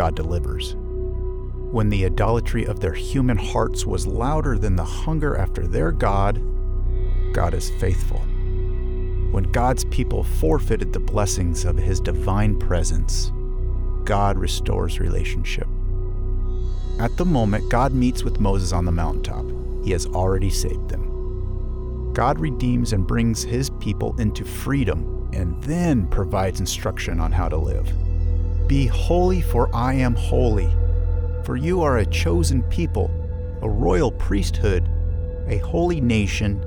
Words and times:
God 0.00 0.16
delivers. 0.16 0.76
When 1.72 1.90
the 1.90 2.06
idolatry 2.06 2.64
of 2.64 2.80
their 2.80 2.94
human 2.94 3.36
hearts 3.36 3.84
was 3.84 4.06
louder 4.06 4.56
than 4.56 4.74
the 4.74 4.82
hunger 4.82 5.36
after 5.36 5.66
their 5.66 5.92
God, 5.92 6.42
God 7.34 7.52
is 7.52 7.68
faithful. 7.68 8.20
When 9.30 9.52
God's 9.52 9.84
people 9.84 10.24
forfeited 10.24 10.94
the 10.94 11.00
blessings 11.00 11.66
of 11.66 11.76
his 11.76 12.00
divine 12.00 12.58
presence, 12.58 13.30
God 14.04 14.38
restores 14.38 15.00
relationship. 15.00 15.68
At 16.98 17.18
the 17.18 17.26
moment 17.26 17.68
God 17.68 17.92
meets 17.92 18.24
with 18.24 18.40
Moses 18.40 18.72
on 18.72 18.86
the 18.86 18.92
mountaintop, 18.92 19.44
he 19.84 19.90
has 19.90 20.06
already 20.06 20.48
saved 20.48 20.88
them. 20.88 22.14
God 22.14 22.40
redeems 22.40 22.94
and 22.94 23.06
brings 23.06 23.42
his 23.42 23.68
people 23.68 24.18
into 24.18 24.46
freedom 24.46 25.28
and 25.34 25.62
then 25.62 26.06
provides 26.06 26.58
instruction 26.58 27.20
on 27.20 27.32
how 27.32 27.50
to 27.50 27.58
live. 27.58 27.92
Be 28.70 28.86
holy, 28.86 29.40
for 29.40 29.68
I 29.74 29.94
am 29.94 30.14
holy. 30.14 30.70
For 31.42 31.56
you 31.56 31.82
are 31.82 31.98
a 31.98 32.06
chosen 32.06 32.62
people, 32.62 33.10
a 33.62 33.68
royal 33.68 34.12
priesthood, 34.12 34.88
a 35.48 35.58
holy 35.58 36.00
nation, 36.00 36.64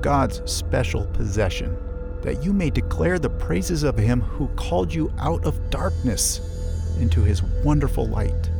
God's 0.00 0.40
special 0.50 1.04
possession, 1.08 1.76
that 2.22 2.42
you 2.42 2.54
may 2.54 2.70
declare 2.70 3.18
the 3.18 3.28
praises 3.28 3.82
of 3.82 3.98
him 3.98 4.22
who 4.22 4.48
called 4.56 4.94
you 4.94 5.12
out 5.18 5.44
of 5.44 5.68
darkness 5.68 6.96
into 6.98 7.20
his 7.20 7.42
wonderful 7.42 8.08
light. 8.08 8.50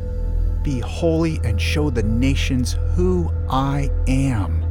Be 0.61 0.79
holy 0.79 1.39
and 1.43 1.59
show 1.59 1.89
the 1.89 2.03
nations 2.03 2.77
who 2.93 3.33
I 3.49 3.89
am. 4.07 4.63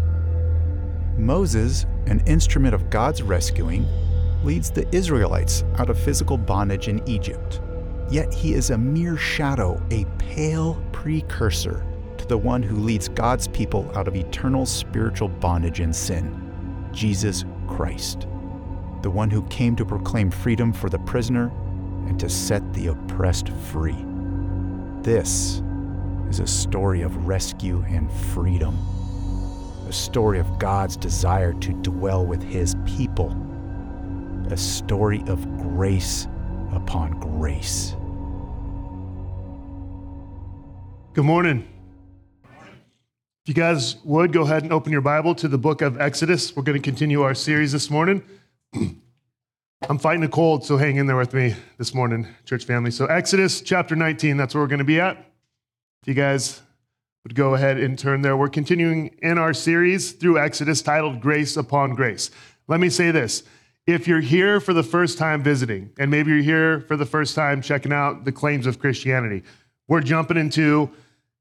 Moses, 1.19 1.87
an 2.07 2.23
instrument 2.29 2.73
of 2.73 2.89
God's 2.89 3.21
rescuing, 3.21 3.85
leads 4.45 4.71
the 4.71 4.87
Israelites 4.95 5.65
out 5.77 5.91
of 5.91 5.99
physical 5.99 6.39
bondage 6.39 6.87
in 6.87 7.03
Egypt. 7.09 7.61
Yet 8.11 8.33
he 8.33 8.55
is 8.55 8.71
a 8.71 8.79
mere 8.79 9.17
shadow, 9.17 9.81
a 9.91 10.05
pale 10.19 10.83
precursor 10.93 11.87
to 12.19 12.27
the 12.27 12.39
one 12.39 12.63
who 12.63 12.77
leads 12.77 13.09
God's 13.09 13.49
people 13.49 13.91
out 13.97 14.09
of 14.09 14.17
eternal 14.17 14.67
spiritual 14.67 15.29
bondage 15.29 15.81
and 15.81 15.95
sin 15.95 16.39
Jesus 16.93 17.45
Christ, 17.67 18.27
the 19.01 19.11
one 19.11 19.31
who 19.31 19.43
came 19.45 19.75
to 19.77 19.85
proclaim 19.85 20.31
freedom 20.31 20.73
for 20.73 20.91
the 20.91 20.99
prisoner 20.99 21.51
and 22.07 22.21
to 22.21 22.29
set 22.29 22.73
the 22.75 22.89
oppressed 22.89 23.49
free. 23.49 24.05
This 25.01 25.63
is 26.29 26.41
a 26.41 26.47
story 26.47 27.03
of 27.03 27.27
rescue 27.27 27.83
and 27.89 28.13
freedom 28.13 28.77
a 29.93 29.95
story 29.95 30.39
of 30.39 30.59
God's 30.59 30.97
desire 30.97 31.53
to 31.53 31.73
dwell 31.83 32.25
with 32.25 32.43
his 32.43 32.75
people, 32.87 33.37
a 34.51 34.57
story 34.57 35.23
of 35.27 35.47
grace 35.59 36.29
upon 36.83 37.13
grace. 37.21 37.95
Good 41.15 41.25
morning. 41.25 41.69
If 42.45 43.49
you 43.49 43.55
guys 43.55 43.97
would 44.05 44.33
go 44.33 44.43
ahead 44.43 44.63
and 44.63 44.73
open 44.73 44.93
your 44.93 45.01
Bible 45.01 45.35
to 45.37 45.49
the 45.49 45.59
book 45.59 45.83
of 45.83 46.01
Exodus, 46.01 46.57
we're 46.57 46.63
going 46.63 46.81
to 46.81 46.83
continue 46.83 47.23
our 47.23 47.35
series 47.35 47.73
this 47.73 47.91
morning. 47.91 48.23
I'm 48.75 49.99
fighting 49.99 50.23
a 50.25 50.29
cold, 50.29 50.65
so 50.65 50.77
hang 50.77 50.97
in 50.97 51.07
there 51.07 51.17
with 51.17 51.35
me 51.35 51.55
this 51.77 51.93
morning, 51.95 52.27
church 52.45 52.65
family. 52.65 52.91
So, 52.91 53.07
Exodus 53.07 53.61
chapter 53.61 53.97
19, 53.97 54.37
that's 54.37 54.55
where 54.55 54.63
we're 54.63 54.69
going 54.69 54.79
to 54.79 54.85
be 54.85 55.01
at. 55.01 55.17
If 56.03 56.09
you 56.09 56.15
guys 56.15 56.63
would 57.25 57.35
go 57.35 57.55
ahead 57.55 57.79
and 57.79 57.97
turn 57.97 58.23
there. 58.23 58.37
We're 58.37 58.49
continuing 58.49 59.09
in 59.23 59.39
our 59.39 59.55
series 59.55 60.13
through 60.13 60.39
Exodus 60.39 60.83
titled 60.83 61.21
Grace 61.21 61.57
Upon 61.57 61.95
Grace. 61.95 62.33
Let 62.67 62.81
me 62.81 62.89
say 62.89 63.13
this. 63.13 63.45
If 63.87 64.07
you're 64.07 64.21
here 64.21 64.61
for 64.61 64.73
the 64.73 64.85
first 64.85 65.19
time 65.19 65.43
visiting, 65.43 65.91
and 65.99 66.09
maybe 66.09 66.31
you're 66.31 66.43
here 66.43 66.81
for 66.83 66.97
the 66.97 67.07
first 67.07 67.35
time 67.35 67.61
checking 67.61 67.93
out 67.93 68.25
the 68.25 68.31
claims 68.31 68.67
of 68.67 68.79
Christianity, 68.79 69.43
we're 69.89 70.01
jumping 70.03 70.37
into 70.37 70.89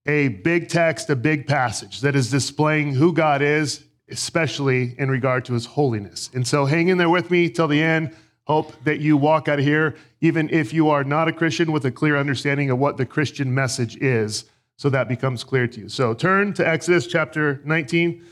a 0.07 0.29
big 0.29 0.67
text, 0.67 1.09
a 1.11 1.15
big 1.15 1.45
passage 1.45 2.01
that 2.01 2.15
is 2.15 2.31
displaying 2.31 2.95
who 2.95 3.13
God 3.13 3.43
is, 3.43 3.83
especially 4.09 4.95
in 4.97 5.11
regard 5.11 5.45
to 5.45 5.53
his 5.53 5.67
holiness. 5.67 6.31
And 6.33 6.47
so 6.47 6.65
hang 6.65 6.87
in 6.87 6.97
there 6.97 7.11
with 7.11 7.29
me 7.29 7.47
till 7.47 7.67
the 7.67 7.81
end. 7.81 8.15
Hope 8.47 8.73
that 8.85 8.99
you 8.99 9.17
walk 9.17 9.47
out 9.47 9.59
of 9.59 9.65
here, 9.65 9.95
even 10.19 10.49
if 10.49 10.73
you 10.73 10.89
are 10.89 11.03
not 11.03 11.27
a 11.27 11.31
Christian, 11.31 11.71
with 11.71 11.85
a 11.85 11.91
clear 11.91 12.17
understanding 12.17 12.71
of 12.71 12.79
what 12.79 12.97
the 12.97 13.05
Christian 13.05 13.53
message 13.53 13.97
is 13.97 14.45
so 14.77 14.89
that 14.89 15.07
becomes 15.07 15.43
clear 15.43 15.67
to 15.67 15.81
you. 15.81 15.89
So 15.89 16.15
turn 16.15 16.53
to 16.53 16.67
Exodus 16.67 17.05
chapter 17.05 17.61
19 17.65 18.25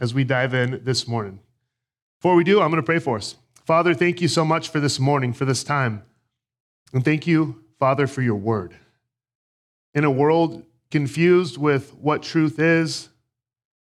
as 0.00 0.14
we 0.14 0.24
dive 0.24 0.54
in 0.54 0.80
this 0.84 1.06
morning. 1.06 1.38
Before 2.22 2.36
we 2.36 2.44
do, 2.44 2.60
I'm 2.60 2.70
going 2.70 2.80
to 2.80 2.86
pray 2.86 3.00
for 3.00 3.16
us. 3.16 3.34
Father, 3.64 3.94
thank 3.94 4.20
you 4.20 4.28
so 4.28 4.44
much 4.44 4.68
for 4.68 4.78
this 4.78 5.00
morning, 5.00 5.32
for 5.32 5.44
this 5.44 5.64
time. 5.64 6.04
And 6.92 7.04
thank 7.04 7.26
you, 7.26 7.64
Father, 7.80 8.06
for 8.06 8.22
your 8.22 8.36
word. 8.36 8.76
In 9.92 10.04
a 10.04 10.10
world 10.10 10.64
confused 10.92 11.58
with 11.58 11.92
what 11.94 12.22
truth 12.22 12.60
is, 12.60 13.08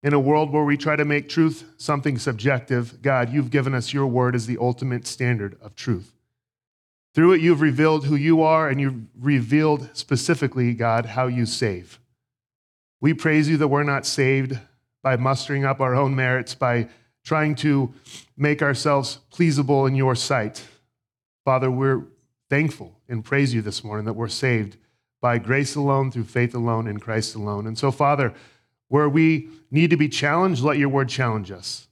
in 0.04 0.14
a 0.14 0.20
world 0.20 0.52
where 0.52 0.66
we 0.66 0.76
try 0.76 0.98
to 0.98 1.06
make 1.06 1.30
truth 1.30 1.64
something 1.78 2.18
subjective, 2.18 3.02
God, 3.02 3.32
you've 3.32 3.52
given 3.52 3.74
us 3.74 3.94
your 3.94 4.08
word 4.08 4.36
as 4.36 4.48
the 4.48 4.58
ultimate 4.60 5.08
standard 5.08 5.58
of 5.62 5.74
truth. 5.74 6.12
Through 7.14 7.32
it, 7.32 7.42
you've 7.42 7.62
revealed 7.62 8.04
who 8.04 8.18
you 8.18 8.42
are, 8.42 8.68
and 8.68 8.82
you've 8.82 9.04
revealed 9.18 9.90
specifically, 9.94 10.74
God, 10.74 11.06
how 11.06 11.28
you 11.28 11.46
save. 11.46 12.02
We 13.00 13.14
praise 13.14 13.48
you 13.48 13.56
that 13.56 13.70
we're 13.70 13.84
not 13.84 14.06
saved 14.06 14.60
by 15.02 15.16
mustering 15.16 15.64
up 15.64 15.80
our 15.80 15.96
own 15.96 16.18
merits, 16.18 16.54
by 16.54 16.90
trying 17.26 17.56
to 17.56 17.92
make 18.38 18.62
ourselves 18.62 19.20
pleasable 19.34 19.88
in 19.88 19.96
your 19.96 20.16
sight. 20.16 20.64
Father, 21.44 21.70
we're 21.70 22.04
thankful 22.50 22.98
and 23.10 23.26
praise 23.26 23.54
you 23.54 23.62
this 23.62 23.84
morning 23.84 24.06
that 24.06 24.14
we're 24.14 24.28
saved 24.30 24.78
by 25.22 25.40
grace 25.40 25.76
alone, 25.76 26.12
through 26.12 26.24
faith 26.24 26.54
alone, 26.54 26.88
in 26.88 27.00
Christ 27.00 27.34
alone. 27.36 27.66
And 27.66 27.78
so, 27.78 27.92
Father, 27.92 28.34
where 28.90 29.10
we 29.10 29.50
need 29.72 29.90
to 29.90 29.98
be 29.98 30.08
challenged, 30.08 30.62
let 30.64 30.78
your 30.78 30.90
word 30.90 31.10
challenge 31.10 31.52
us. 31.52 31.88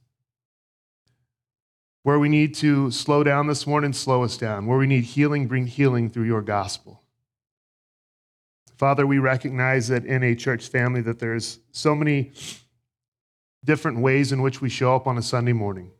Where 2.04 2.18
we 2.18 2.28
need 2.28 2.54
to 2.56 2.92
slow 2.92 3.24
down 3.24 3.48
this 3.48 3.66
morning, 3.66 3.92
slow 3.92 4.22
us 4.22 4.36
down. 4.36 4.66
Where 4.66 4.78
we 4.78 4.86
need 4.86 5.04
healing, 5.04 5.48
bring 5.48 5.66
healing 5.66 6.10
through 6.10 6.26
your 6.26 6.42
gospel. 6.42 7.02
Father, 8.76 9.06
we 9.06 9.18
recognize 9.18 9.88
that 9.88 10.04
in 10.04 10.22
a 10.22 10.36
church 10.36 10.68
family 10.68 11.00
that 11.00 11.18
there's 11.18 11.58
so 11.72 11.94
many 11.94 12.32
different 13.64 13.98
ways 13.98 14.30
in 14.30 14.42
which 14.42 14.60
we 14.60 14.68
show 14.68 14.94
up 14.94 15.06
on 15.06 15.18
a 15.18 15.22
Sunday 15.22 15.52
morning. 15.52 15.90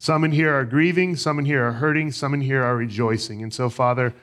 Some 0.00 0.24
in 0.24 0.32
here 0.32 0.54
are 0.54 0.64
grieving, 0.64 1.16
some 1.16 1.38
in 1.38 1.44
here 1.44 1.64
are 1.64 1.72
hurting, 1.72 2.12
some 2.12 2.32
in 2.34 2.40
here 2.40 2.62
are 2.62 2.76
rejoicing. 2.76 3.42
And 3.42 3.52
so, 3.52 3.68
Father, 3.68 4.14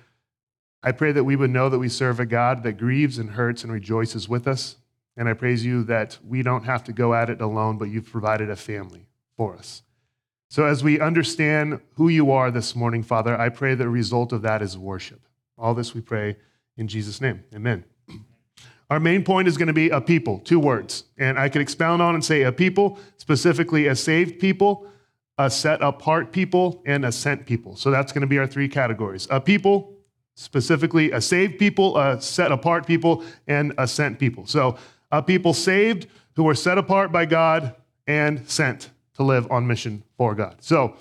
I 0.82 0.92
pray 0.92 1.12
that 1.12 1.24
we 1.24 1.36
would 1.36 1.50
know 1.50 1.70
that 1.70 1.80
we 1.80 1.90
serve 1.90 2.20
a 2.20 2.26
God 2.26 2.64
that 2.64 2.74
grieves 2.74 3.18
and 3.18 3.32
hurts 3.32 3.64
and 3.64 3.72
rejoices 3.72 4.30
with 4.30 4.48
us. 4.48 4.78
And 5.18 5.28
I 5.28 5.34
praise 5.34 5.66
you 5.66 5.84
that 5.84 6.18
we 6.26 6.44
don't 6.44 6.66
have 6.66 6.84
to 6.86 6.94
go 6.94 7.14
at 7.14 7.30
it 7.30 7.42
alone, 7.42 7.78
but 7.78 7.86
you've 7.86 8.12
provided 8.12 8.50
a 8.50 8.56
family 8.56 9.08
for 9.36 9.56
us. 9.56 9.82
So, 10.50 10.66
as 10.66 10.84
we 10.84 11.00
understand 11.00 11.82
who 11.96 12.08
you 12.08 12.32
are 12.32 12.52
this 12.52 12.76
morning, 12.76 13.04
Father, 13.04 13.38
I 13.38 13.50
pray 13.50 13.76
the 13.76 13.90
result 13.90 14.32
of 14.32 14.42
that 14.44 14.62
is 14.62 14.78
worship. 14.78 15.22
All 15.58 15.74
this 15.74 15.94
we 15.94 16.02
pray 16.02 16.38
in 16.78 16.88
Jesus' 16.88 17.20
name. 17.20 17.44
Amen. 17.54 17.84
Our 18.90 19.00
main 19.00 19.24
point 19.24 19.48
is 19.48 19.58
going 19.58 19.68
to 19.68 19.74
be 19.74 19.90
a 19.90 20.00
people, 20.00 20.40
two 20.40 20.60
words. 20.60 21.06
And 21.18 21.40
I 21.40 21.50
could 21.50 21.62
expound 21.62 22.02
on 22.02 22.14
and 22.14 22.24
say 22.24 22.44
a 22.44 22.52
people, 22.52 23.00
specifically 23.18 23.88
a 23.88 23.96
saved 23.96 24.40
people, 24.40 24.88
a 25.38 25.50
set 25.50 25.82
apart 25.82 26.32
people, 26.32 26.84
and 26.86 27.04
a 27.04 27.12
sent 27.12 27.46
people. 27.46 27.76
So 27.76 27.90
that's 27.92 28.12
going 28.12 28.22
to 28.22 28.28
be 28.28 28.38
our 28.38 28.48
three 28.48 28.70
categories 28.70 29.28
a 29.32 29.42
people, 29.42 29.96
specifically 30.36 31.12
a 31.12 31.22
saved 31.22 31.58
people, 31.58 31.98
a 31.98 32.22
set 32.22 32.52
apart 32.52 32.86
people, 32.86 33.24
and 33.48 33.74
a 33.78 33.88
sent 33.88 34.20
people. 34.20 34.46
So 34.46 34.78
a 35.12 35.24
people 35.24 35.54
saved 35.54 36.08
who 36.36 36.48
are 36.48 36.56
set 36.56 36.78
apart 36.78 37.12
by 37.12 37.26
God 37.26 37.76
and 38.06 38.48
sent 38.50 38.92
to 39.16 39.24
live 39.24 39.50
on 39.52 39.66
mission 39.66 40.04
for 40.18 40.36
God. 40.36 40.58
So 40.60 40.96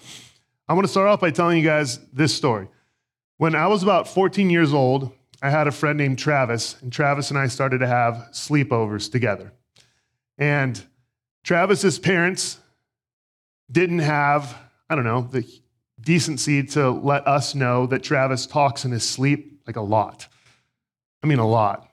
I 0.69 0.73
want 0.73 0.87
to 0.87 0.91
start 0.91 1.09
off 1.09 1.21
by 1.21 1.31
telling 1.31 1.59
you 1.59 1.65
guys 1.65 1.99
this 2.13 2.35
story. 2.35 2.69
When 3.37 3.55
I 3.55 3.67
was 3.67 3.83
about 3.83 4.09
14 4.09 4.49
years 4.49 4.73
old, 4.73 5.13
I 5.45 5.51
had 5.51 5.67
a 5.67 5.73
friend 5.73 5.99
named 5.99 6.19
Travis, 6.19 6.81
and 6.81 6.91
Travis 6.91 7.29
and 7.29 7.39
I 7.39 7.49
started 7.49 7.81
to 7.81 7.87
have 7.87 8.29
sleepovers 8.33 9.13
together. 9.13 9.53
And 10.39 10.83
Travis's 11.43 11.99
parents 11.99 12.59
didn't 13.71 13.99
have, 13.99 14.57
I 14.89 14.95
don't 14.95 15.05
know, 15.05 15.21
the 15.21 15.47
decency 16.01 16.63
to 16.69 16.91
let 16.91 17.29
us 17.29 17.55
know 17.55 17.85
that 17.89 18.03
Travis 18.03 18.47
talks 18.47 18.87
in 18.87 18.91
his 18.91 19.07
sleep 19.07 19.61
like 19.67 19.77
a 19.77 19.83
lot. 19.83 20.27
I 21.23 21.27
mean, 21.27 21.41
a 21.41 21.47
lot. 21.47 21.91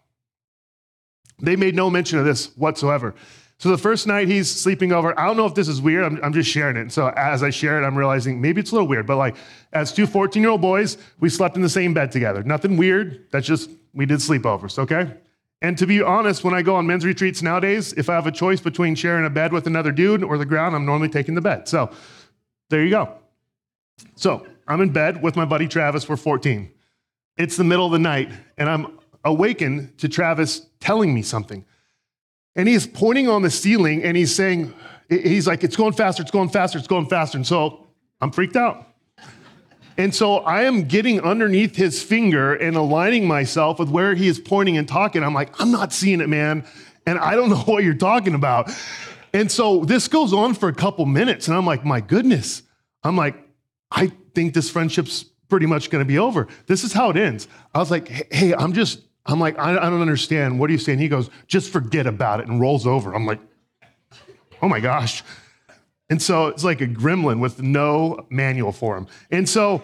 They 1.41 1.57
made 1.57 1.75
no 1.75 1.89
mention 1.89 2.19
of 2.19 2.23
this 2.23 2.55
whatsoever. 2.55 3.15
So 3.61 3.69
the 3.69 3.77
first 3.77 4.07
night 4.07 4.27
he's 4.27 4.49
sleeping 4.49 4.91
over, 4.91 5.17
I 5.19 5.27
don't 5.27 5.37
know 5.37 5.45
if 5.45 5.53
this 5.53 5.67
is 5.67 5.79
weird. 5.79 6.03
I'm, 6.03 6.19
I'm, 6.23 6.33
just 6.33 6.49
sharing 6.49 6.77
it. 6.77 6.91
So 6.91 7.09
as 7.09 7.43
I 7.43 7.51
share 7.51 7.79
it, 7.79 7.85
I'm 7.85 7.95
realizing 7.95 8.41
maybe 8.41 8.59
it's 8.59 8.71
a 8.71 8.73
little 8.73 8.87
weird, 8.87 9.05
but 9.05 9.17
like 9.17 9.35
as 9.71 9.93
two 9.93 10.07
14 10.07 10.41
year 10.41 10.49
old 10.49 10.61
boys, 10.61 10.97
we 11.19 11.29
slept 11.29 11.57
in 11.57 11.61
the 11.61 11.69
same 11.69 11.93
bed 11.93 12.11
together. 12.11 12.41
Nothing 12.41 12.75
weird. 12.75 13.27
That's 13.29 13.45
just, 13.45 13.69
we 13.93 14.07
did 14.07 14.17
sleepovers, 14.17 14.79
okay? 14.79 15.13
And 15.61 15.77
to 15.77 15.85
be 15.85 16.01
honest, 16.01 16.43
when 16.43 16.55
I 16.55 16.63
go 16.63 16.75
on 16.75 16.87
men's 16.87 17.05
retreats 17.05 17.43
nowadays, 17.43 17.93
if 17.93 18.09
I 18.09 18.15
have 18.15 18.25
a 18.25 18.31
choice 18.31 18.59
between 18.59 18.95
sharing 18.95 19.27
a 19.27 19.29
bed 19.29 19.53
with 19.53 19.67
another 19.67 19.91
dude 19.91 20.23
or 20.23 20.39
the 20.39 20.45
ground, 20.45 20.75
I'm 20.75 20.87
normally 20.87 21.09
taking 21.09 21.35
the 21.35 21.41
bed. 21.41 21.67
So 21.67 21.91
there 22.71 22.83
you 22.83 22.89
go. 22.89 23.13
So 24.15 24.47
I'm 24.67 24.81
in 24.81 24.89
bed 24.89 25.21
with 25.21 25.35
my 25.35 25.45
buddy 25.45 25.67
Travis. 25.67 26.09
We're 26.09 26.17
14. 26.17 26.71
It's 27.37 27.57
the 27.57 27.63
middle 27.63 27.85
of 27.85 27.91
the 27.91 27.99
night, 27.99 28.31
and 28.57 28.67
I'm 28.67 28.97
awakened 29.23 29.99
to 29.99 30.09
Travis 30.09 30.65
telling 30.79 31.13
me 31.13 31.21
something. 31.21 31.63
And 32.55 32.67
he's 32.67 32.85
pointing 32.85 33.29
on 33.29 33.41
the 33.41 33.49
ceiling 33.49 34.03
and 34.03 34.17
he's 34.17 34.33
saying, 34.35 34.73
he's 35.09 35.47
like, 35.47 35.63
it's 35.63 35.75
going 35.75 35.93
faster, 35.93 36.21
it's 36.21 36.31
going 36.31 36.49
faster, 36.49 36.77
it's 36.77 36.87
going 36.87 37.07
faster. 37.07 37.37
And 37.37 37.47
so 37.47 37.87
I'm 38.19 38.31
freaked 38.31 38.55
out. 38.55 38.87
And 39.97 40.13
so 40.15 40.37
I 40.37 40.63
am 40.63 40.85
getting 40.85 41.21
underneath 41.21 41.75
his 41.75 42.01
finger 42.01 42.53
and 42.55 42.75
aligning 42.75 43.27
myself 43.27 43.77
with 43.77 43.89
where 43.89 44.15
he 44.15 44.27
is 44.27 44.39
pointing 44.39 44.77
and 44.77 44.87
talking. 44.87 45.23
I'm 45.23 45.33
like, 45.33 45.59
I'm 45.59 45.71
not 45.71 45.93
seeing 45.93 46.21
it, 46.21 46.29
man. 46.29 46.65
And 47.05 47.19
I 47.19 47.35
don't 47.35 47.49
know 47.51 47.57
what 47.57 47.83
you're 47.83 47.93
talking 47.93 48.33
about. 48.33 48.71
And 49.33 49.51
so 49.51 49.85
this 49.85 50.07
goes 50.07 50.33
on 50.33 50.53
for 50.53 50.69
a 50.69 50.73
couple 50.73 51.05
minutes. 51.05 51.47
And 51.47 51.55
I'm 51.55 51.65
like, 51.65 51.85
my 51.85 52.01
goodness. 52.01 52.63
I'm 53.03 53.15
like, 53.15 53.35
I 53.91 54.11
think 54.33 54.53
this 54.53 54.69
friendship's 54.69 55.25
pretty 55.49 55.65
much 55.65 55.89
going 55.89 56.01
to 56.01 56.07
be 56.07 56.17
over. 56.17 56.47
This 56.65 56.83
is 56.83 56.93
how 56.93 57.09
it 57.09 57.17
ends. 57.17 57.47
I 57.73 57.79
was 57.79 57.91
like, 57.91 58.33
hey, 58.33 58.53
I'm 58.53 58.73
just 58.73 59.01
I'm 59.25 59.39
like, 59.39 59.57
I, 59.59 59.71
I 59.71 59.89
don't 59.89 60.01
understand. 60.01 60.59
What 60.59 60.69
are 60.69 60.73
you 60.73 60.79
saying? 60.79 60.99
He 60.99 61.07
goes, 61.07 61.29
just 61.47 61.71
forget 61.71 62.07
about 62.07 62.39
it 62.39 62.47
and 62.47 62.59
rolls 62.59 62.87
over. 62.87 63.13
I'm 63.13 63.25
like, 63.25 63.39
oh 64.61 64.67
my 64.67 64.79
gosh. 64.79 65.23
And 66.09 66.21
so 66.21 66.47
it's 66.47 66.63
like 66.63 66.81
a 66.81 66.87
gremlin 66.87 67.39
with 67.39 67.61
no 67.61 68.25
manual 68.29 68.71
for 68.71 68.97
him. 68.97 69.07
And 69.29 69.47
so 69.47 69.81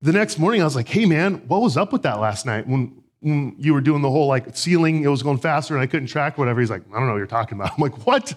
the 0.00 0.12
next 0.12 0.38
morning, 0.38 0.62
I 0.62 0.64
was 0.64 0.76
like, 0.76 0.88
hey, 0.88 1.04
man, 1.04 1.46
what 1.48 1.60
was 1.60 1.76
up 1.76 1.92
with 1.92 2.02
that 2.02 2.20
last 2.20 2.46
night 2.46 2.66
when, 2.66 3.02
when 3.20 3.54
you 3.58 3.74
were 3.74 3.80
doing 3.80 4.02
the 4.02 4.10
whole 4.10 4.26
like 4.26 4.56
ceiling, 4.56 5.02
it 5.02 5.08
was 5.08 5.22
going 5.22 5.38
faster 5.38 5.74
and 5.74 5.82
I 5.82 5.86
couldn't 5.86 6.08
track 6.08 6.38
whatever? 6.38 6.60
He's 6.60 6.70
like, 6.70 6.82
I 6.90 6.98
don't 6.98 7.06
know 7.06 7.12
what 7.12 7.18
you're 7.18 7.26
talking 7.26 7.58
about. 7.58 7.72
I'm 7.72 7.82
like, 7.82 8.06
what? 8.06 8.34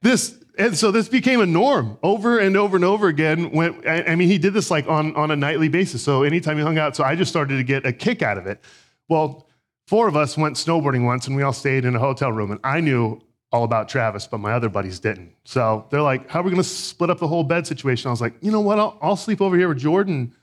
This, 0.00 0.38
and 0.58 0.76
so 0.76 0.90
this 0.90 1.08
became 1.08 1.40
a 1.40 1.46
norm 1.46 1.98
over 2.02 2.38
and 2.38 2.56
over 2.56 2.76
and 2.76 2.84
over 2.84 3.06
again. 3.06 3.52
When, 3.52 3.86
I 3.88 4.16
mean, 4.16 4.28
he 4.28 4.38
did 4.38 4.52
this 4.52 4.70
like 4.70 4.88
on, 4.88 5.14
on 5.14 5.30
a 5.30 5.36
nightly 5.36 5.68
basis. 5.68 6.02
So 6.02 6.24
anytime 6.24 6.56
he 6.56 6.64
hung 6.64 6.78
out, 6.78 6.96
so 6.96 7.04
I 7.04 7.14
just 7.14 7.30
started 7.30 7.56
to 7.56 7.62
get 7.62 7.86
a 7.86 7.92
kick 7.92 8.22
out 8.22 8.38
of 8.38 8.46
it. 8.46 8.62
Well, 9.08 9.46
four 9.86 10.08
of 10.08 10.16
us 10.16 10.36
went 10.36 10.56
snowboarding 10.56 11.04
once 11.04 11.28
and 11.28 11.36
we 11.36 11.42
all 11.42 11.52
stayed 11.52 11.84
in 11.84 11.94
a 11.94 11.98
hotel 12.00 12.32
room. 12.32 12.50
And 12.50 12.60
I 12.64 12.80
knew 12.80 13.20
all 13.52 13.62
about 13.62 13.88
Travis, 13.88 14.26
but 14.26 14.38
my 14.38 14.52
other 14.52 14.68
buddies 14.68 14.98
didn't. 14.98 15.32
So 15.44 15.86
they're 15.90 16.02
like, 16.02 16.28
how 16.28 16.40
are 16.40 16.42
we 16.42 16.50
going 16.50 16.62
to 16.62 16.68
split 16.68 17.08
up 17.08 17.18
the 17.18 17.28
whole 17.28 17.44
bed 17.44 17.66
situation? 17.66 18.08
I 18.08 18.10
was 18.10 18.20
like, 18.20 18.34
you 18.40 18.50
know 18.50 18.60
what? 18.60 18.78
I'll, 18.78 18.98
I'll 19.00 19.16
sleep 19.16 19.40
over 19.40 19.56
here 19.56 19.68
with 19.68 19.78
Jordan. 19.78 20.34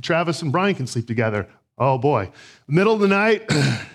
Travis 0.00 0.42
and 0.42 0.50
Brian 0.50 0.74
can 0.74 0.86
sleep 0.86 1.06
together. 1.06 1.48
Oh 1.76 1.98
boy. 1.98 2.30
Middle 2.66 2.94
of 2.94 3.00
the 3.00 3.08
night, 3.08 3.48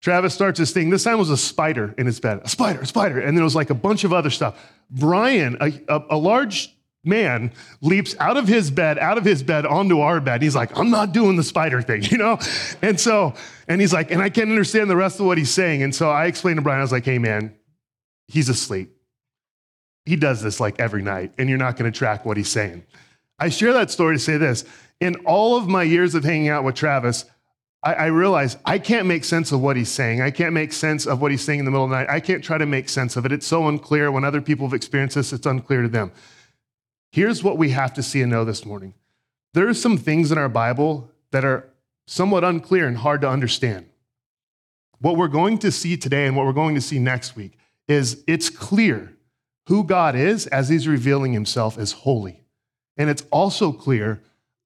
Travis 0.00 0.32
starts 0.32 0.58
this 0.58 0.72
thing. 0.72 0.90
This 0.90 1.04
time 1.04 1.18
was 1.18 1.30
a 1.30 1.36
spider 1.36 1.94
in 1.98 2.06
his 2.06 2.20
bed. 2.20 2.40
A 2.42 2.48
spider, 2.48 2.80
a 2.80 2.86
spider. 2.86 3.20
And 3.20 3.36
then 3.36 3.42
it 3.42 3.44
was 3.44 3.54
like 3.54 3.70
a 3.70 3.74
bunch 3.74 4.04
of 4.04 4.12
other 4.12 4.30
stuff. 4.30 4.58
Brian, 4.90 5.58
a, 5.60 5.72
a, 5.88 6.04
a 6.10 6.16
large 6.16 6.74
man 7.04 7.52
leaps 7.80 8.14
out 8.18 8.36
of 8.36 8.48
his 8.48 8.70
bed, 8.70 8.98
out 8.98 9.18
of 9.18 9.24
his 9.24 9.42
bed 9.42 9.66
onto 9.66 10.00
our 10.00 10.20
bed. 10.20 10.42
He's 10.42 10.56
like, 10.56 10.76
I'm 10.78 10.90
not 10.90 11.12
doing 11.12 11.36
the 11.36 11.42
spider 11.42 11.82
thing, 11.82 12.02
you 12.10 12.18
know? 12.18 12.38
And 12.82 12.98
so, 12.98 13.34
and 13.68 13.80
he's 13.80 13.92
like, 13.92 14.10
and 14.10 14.22
I 14.22 14.30
can't 14.30 14.50
understand 14.50 14.88
the 14.90 14.96
rest 14.96 15.20
of 15.20 15.26
what 15.26 15.38
he's 15.38 15.50
saying. 15.50 15.82
And 15.82 15.94
so 15.94 16.10
I 16.10 16.26
explained 16.26 16.56
to 16.56 16.62
Brian, 16.62 16.80
I 16.80 16.82
was 16.82 16.92
like, 16.92 17.04
hey, 17.04 17.18
man, 17.18 17.54
he's 18.28 18.48
asleep. 18.48 18.96
He 20.06 20.16
does 20.16 20.42
this 20.42 20.60
like 20.60 20.80
every 20.80 21.02
night, 21.02 21.34
and 21.38 21.48
you're 21.48 21.58
not 21.58 21.76
going 21.76 21.90
to 21.90 21.96
track 21.96 22.24
what 22.24 22.36
he's 22.36 22.48
saying. 22.48 22.84
I 23.38 23.48
share 23.48 23.72
that 23.74 23.90
story 23.90 24.16
to 24.16 24.18
say 24.18 24.38
this. 24.38 24.64
In 24.98 25.16
all 25.24 25.56
of 25.56 25.68
my 25.68 25.82
years 25.82 26.14
of 26.14 26.24
hanging 26.24 26.48
out 26.48 26.64
with 26.64 26.74
Travis, 26.74 27.24
I, 27.82 27.94
I 27.94 28.06
realize 28.06 28.56
I 28.64 28.78
can't 28.78 29.06
make 29.06 29.24
sense 29.24 29.52
of 29.52 29.60
what 29.60 29.76
he's 29.76 29.90
saying. 29.90 30.20
I 30.20 30.30
can't 30.30 30.52
make 30.52 30.72
sense 30.72 31.06
of 31.06 31.20
what 31.20 31.30
he's 31.30 31.42
saying 31.42 31.60
in 31.60 31.64
the 31.64 31.70
middle 31.70 31.84
of 31.84 31.90
the 31.90 31.96
night. 31.96 32.10
I 32.10 32.20
can't 32.20 32.44
try 32.44 32.58
to 32.58 32.66
make 32.66 32.88
sense 32.88 33.16
of 33.16 33.24
it. 33.24 33.32
It's 33.32 33.46
so 33.46 33.68
unclear. 33.68 34.10
When 34.10 34.24
other 34.24 34.40
people 34.40 34.66
have 34.66 34.74
experienced 34.74 35.16
this, 35.16 35.32
it's 35.32 35.46
unclear 35.46 35.82
to 35.82 35.88
them. 35.88 36.12
Here's 37.10 37.42
what 37.42 37.58
we 37.58 37.70
have 37.70 37.92
to 37.94 38.02
see 38.02 38.22
and 38.22 38.30
know 38.30 38.44
this 38.44 38.64
morning 38.64 38.94
there 39.52 39.68
are 39.68 39.74
some 39.74 39.98
things 39.98 40.30
in 40.30 40.38
our 40.38 40.48
Bible 40.48 41.10
that 41.32 41.44
are 41.44 41.68
somewhat 42.06 42.44
unclear 42.44 42.86
and 42.86 42.98
hard 42.98 43.20
to 43.22 43.28
understand. 43.28 43.86
What 45.00 45.16
we're 45.16 45.28
going 45.28 45.58
to 45.58 45.72
see 45.72 45.96
today 45.96 46.26
and 46.26 46.36
what 46.36 46.44
we're 46.44 46.52
going 46.52 46.74
to 46.74 46.80
see 46.80 46.98
next 46.98 47.34
week 47.34 47.56
is 47.88 48.22
it's 48.26 48.50
clear 48.50 49.12
who 49.66 49.82
God 49.84 50.14
is 50.14 50.46
as 50.48 50.68
he's 50.68 50.86
revealing 50.86 51.32
himself 51.32 51.78
as 51.78 51.92
holy. 51.92 52.42
And 52.96 53.08
it's 53.08 53.24
also 53.30 53.72
clear 53.72 54.22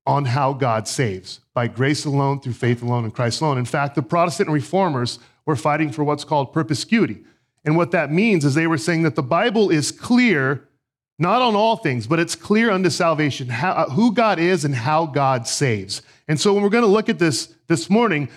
on 0.06 0.24
how 0.24 0.52
God 0.52 0.88
saves 0.88 1.40
by 1.54 1.68
grace 1.68 2.04
alone, 2.04 2.40
through 2.40 2.52
faith 2.52 2.82
alone, 2.82 3.04
in 3.04 3.12
Christ 3.12 3.40
alone. 3.40 3.58
In 3.58 3.64
fact, 3.64 3.94
the 3.94 4.02
Protestant 4.02 4.50
reformers 4.50 5.20
were 5.46 5.56
fighting 5.56 5.92
for 5.92 6.02
what's 6.02 6.24
called 6.24 6.52
perspicuity. 6.52 7.24
And 7.64 7.76
what 7.76 7.92
that 7.92 8.12
means 8.12 8.44
is 8.44 8.54
they 8.54 8.66
were 8.66 8.76
saying 8.76 9.02
that 9.02 9.14
the 9.14 9.22
Bible 9.22 9.70
is 9.70 9.90
clear, 9.92 10.68
not 11.18 11.40
on 11.40 11.54
all 11.54 11.76
things, 11.76 12.06
but 12.06 12.18
it's 12.18 12.34
clear 12.34 12.70
unto 12.70 12.90
salvation 12.90 13.48
how, 13.48 13.70
uh, 13.70 13.90
who 13.90 14.12
God 14.12 14.38
is 14.38 14.64
and 14.64 14.74
how 14.74 15.06
God 15.06 15.46
saves. 15.46 16.02
And 16.28 16.38
so 16.40 16.52
when 16.52 16.62
we're 16.62 16.68
going 16.68 16.84
to 16.84 16.90
look 16.90 17.08
at 17.08 17.18
this 17.18 17.54
this 17.68 17.88
morning, 17.88 18.28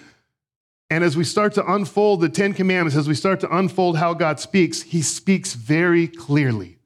and 0.90 1.04
as 1.04 1.18
we 1.18 1.26
start 1.26 1.54
to 1.56 1.74
unfold 1.74 2.22
the 2.22 2.30
Ten 2.30 2.54
Commandments, 2.54 2.96
as 2.96 3.08
we 3.08 3.16
start 3.16 3.42
to 3.42 3.54
unfold 3.54 3.98
how 3.98 4.14
God 4.14 4.40
speaks, 4.40 4.84
he 4.84 5.02
speaks 5.02 5.54
very 5.54 6.08
clearly 6.08 6.78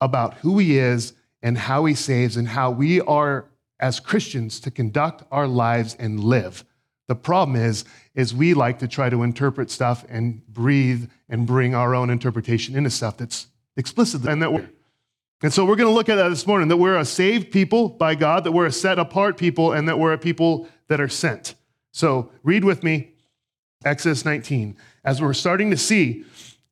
about 0.00 0.34
who 0.38 0.58
he 0.58 0.78
is 0.78 1.12
and 1.42 1.58
how 1.58 1.84
he 1.84 1.94
saves 1.94 2.36
and 2.36 2.48
how 2.48 2.70
we 2.70 3.00
are 3.02 3.46
as 3.82 3.98
Christians 4.00 4.60
to 4.60 4.70
conduct 4.70 5.24
our 5.32 5.48
lives 5.48 5.96
and 5.98 6.20
live. 6.20 6.64
The 7.08 7.16
problem 7.16 7.56
is, 7.56 7.84
is 8.14 8.32
we 8.32 8.54
like 8.54 8.78
to 8.78 8.88
try 8.88 9.10
to 9.10 9.24
interpret 9.24 9.70
stuff 9.70 10.04
and 10.08 10.46
breathe 10.46 11.10
and 11.28 11.46
bring 11.46 11.74
our 11.74 11.94
own 11.94 12.08
interpretation 12.08 12.76
into 12.76 12.90
stuff 12.90 13.18
that's 13.18 13.48
explicit 13.76 14.24
and 14.24 14.40
that 14.40 14.52
we're. 14.52 14.70
And 15.42 15.52
so 15.52 15.64
we're 15.64 15.74
going 15.74 15.88
to 15.88 15.94
look 15.94 16.08
at 16.08 16.14
that 16.14 16.28
this 16.28 16.46
morning 16.46 16.68
that 16.68 16.76
we're 16.76 16.96
a 16.96 17.04
saved 17.04 17.50
people 17.50 17.88
by 17.88 18.14
God, 18.14 18.44
that 18.44 18.52
we're 18.52 18.66
a 18.66 18.72
set 18.72 19.00
apart 19.00 19.36
people, 19.36 19.72
and 19.72 19.88
that 19.88 19.98
we're 19.98 20.12
a 20.12 20.18
people 20.18 20.68
that 20.86 21.00
are 21.00 21.08
sent. 21.08 21.56
So 21.90 22.30
read 22.44 22.62
with 22.62 22.84
me 22.84 23.10
Exodus 23.84 24.24
19. 24.24 24.76
As 25.04 25.20
we're 25.20 25.34
starting 25.34 25.70
to 25.70 25.76
see, 25.76 26.24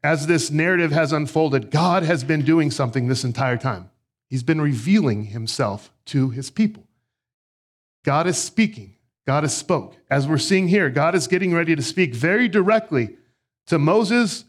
as 0.05 0.29
this 0.29 0.53
narrative 0.53 0.93
has 0.93 1.13
unfolded, 1.13 1.73
God 1.73 2.05
has 2.05 2.23
been 2.23 2.45
doing 2.45 2.71
something 2.71 3.09
this 3.09 3.25
entire 3.25 3.57
time. 3.57 3.91
He's 4.29 4.45
been 4.45 4.61
revealing 4.61 5.25
himself 5.25 5.91
to 6.07 6.31
his 6.31 6.49
people. 6.51 6.85
God 8.05 8.27
is 8.27 8.39
speaking. 8.39 8.97
God 9.27 9.45
has 9.45 9.57
spoke. 9.57 9.97
As 10.11 10.27
we're 10.27 10.39
seeing 10.39 10.69
here, 10.69 10.91
God 10.91 11.15
is 11.15 11.27
getting 11.27 11.55
ready 11.55 11.77
to 11.77 11.83
speak 11.83 12.15
very 12.15 12.49
directly 12.49 13.17
to 13.67 13.79
Moses, 13.79 14.45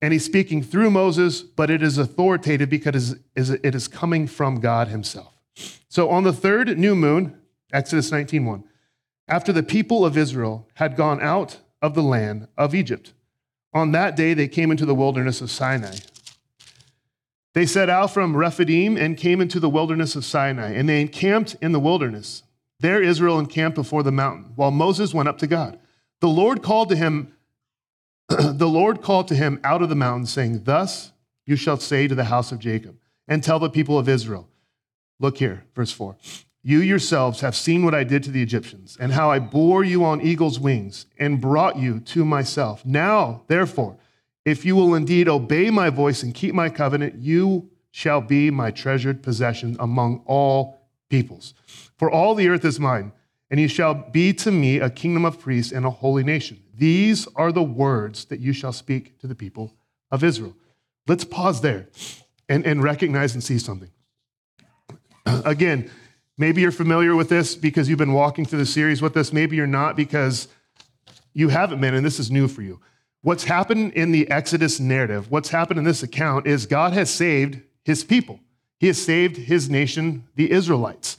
and 0.00 0.12
he's 0.12 0.24
speaking 0.24 0.62
through 0.62 0.90
Moses, 0.90 1.42
but 1.42 1.70
it 1.70 1.82
is 1.82 1.98
authoritative 1.98 2.70
because 2.70 3.16
it 3.34 3.74
is 3.74 3.88
coming 3.88 4.26
from 4.26 4.60
God 4.60 4.88
himself. 4.88 5.34
So 5.88 6.08
on 6.08 6.24
the 6.24 6.32
third 6.32 6.78
new 6.78 6.94
moon, 6.94 7.36
Exodus 7.72 8.10
19:1, 8.10 8.64
after 9.28 9.52
the 9.52 9.62
people 9.62 10.04
of 10.04 10.16
Israel 10.16 10.68
had 10.74 10.96
gone 10.96 11.20
out 11.20 11.58
of 11.82 11.94
the 11.94 12.02
land 12.02 12.48
of 12.56 12.74
Egypt, 12.74 13.12
on 13.74 13.92
that 13.92 14.16
day 14.16 14.34
they 14.34 14.48
came 14.48 14.70
into 14.70 14.86
the 14.86 14.94
wilderness 14.94 15.40
of 15.40 15.50
Sinai. 15.50 15.96
They 17.54 17.66
set 17.66 17.90
out 17.90 18.12
from 18.12 18.36
Rephidim 18.36 18.96
and 18.96 19.16
came 19.16 19.40
into 19.40 19.60
the 19.60 19.68
wilderness 19.68 20.16
of 20.16 20.24
Sinai, 20.24 20.72
and 20.72 20.88
they 20.88 21.02
encamped 21.02 21.56
in 21.60 21.72
the 21.72 21.80
wilderness. 21.80 22.42
There 22.82 23.00
Israel 23.00 23.38
encamped 23.38 23.76
before 23.76 24.02
the 24.02 24.10
mountain, 24.10 24.52
while 24.56 24.72
Moses 24.72 25.14
went 25.14 25.28
up 25.28 25.38
to 25.38 25.46
God. 25.46 25.78
The 26.20 26.28
Lord 26.28 26.62
called 26.62 26.88
to 26.88 26.96
him, 26.96 27.32
the 28.28 28.68
Lord 28.68 29.02
called 29.02 29.28
to 29.28 29.36
him 29.36 29.60
out 29.62 29.82
of 29.82 29.88
the 29.88 29.94
mountain, 29.94 30.26
saying, 30.26 30.64
Thus 30.64 31.12
you 31.46 31.54
shall 31.54 31.76
say 31.76 32.08
to 32.08 32.16
the 32.16 32.24
house 32.24 32.50
of 32.50 32.58
Jacob, 32.58 32.96
and 33.28 33.42
tell 33.42 33.60
the 33.60 33.70
people 33.70 34.00
of 34.00 34.08
Israel. 34.08 34.48
Look 35.20 35.38
here, 35.38 35.64
verse 35.76 35.92
4. 35.92 36.16
You 36.64 36.80
yourselves 36.80 37.40
have 37.40 37.54
seen 37.54 37.84
what 37.84 37.94
I 37.94 38.02
did 38.02 38.24
to 38.24 38.32
the 38.32 38.42
Egyptians, 38.42 38.96
and 38.98 39.12
how 39.12 39.30
I 39.30 39.38
bore 39.38 39.84
you 39.84 40.04
on 40.04 40.20
eagle's 40.20 40.58
wings, 40.58 41.06
and 41.16 41.40
brought 41.40 41.76
you 41.78 42.00
to 42.00 42.24
myself. 42.24 42.84
Now, 42.84 43.42
therefore, 43.46 43.96
if 44.44 44.64
you 44.64 44.74
will 44.74 44.96
indeed 44.96 45.28
obey 45.28 45.70
my 45.70 45.88
voice 45.88 46.24
and 46.24 46.34
keep 46.34 46.52
my 46.52 46.68
covenant, 46.68 47.14
you 47.20 47.70
shall 47.92 48.20
be 48.20 48.50
my 48.50 48.72
treasured 48.72 49.22
possession 49.22 49.76
among 49.78 50.22
all 50.26 50.80
peoples. 51.12 51.54
For 52.02 52.10
all 52.10 52.34
the 52.34 52.48
earth 52.48 52.64
is 52.64 52.80
mine, 52.80 53.12
and 53.48 53.60
you 53.60 53.68
shall 53.68 53.94
be 53.94 54.32
to 54.32 54.50
me 54.50 54.80
a 54.80 54.90
kingdom 54.90 55.24
of 55.24 55.38
priests 55.38 55.70
and 55.70 55.86
a 55.86 55.90
holy 55.90 56.24
nation. 56.24 56.60
These 56.74 57.28
are 57.36 57.52
the 57.52 57.62
words 57.62 58.24
that 58.24 58.40
you 58.40 58.52
shall 58.52 58.72
speak 58.72 59.20
to 59.20 59.28
the 59.28 59.36
people 59.36 59.76
of 60.10 60.24
Israel. 60.24 60.56
Let's 61.06 61.22
pause 61.22 61.60
there 61.60 61.86
and, 62.48 62.66
and 62.66 62.82
recognize 62.82 63.34
and 63.34 63.44
see 63.44 63.56
something. 63.56 63.92
Again, 65.26 65.92
maybe 66.36 66.60
you're 66.60 66.72
familiar 66.72 67.14
with 67.14 67.28
this 67.28 67.54
because 67.54 67.88
you've 67.88 68.00
been 68.00 68.14
walking 68.14 68.46
through 68.46 68.58
the 68.58 68.66
series 68.66 69.00
with 69.00 69.16
us. 69.16 69.32
Maybe 69.32 69.54
you're 69.54 69.68
not 69.68 69.94
because 69.94 70.48
you 71.34 71.50
haven't 71.50 71.80
been, 71.80 71.94
and 71.94 72.04
this 72.04 72.18
is 72.18 72.32
new 72.32 72.48
for 72.48 72.62
you, 72.62 72.80
what's 73.20 73.44
happened 73.44 73.92
in 73.92 74.10
the 74.10 74.28
Exodus 74.28 74.80
narrative, 74.80 75.30
what's 75.30 75.50
happened 75.50 75.78
in 75.78 75.84
this 75.84 76.02
account 76.02 76.48
is 76.48 76.66
God 76.66 76.94
has 76.94 77.10
saved 77.10 77.60
his 77.84 78.02
people. 78.02 78.40
He 78.80 78.88
has 78.88 79.00
saved 79.00 79.36
his 79.36 79.70
nation, 79.70 80.24
the 80.34 80.50
Israelites. 80.50 81.18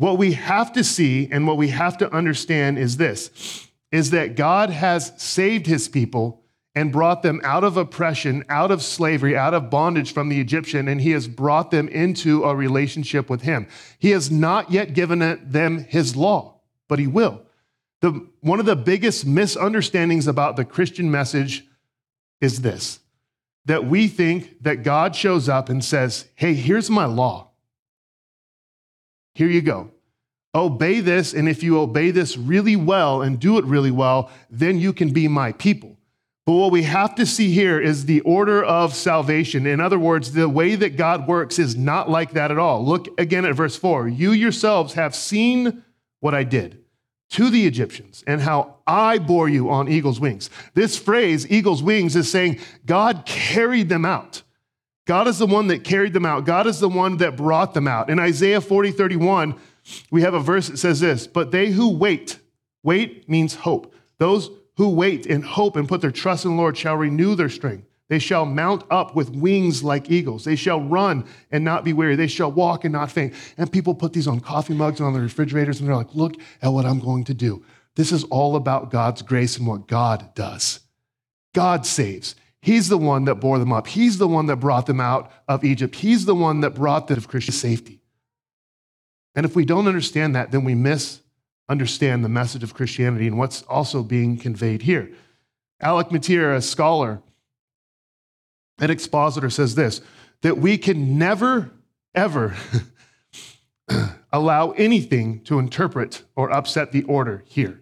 What 0.00 0.16
we 0.16 0.32
have 0.32 0.72
to 0.72 0.82
see 0.82 1.28
and 1.30 1.46
what 1.46 1.58
we 1.58 1.68
have 1.68 1.98
to 1.98 2.10
understand 2.10 2.78
is 2.78 2.96
this 2.96 3.68
is 3.92 4.12
that 4.12 4.34
God 4.34 4.70
has 4.70 5.12
saved 5.18 5.66
his 5.66 5.88
people 5.88 6.42
and 6.74 6.90
brought 6.90 7.22
them 7.22 7.38
out 7.44 7.64
of 7.64 7.76
oppression, 7.76 8.42
out 8.48 8.70
of 8.70 8.82
slavery, 8.82 9.36
out 9.36 9.52
of 9.52 9.68
bondage 9.68 10.14
from 10.14 10.30
the 10.30 10.40
Egyptian, 10.40 10.88
and 10.88 11.02
he 11.02 11.10
has 11.10 11.28
brought 11.28 11.70
them 11.70 11.86
into 11.88 12.44
a 12.44 12.56
relationship 12.56 13.28
with 13.28 13.42
him. 13.42 13.66
He 13.98 14.12
has 14.12 14.30
not 14.30 14.70
yet 14.70 14.94
given 14.94 15.18
them 15.18 15.84
his 15.84 16.16
law, 16.16 16.60
but 16.88 16.98
he 16.98 17.06
will. 17.06 17.42
The, 18.00 18.26
one 18.40 18.58
of 18.58 18.64
the 18.64 18.76
biggest 18.76 19.26
misunderstandings 19.26 20.26
about 20.26 20.56
the 20.56 20.64
Christian 20.64 21.10
message 21.10 21.66
is 22.40 22.62
this 22.62 23.00
that 23.66 23.84
we 23.84 24.08
think 24.08 24.62
that 24.62 24.82
God 24.82 25.14
shows 25.14 25.46
up 25.46 25.68
and 25.68 25.84
says, 25.84 26.24
Hey, 26.36 26.54
here's 26.54 26.88
my 26.88 27.04
law. 27.04 27.49
Here 29.34 29.48
you 29.48 29.62
go. 29.62 29.90
Obey 30.54 31.00
this, 31.00 31.32
and 31.32 31.48
if 31.48 31.62
you 31.62 31.78
obey 31.78 32.10
this 32.10 32.36
really 32.36 32.74
well 32.74 33.22
and 33.22 33.38
do 33.38 33.58
it 33.58 33.64
really 33.64 33.92
well, 33.92 34.30
then 34.50 34.78
you 34.78 34.92
can 34.92 35.12
be 35.12 35.28
my 35.28 35.52
people. 35.52 35.96
But 36.46 36.54
what 36.54 36.72
we 36.72 36.82
have 36.82 37.14
to 37.14 37.26
see 37.26 37.52
here 37.52 37.80
is 37.80 38.06
the 38.06 38.22
order 38.22 38.64
of 38.64 38.94
salvation. 38.94 39.66
In 39.66 39.78
other 39.80 39.98
words, 39.98 40.32
the 40.32 40.48
way 40.48 40.74
that 40.74 40.96
God 40.96 41.28
works 41.28 41.60
is 41.60 41.76
not 41.76 42.10
like 42.10 42.32
that 42.32 42.50
at 42.50 42.58
all. 42.58 42.84
Look 42.84 43.08
again 43.20 43.44
at 43.44 43.54
verse 43.54 43.76
4. 43.76 44.08
You 44.08 44.32
yourselves 44.32 44.94
have 44.94 45.14
seen 45.14 45.84
what 46.18 46.34
I 46.34 46.42
did 46.42 46.82
to 47.30 47.50
the 47.50 47.66
Egyptians 47.66 48.24
and 48.26 48.40
how 48.40 48.78
I 48.86 49.18
bore 49.18 49.48
you 49.48 49.70
on 49.70 49.88
eagle's 49.88 50.18
wings. 50.18 50.50
This 50.74 50.98
phrase, 50.98 51.48
eagle's 51.48 51.82
wings, 51.82 52.16
is 52.16 52.28
saying 52.28 52.58
God 52.84 53.24
carried 53.26 53.88
them 53.88 54.04
out. 54.04 54.42
God 55.10 55.26
is 55.26 55.38
the 55.38 55.46
one 55.46 55.66
that 55.66 55.82
carried 55.82 56.12
them 56.12 56.24
out. 56.24 56.44
God 56.44 56.68
is 56.68 56.78
the 56.78 56.88
one 56.88 57.16
that 57.16 57.34
brought 57.34 57.74
them 57.74 57.88
out. 57.88 58.10
In 58.10 58.20
Isaiah 58.20 58.60
40, 58.60 58.92
31, 58.92 59.56
we 60.12 60.22
have 60.22 60.34
a 60.34 60.38
verse 60.38 60.68
that 60.68 60.76
says 60.76 61.00
this 61.00 61.26
But 61.26 61.50
they 61.50 61.70
who 61.70 61.88
wait, 61.88 62.38
wait 62.84 63.28
means 63.28 63.56
hope. 63.56 63.92
Those 64.18 64.50
who 64.76 64.90
wait 64.90 65.26
and 65.26 65.44
hope 65.44 65.74
and 65.74 65.88
put 65.88 66.00
their 66.00 66.12
trust 66.12 66.44
in 66.44 66.52
the 66.52 66.56
Lord 66.56 66.78
shall 66.78 66.94
renew 66.94 67.34
their 67.34 67.48
strength. 67.48 67.88
They 68.08 68.20
shall 68.20 68.46
mount 68.46 68.84
up 68.88 69.16
with 69.16 69.30
wings 69.30 69.82
like 69.82 70.12
eagles. 70.12 70.44
They 70.44 70.54
shall 70.54 70.80
run 70.80 71.26
and 71.50 71.64
not 71.64 71.82
be 71.82 71.92
weary. 71.92 72.14
They 72.14 72.28
shall 72.28 72.52
walk 72.52 72.84
and 72.84 72.92
not 72.92 73.10
faint. 73.10 73.34
And 73.58 73.72
people 73.72 73.96
put 73.96 74.12
these 74.12 74.28
on 74.28 74.38
coffee 74.38 74.74
mugs 74.74 75.00
and 75.00 75.08
on 75.08 75.12
their 75.12 75.22
refrigerators, 75.22 75.80
and 75.80 75.88
they're 75.88 75.96
like, 75.96 76.14
look 76.14 76.36
at 76.62 76.68
what 76.68 76.86
I'm 76.86 77.00
going 77.00 77.24
to 77.24 77.34
do. 77.34 77.64
This 77.96 78.12
is 78.12 78.22
all 78.22 78.54
about 78.54 78.92
God's 78.92 79.22
grace 79.22 79.58
and 79.58 79.66
what 79.66 79.88
God 79.88 80.36
does. 80.36 80.78
God 81.52 81.84
saves. 81.84 82.36
He's 82.62 82.88
the 82.88 82.98
one 82.98 83.24
that 83.24 83.36
bore 83.36 83.58
them 83.58 83.72
up. 83.72 83.86
He's 83.86 84.18
the 84.18 84.28
one 84.28 84.46
that 84.46 84.56
brought 84.56 84.86
them 84.86 85.00
out 85.00 85.30
of 85.48 85.64
Egypt. 85.64 85.96
He's 85.96 86.26
the 86.26 86.34
one 86.34 86.60
that 86.60 86.74
brought 86.74 87.08
them 87.08 87.20
to 87.20 87.26
Christian 87.26 87.54
safety. 87.54 88.00
And 89.34 89.46
if 89.46 89.56
we 89.56 89.64
don't 89.64 89.86
understand 89.86 90.34
that, 90.34 90.50
then 90.50 90.64
we 90.64 90.74
misunderstand 90.74 92.24
the 92.24 92.28
message 92.28 92.62
of 92.62 92.74
Christianity 92.74 93.26
and 93.26 93.38
what's 93.38 93.62
also 93.62 94.02
being 94.02 94.36
conveyed 94.36 94.82
here. 94.82 95.10
Alec 95.80 96.10
Motyer, 96.10 96.54
a 96.54 96.60
scholar, 96.60 97.22
an 98.78 98.90
expositor, 98.90 99.50
says 99.50 99.74
this 99.74 100.00
that 100.42 100.58
we 100.58 100.78
can 100.78 101.18
never, 101.18 101.70
ever 102.14 102.56
allow 104.32 104.70
anything 104.72 105.40
to 105.42 105.58
interpret 105.58 106.22
or 106.34 106.50
upset 106.50 106.92
the 106.92 107.02
order 107.04 107.44
here. 107.46 107.80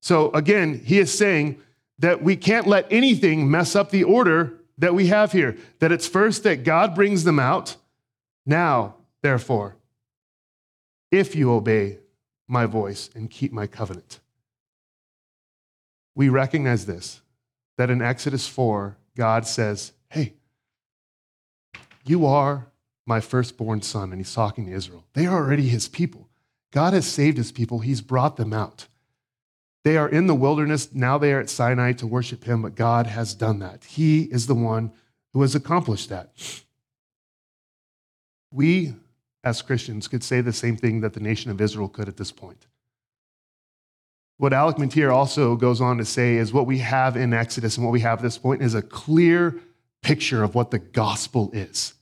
So 0.00 0.30
again, 0.32 0.80
he 0.84 0.98
is 0.98 1.16
saying 1.16 1.60
that 1.98 2.22
we 2.22 2.36
can't 2.36 2.66
let 2.66 2.86
anything 2.90 3.50
mess 3.50 3.74
up 3.74 3.90
the 3.90 4.04
order 4.04 4.54
that 4.78 4.94
we 4.94 5.08
have 5.08 5.32
here. 5.32 5.56
That 5.80 5.92
it's 5.92 6.06
first 6.06 6.44
that 6.44 6.64
God 6.64 6.94
brings 6.94 7.24
them 7.24 7.38
out. 7.38 7.76
Now, 8.46 8.96
therefore, 9.22 9.76
if 11.10 11.34
you 11.34 11.52
obey 11.52 11.98
my 12.48 12.66
voice 12.66 13.10
and 13.14 13.30
keep 13.30 13.52
my 13.52 13.66
covenant. 13.66 14.20
We 16.14 16.28
recognize 16.28 16.86
this 16.86 17.20
that 17.76 17.90
in 17.90 18.02
Exodus 18.02 18.48
4, 18.48 18.96
God 19.16 19.46
says, 19.46 19.92
Hey, 20.08 20.34
you 22.04 22.26
are 22.26 22.66
my 23.06 23.20
firstborn 23.20 23.82
son. 23.82 24.10
And 24.10 24.20
he's 24.20 24.34
talking 24.34 24.66
to 24.66 24.72
Israel. 24.72 25.04
They 25.12 25.26
are 25.26 25.44
already 25.44 25.68
his 25.68 25.86
people. 25.86 26.28
God 26.72 26.92
has 26.92 27.06
saved 27.06 27.36
his 27.36 27.52
people, 27.52 27.80
he's 27.80 28.00
brought 28.00 28.36
them 28.36 28.52
out. 28.52 28.88
They 29.88 29.96
are 29.96 30.06
in 30.06 30.26
the 30.26 30.34
wilderness. 30.34 30.92
Now 30.92 31.16
they 31.16 31.32
are 31.32 31.40
at 31.40 31.48
Sinai 31.48 31.92
to 31.92 32.06
worship 32.06 32.44
him, 32.44 32.60
but 32.60 32.74
God 32.74 33.06
has 33.06 33.32
done 33.32 33.60
that. 33.60 33.84
He 33.84 34.24
is 34.24 34.46
the 34.46 34.54
one 34.54 34.92
who 35.32 35.40
has 35.40 35.54
accomplished 35.54 36.10
that. 36.10 36.28
We 38.52 38.92
as 39.42 39.62
Christians 39.62 40.06
could 40.06 40.22
say 40.22 40.42
the 40.42 40.52
same 40.52 40.76
thing 40.76 41.00
that 41.00 41.14
the 41.14 41.20
nation 41.20 41.50
of 41.50 41.58
Israel 41.58 41.88
could 41.88 42.06
at 42.06 42.18
this 42.18 42.30
point. 42.30 42.66
What 44.36 44.52
Alec 44.52 44.76
Motyer 44.76 45.10
also 45.10 45.56
goes 45.56 45.80
on 45.80 45.96
to 45.96 46.04
say 46.04 46.36
is 46.36 46.52
what 46.52 46.66
we 46.66 46.80
have 46.80 47.16
in 47.16 47.32
Exodus 47.32 47.78
and 47.78 47.86
what 47.86 47.92
we 47.92 48.00
have 48.00 48.18
at 48.18 48.24
this 48.24 48.36
point 48.36 48.60
is 48.60 48.74
a 48.74 48.82
clear 48.82 49.58
picture 50.02 50.44
of 50.44 50.54
what 50.54 50.70
the 50.70 50.80
gospel 50.80 51.50
is. 51.54 51.94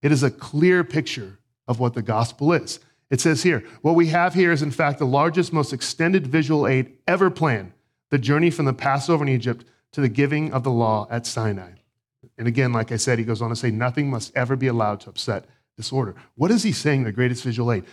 It 0.00 0.10
is 0.10 0.22
a 0.22 0.30
clear 0.30 0.84
picture 0.84 1.38
of 1.68 1.80
what 1.80 1.92
the 1.92 2.00
gospel 2.00 2.54
is. 2.54 2.80
It 3.10 3.20
says 3.20 3.42
here, 3.42 3.64
what 3.82 3.94
we 3.94 4.08
have 4.08 4.34
here 4.34 4.50
is, 4.50 4.62
in 4.62 4.70
fact, 4.70 4.98
the 4.98 5.06
largest, 5.06 5.52
most 5.52 5.72
extended 5.72 6.26
visual 6.26 6.66
aid 6.66 6.92
ever 7.06 7.30
planned 7.30 7.72
the 8.10 8.18
journey 8.18 8.50
from 8.50 8.64
the 8.64 8.72
Passover 8.72 9.24
in 9.24 9.28
Egypt 9.28 9.64
to 9.92 10.00
the 10.00 10.08
giving 10.08 10.52
of 10.52 10.64
the 10.64 10.70
law 10.70 11.06
at 11.10 11.26
Sinai. 11.26 11.72
And 12.38 12.48
again, 12.48 12.72
like 12.72 12.92
I 12.92 12.96
said, 12.96 13.18
he 13.18 13.24
goes 13.24 13.40
on 13.40 13.50
to 13.50 13.56
say, 13.56 13.70
nothing 13.70 14.10
must 14.10 14.36
ever 14.36 14.56
be 14.56 14.66
allowed 14.66 15.00
to 15.00 15.10
upset 15.10 15.46
this 15.76 15.92
order. 15.92 16.14
What 16.34 16.50
is 16.50 16.62
he 16.62 16.72
saying, 16.72 17.04
the 17.04 17.12
greatest 17.12 17.44
visual 17.44 17.72
aid? 17.72 17.84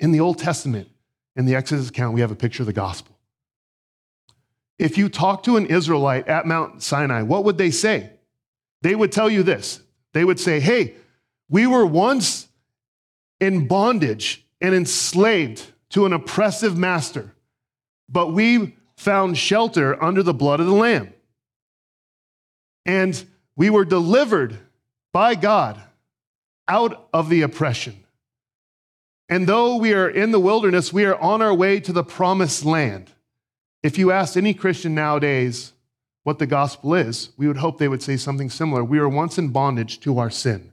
In 0.00 0.12
the 0.12 0.20
Old 0.20 0.38
Testament, 0.38 0.88
in 1.36 1.46
the 1.46 1.54
Exodus 1.54 1.88
account, 1.88 2.14
we 2.14 2.20
have 2.20 2.30
a 2.30 2.36
picture 2.36 2.62
of 2.62 2.66
the 2.66 2.72
gospel. 2.72 3.16
If 4.78 4.98
you 4.98 5.08
talk 5.08 5.44
to 5.44 5.56
an 5.56 5.66
Israelite 5.66 6.26
at 6.28 6.46
Mount 6.46 6.82
Sinai, 6.82 7.22
what 7.22 7.44
would 7.44 7.58
they 7.58 7.70
say? 7.70 8.10
They 8.82 8.94
would 8.94 9.12
tell 9.12 9.30
you 9.30 9.42
this. 9.42 9.80
They 10.12 10.24
would 10.24 10.40
say, 10.40 10.60
Hey, 10.60 10.94
we 11.48 11.66
were 11.66 11.86
once 11.86 12.48
in 13.40 13.66
bondage 13.66 14.46
and 14.60 14.74
enslaved 14.74 15.72
to 15.90 16.06
an 16.06 16.12
oppressive 16.12 16.76
master, 16.76 17.34
but 18.08 18.32
we 18.32 18.76
found 18.96 19.36
shelter 19.36 20.02
under 20.02 20.22
the 20.22 20.34
blood 20.34 20.60
of 20.60 20.66
the 20.66 20.72
Lamb. 20.72 21.12
And 22.86 23.24
we 23.56 23.70
were 23.70 23.84
delivered 23.84 24.58
by 25.12 25.34
God 25.34 25.80
out 26.68 27.08
of 27.12 27.28
the 27.28 27.42
oppression. 27.42 28.04
And 29.28 29.46
though 29.46 29.76
we 29.76 29.94
are 29.94 30.08
in 30.08 30.32
the 30.32 30.40
wilderness, 30.40 30.92
we 30.92 31.04
are 31.04 31.18
on 31.18 31.40
our 31.40 31.54
way 31.54 31.80
to 31.80 31.92
the 31.92 32.04
promised 32.04 32.64
land. 32.64 33.10
If 33.82 33.98
you 33.98 34.10
ask 34.10 34.36
any 34.36 34.54
Christian 34.54 34.94
nowadays 34.94 35.72
what 36.24 36.38
the 36.38 36.46
gospel 36.46 36.94
is, 36.94 37.30
we 37.36 37.46
would 37.46 37.58
hope 37.58 37.78
they 37.78 37.88
would 37.88 38.02
say 38.02 38.16
something 38.16 38.50
similar. 38.50 38.84
We 38.84 38.98
were 38.98 39.08
once 39.08 39.38
in 39.38 39.48
bondage 39.48 40.00
to 40.00 40.18
our 40.18 40.30
sin, 40.30 40.72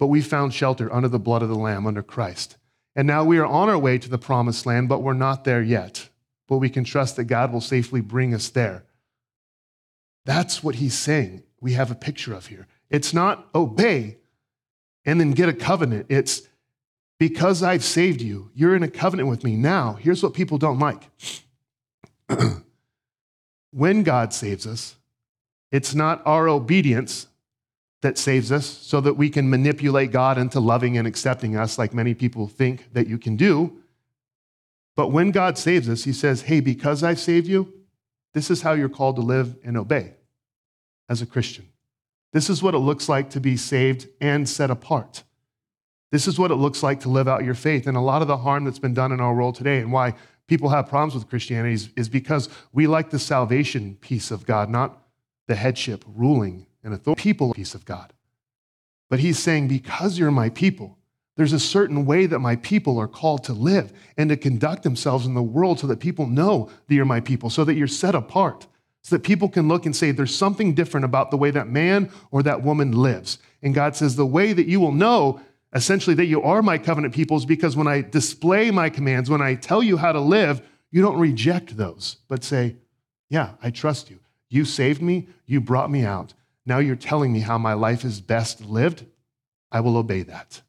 but 0.00 0.06
we 0.06 0.22
found 0.22 0.54
shelter 0.54 0.90
under 0.90 1.08
the 1.08 1.18
blood 1.18 1.42
of 1.42 1.50
the 1.50 1.54
Lamb, 1.54 1.86
under 1.86 2.02
Christ. 2.02 2.56
And 2.96 3.06
now 3.06 3.22
we 3.22 3.36
are 3.36 3.44
on 3.44 3.68
our 3.68 3.78
way 3.78 3.98
to 3.98 4.08
the 4.08 4.16
promised 4.16 4.64
land, 4.64 4.88
but 4.88 5.02
we're 5.02 5.12
not 5.12 5.44
there 5.44 5.62
yet. 5.62 6.08
But 6.48 6.56
we 6.56 6.70
can 6.70 6.84
trust 6.84 7.16
that 7.16 7.24
God 7.24 7.52
will 7.52 7.60
safely 7.60 8.00
bring 8.00 8.32
us 8.32 8.48
there. 8.48 8.84
That's 10.24 10.64
what 10.64 10.76
he's 10.76 10.94
saying. 10.94 11.42
We 11.60 11.74
have 11.74 11.90
a 11.90 11.94
picture 11.94 12.32
of 12.32 12.46
here. 12.46 12.66
It's 12.88 13.12
not 13.12 13.46
obey, 13.54 14.16
and 15.04 15.20
then 15.20 15.32
get 15.32 15.50
a 15.50 15.52
covenant. 15.52 16.06
It's 16.08 16.48
because 17.18 17.62
I've 17.62 17.84
saved 17.84 18.22
you, 18.22 18.50
you're 18.54 18.74
in 18.74 18.82
a 18.82 18.88
covenant 18.88 19.28
with 19.28 19.44
me. 19.44 19.54
Now, 19.54 19.98
here's 20.00 20.22
what 20.22 20.32
people 20.32 20.56
don't 20.56 20.78
like. 20.78 21.10
when 23.70 24.02
God 24.02 24.32
saves 24.32 24.66
us, 24.66 24.96
it's 25.70 25.94
not 25.94 26.22
our 26.24 26.48
obedience 26.48 27.26
that 28.02 28.16
saves 28.16 28.50
us 28.50 28.66
so 28.66 29.00
that 29.00 29.14
we 29.14 29.28
can 29.28 29.50
manipulate 29.50 30.10
God 30.10 30.38
into 30.38 30.58
loving 30.58 30.96
and 30.96 31.06
accepting 31.06 31.56
us 31.56 31.78
like 31.78 31.92
many 31.92 32.14
people 32.14 32.48
think 32.48 32.92
that 32.92 33.06
you 33.06 33.18
can 33.18 33.36
do. 33.36 33.78
But 34.96 35.08
when 35.08 35.30
God 35.30 35.58
saves 35.58 35.88
us, 35.88 36.04
he 36.04 36.12
says, 36.12 36.42
Hey, 36.42 36.60
because 36.60 37.02
I've 37.02 37.20
saved 37.20 37.46
you, 37.46 37.72
this 38.32 38.50
is 38.50 38.62
how 38.62 38.72
you're 38.72 38.88
called 38.88 39.16
to 39.16 39.22
live 39.22 39.56
and 39.64 39.76
obey 39.76 40.14
as 41.08 41.20
a 41.20 41.26
Christian. 41.26 41.68
This 42.32 42.48
is 42.48 42.62
what 42.62 42.74
it 42.74 42.78
looks 42.78 43.08
like 43.08 43.30
to 43.30 43.40
be 43.40 43.56
saved 43.56 44.08
and 44.20 44.48
set 44.48 44.70
apart. 44.70 45.24
This 46.12 46.26
is 46.26 46.38
what 46.38 46.50
it 46.50 46.56
looks 46.56 46.82
like 46.82 47.00
to 47.00 47.08
live 47.08 47.28
out 47.28 47.44
your 47.44 47.54
faith. 47.54 47.86
And 47.86 47.96
a 47.96 48.00
lot 48.00 48.22
of 48.22 48.28
the 48.28 48.36
harm 48.36 48.64
that's 48.64 48.78
been 48.78 48.94
done 48.94 49.12
in 49.12 49.20
our 49.20 49.34
world 49.34 49.56
today 49.56 49.78
and 49.78 49.92
why 49.92 50.14
people 50.46 50.68
have 50.70 50.88
problems 50.88 51.14
with 51.14 51.28
Christianity 51.28 51.74
is, 51.74 51.90
is 51.96 52.08
because 52.08 52.48
we 52.72 52.86
like 52.86 53.10
the 53.10 53.18
salvation 53.18 53.96
piece 54.00 54.30
of 54.30 54.46
God, 54.46 54.70
not 54.70 55.02
the 55.46 55.54
headship, 55.54 56.04
ruling, 56.06 56.66
and 56.82 56.94
authority, 56.94 57.22
people 57.22 57.52
peace 57.54 57.74
of 57.74 57.84
God. 57.84 58.12
But 59.08 59.20
he's 59.20 59.38
saying, 59.38 59.68
because 59.68 60.18
you're 60.18 60.30
my 60.30 60.50
people, 60.50 60.98
There's 61.40 61.54
a 61.54 61.58
certain 61.58 62.04
way 62.04 62.26
that 62.26 62.40
my 62.40 62.56
people 62.56 62.98
are 62.98 63.08
called 63.08 63.44
to 63.44 63.54
live 63.54 63.94
and 64.18 64.28
to 64.28 64.36
conduct 64.36 64.82
themselves 64.82 65.24
in 65.24 65.32
the 65.32 65.42
world 65.42 65.80
so 65.80 65.86
that 65.86 65.98
people 65.98 66.26
know 66.26 66.68
that 66.86 66.94
you're 66.94 67.06
my 67.06 67.20
people, 67.20 67.48
so 67.48 67.64
that 67.64 67.76
you're 67.76 67.86
set 67.86 68.14
apart, 68.14 68.66
so 69.00 69.16
that 69.16 69.22
people 69.22 69.48
can 69.48 69.66
look 69.66 69.86
and 69.86 69.96
say, 69.96 70.10
there's 70.10 70.36
something 70.36 70.74
different 70.74 71.04
about 71.04 71.30
the 71.30 71.38
way 71.38 71.50
that 71.50 71.66
man 71.66 72.10
or 72.30 72.42
that 72.42 72.62
woman 72.62 72.92
lives. 72.92 73.38
And 73.62 73.72
God 73.74 73.96
says, 73.96 74.16
the 74.16 74.26
way 74.26 74.52
that 74.52 74.66
you 74.66 74.80
will 74.80 74.92
know 74.92 75.40
essentially 75.72 76.14
that 76.16 76.26
you 76.26 76.42
are 76.42 76.60
my 76.60 76.76
covenant 76.76 77.14
people 77.14 77.38
is 77.38 77.46
because 77.46 77.74
when 77.74 77.86
I 77.86 78.02
display 78.02 78.70
my 78.70 78.90
commands, 78.90 79.30
when 79.30 79.40
I 79.40 79.54
tell 79.54 79.82
you 79.82 79.96
how 79.96 80.12
to 80.12 80.20
live, 80.20 80.60
you 80.90 81.00
don't 81.00 81.18
reject 81.18 81.74
those, 81.74 82.16
but 82.28 82.44
say, 82.44 82.76
yeah, 83.30 83.52
I 83.62 83.70
trust 83.70 84.10
you. 84.10 84.18
You 84.50 84.66
saved 84.66 85.00
me, 85.00 85.28
you 85.46 85.62
brought 85.62 85.90
me 85.90 86.04
out. 86.04 86.34
Now 86.66 86.78
you're 86.78 86.96
telling 86.96 87.32
me 87.32 87.40
how 87.40 87.58
my 87.58 87.72
life 87.72 88.04
is 88.04 88.20
best 88.20 88.60
lived. 88.64 89.04
I 89.72 89.80
will 89.80 89.96
obey 89.96 90.22
that. 90.22 90.62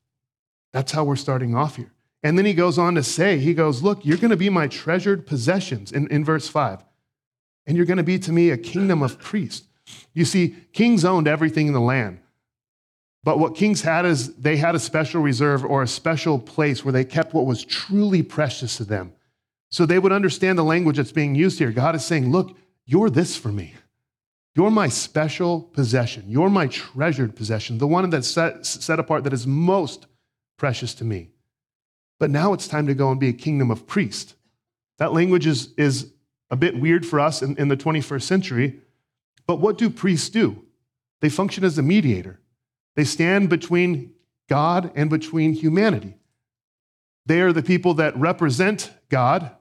That's 0.73 0.91
how 0.91 1.03
we're 1.03 1.15
starting 1.15 1.55
off 1.55 1.75
here. 1.75 1.91
And 2.23 2.37
then 2.37 2.45
he 2.45 2.53
goes 2.53 2.77
on 2.77 2.95
to 2.95 3.03
say, 3.03 3.39
he 3.39 3.53
goes, 3.53 3.81
Look, 3.81 4.05
you're 4.05 4.17
going 4.17 4.31
to 4.31 4.37
be 4.37 4.49
my 4.49 4.67
treasured 4.67 5.25
possessions 5.25 5.91
in, 5.91 6.07
in 6.07 6.23
verse 6.23 6.47
5. 6.47 6.83
And 7.65 7.75
you're 7.75 7.85
going 7.85 7.97
to 7.97 8.03
be 8.03 8.19
to 8.19 8.31
me 8.31 8.49
a 8.49 8.57
kingdom 8.57 9.01
of 9.01 9.19
priests. 9.19 9.67
You 10.13 10.25
see, 10.25 10.55
kings 10.73 11.03
owned 11.03 11.27
everything 11.27 11.67
in 11.67 11.73
the 11.73 11.81
land. 11.81 12.19
But 13.23 13.39
what 13.39 13.55
kings 13.55 13.81
had 13.81 14.05
is 14.05 14.35
they 14.35 14.57
had 14.57 14.73
a 14.73 14.79
special 14.79 15.21
reserve 15.21 15.63
or 15.63 15.83
a 15.83 15.87
special 15.87 16.39
place 16.39 16.83
where 16.83 16.91
they 16.91 17.05
kept 17.05 17.33
what 17.33 17.45
was 17.45 17.63
truly 17.63 18.23
precious 18.23 18.77
to 18.77 18.83
them. 18.83 19.13
So 19.69 19.85
they 19.85 19.99
would 19.99 20.11
understand 20.11 20.57
the 20.57 20.63
language 20.63 20.97
that's 20.97 21.11
being 21.11 21.35
used 21.35 21.59
here. 21.59 21.71
God 21.71 21.95
is 21.95 22.05
saying, 22.05 22.31
Look, 22.31 22.57
you're 22.85 23.09
this 23.09 23.35
for 23.35 23.49
me. 23.49 23.73
You're 24.55 24.71
my 24.71 24.89
special 24.89 25.61
possession. 25.61 26.25
You're 26.27 26.49
my 26.49 26.67
treasured 26.67 27.35
possession, 27.35 27.77
the 27.77 27.87
one 27.87 28.09
that's 28.09 28.27
set, 28.27 28.65
set 28.65 28.99
apart 28.99 29.23
that 29.23 29.33
is 29.33 29.47
most 29.47 30.07
precious 30.57 30.93
to 30.95 31.05
me. 31.05 31.29
But 32.19 32.29
now 32.29 32.53
it's 32.53 32.67
time 32.67 32.87
to 32.87 32.93
go 32.93 33.09
and 33.11 33.19
be 33.19 33.29
a 33.29 33.33
kingdom 33.33 33.71
of 33.71 33.87
priests. 33.87 34.35
That 34.97 35.13
language 35.13 35.47
is, 35.47 35.73
is 35.77 36.11
a 36.49 36.55
bit 36.55 36.79
weird 36.79 37.05
for 37.05 37.19
us 37.19 37.41
in, 37.41 37.57
in 37.57 37.69
the 37.69 37.77
21st 37.77 38.21
century. 38.21 38.81
But 39.47 39.59
what 39.59 39.77
do 39.77 39.89
priests 39.89 40.29
do? 40.29 40.63
They 41.21 41.29
function 41.29 41.63
as 41.63 41.77
a 41.77 41.83
mediator, 41.83 42.39
they 42.95 43.05
stand 43.05 43.49
between 43.49 44.13
God 44.49 44.91
and 44.95 45.09
between 45.09 45.53
humanity. 45.53 46.17
They 47.25 47.41
are 47.41 47.53
the 47.53 47.63
people 47.63 47.93
that 47.95 48.17
represent 48.17 48.91
God. 49.07 49.51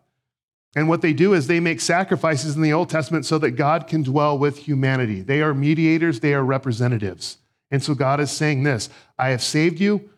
And 0.74 0.88
what 0.88 1.02
they 1.02 1.12
do 1.12 1.34
is 1.34 1.46
they 1.46 1.60
make 1.60 1.80
sacrifices 1.80 2.54
in 2.54 2.62
the 2.62 2.72
Old 2.72 2.90
Testament 2.90 3.26
so 3.26 3.38
that 3.38 3.52
God 3.52 3.88
can 3.88 4.02
dwell 4.02 4.38
with 4.38 4.58
humanity. 4.58 5.20
They 5.20 5.42
are 5.42 5.52
mediators, 5.52 6.20
they 6.20 6.32
are 6.32 6.44
representatives. 6.44 7.38
And 7.70 7.82
so 7.82 7.94
God 7.94 8.20
is 8.20 8.30
saying 8.30 8.62
this 8.62 8.88
I 9.18 9.30
have 9.30 9.42
saved 9.42 9.80
you, 9.80 10.10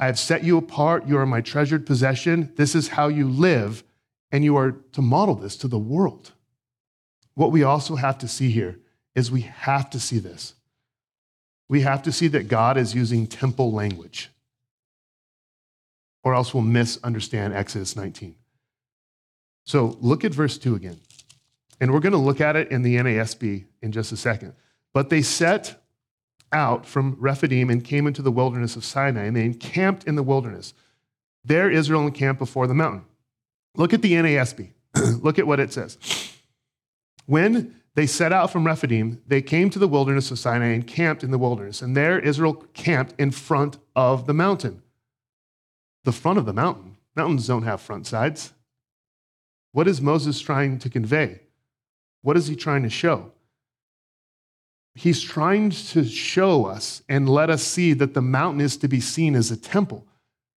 I 0.00 0.06
have 0.06 0.18
set 0.18 0.42
you 0.42 0.56
apart. 0.56 1.06
You 1.06 1.18
are 1.18 1.26
my 1.26 1.42
treasured 1.42 1.86
possession. 1.86 2.52
This 2.56 2.74
is 2.74 2.88
how 2.88 3.08
you 3.08 3.28
live, 3.28 3.84
and 4.32 4.42
you 4.42 4.56
are 4.56 4.72
to 4.92 5.02
model 5.02 5.34
this 5.34 5.56
to 5.58 5.68
the 5.68 5.78
world. 5.78 6.32
What 7.34 7.52
we 7.52 7.62
also 7.62 7.96
have 7.96 8.18
to 8.18 8.28
see 8.28 8.50
here 8.50 8.80
is 9.14 9.30
we 9.30 9.42
have 9.42 9.90
to 9.90 10.00
see 10.00 10.18
this. 10.18 10.54
We 11.68 11.82
have 11.82 12.02
to 12.02 12.12
see 12.12 12.28
that 12.28 12.48
God 12.48 12.76
is 12.76 12.94
using 12.94 13.26
temple 13.26 13.72
language, 13.72 14.30
or 16.24 16.34
else 16.34 16.52
we'll 16.52 16.64
misunderstand 16.64 17.52
Exodus 17.52 17.94
19. 17.94 18.34
So 19.64 19.96
look 20.00 20.24
at 20.24 20.34
verse 20.34 20.58
2 20.58 20.74
again. 20.74 21.00
And 21.80 21.92
we're 21.92 22.00
going 22.00 22.12
to 22.12 22.18
look 22.18 22.40
at 22.40 22.56
it 22.56 22.70
in 22.70 22.82
the 22.82 22.96
NASB 22.96 23.64
in 23.82 23.92
just 23.92 24.12
a 24.12 24.16
second. 24.16 24.54
But 24.92 25.08
they 25.08 25.22
set 25.22 25.82
out 26.52 26.84
from 26.84 27.16
Rephidim 27.18 27.70
and 27.70 27.84
came 27.84 28.06
into 28.06 28.22
the 28.22 28.32
wilderness 28.32 28.76
of 28.76 28.84
Sinai, 28.84 29.24
and 29.24 29.36
they 29.36 29.44
encamped 29.44 30.04
in 30.04 30.16
the 30.16 30.22
wilderness. 30.22 30.74
There 31.44 31.70
Israel 31.70 32.06
encamped 32.06 32.38
before 32.38 32.66
the 32.66 32.74
mountain. 32.74 33.04
Look 33.76 33.94
at 33.94 34.02
the 34.02 34.12
NASB. 34.12 34.70
Look 35.22 35.38
at 35.38 35.46
what 35.46 35.60
it 35.60 35.72
says. 35.72 35.96
When 37.26 37.76
they 37.94 38.06
set 38.06 38.32
out 38.32 38.50
from 38.50 38.66
Rephidim, 38.66 39.22
they 39.26 39.42
came 39.42 39.70
to 39.70 39.78
the 39.78 39.88
wilderness 39.88 40.30
of 40.30 40.38
Sinai 40.38 40.68
and 40.68 40.86
camped 40.86 41.22
in 41.22 41.30
the 41.30 41.38
wilderness. 41.38 41.82
And 41.82 41.96
there 41.96 42.18
Israel 42.18 42.54
camped 42.74 43.14
in 43.18 43.30
front 43.30 43.78
of 43.94 44.26
the 44.26 44.34
mountain. 44.34 44.82
The 46.04 46.12
front 46.12 46.38
of 46.38 46.46
the 46.46 46.52
mountain. 46.52 46.96
Mountains 47.14 47.46
don't 47.46 47.62
have 47.62 47.80
front 47.80 48.06
sides. 48.06 48.52
What 49.72 49.88
is 49.88 50.00
Moses 50.00 50.40
trying 50.40 50.78
to 50.80 50.90
convey? 50.90 51.40
What 52.22 52.36
is 52.36 52.48
he 52.48 52.56
trying 52.56 52.82
to 52.82 52.90
show? 52.90 53.32
He's 54.94 55.22
trying 55.22 55.70
to 55.70 56.04
show 56.04 56.66
us 56.66 57.02
and 57.08 57.28
let 57.28 57.48
us 57.48 57.62
see 57.62 57.92
that 57.94 58.14
the 58.14 58.22
mountain 58.22 58.60
is 58.60 58.76
to 58.78 58.88
be 58.88 59.00
seen 59.00 59.34
as 59.34 59.50
a 59.50 59.56
temple. 59.56 60.06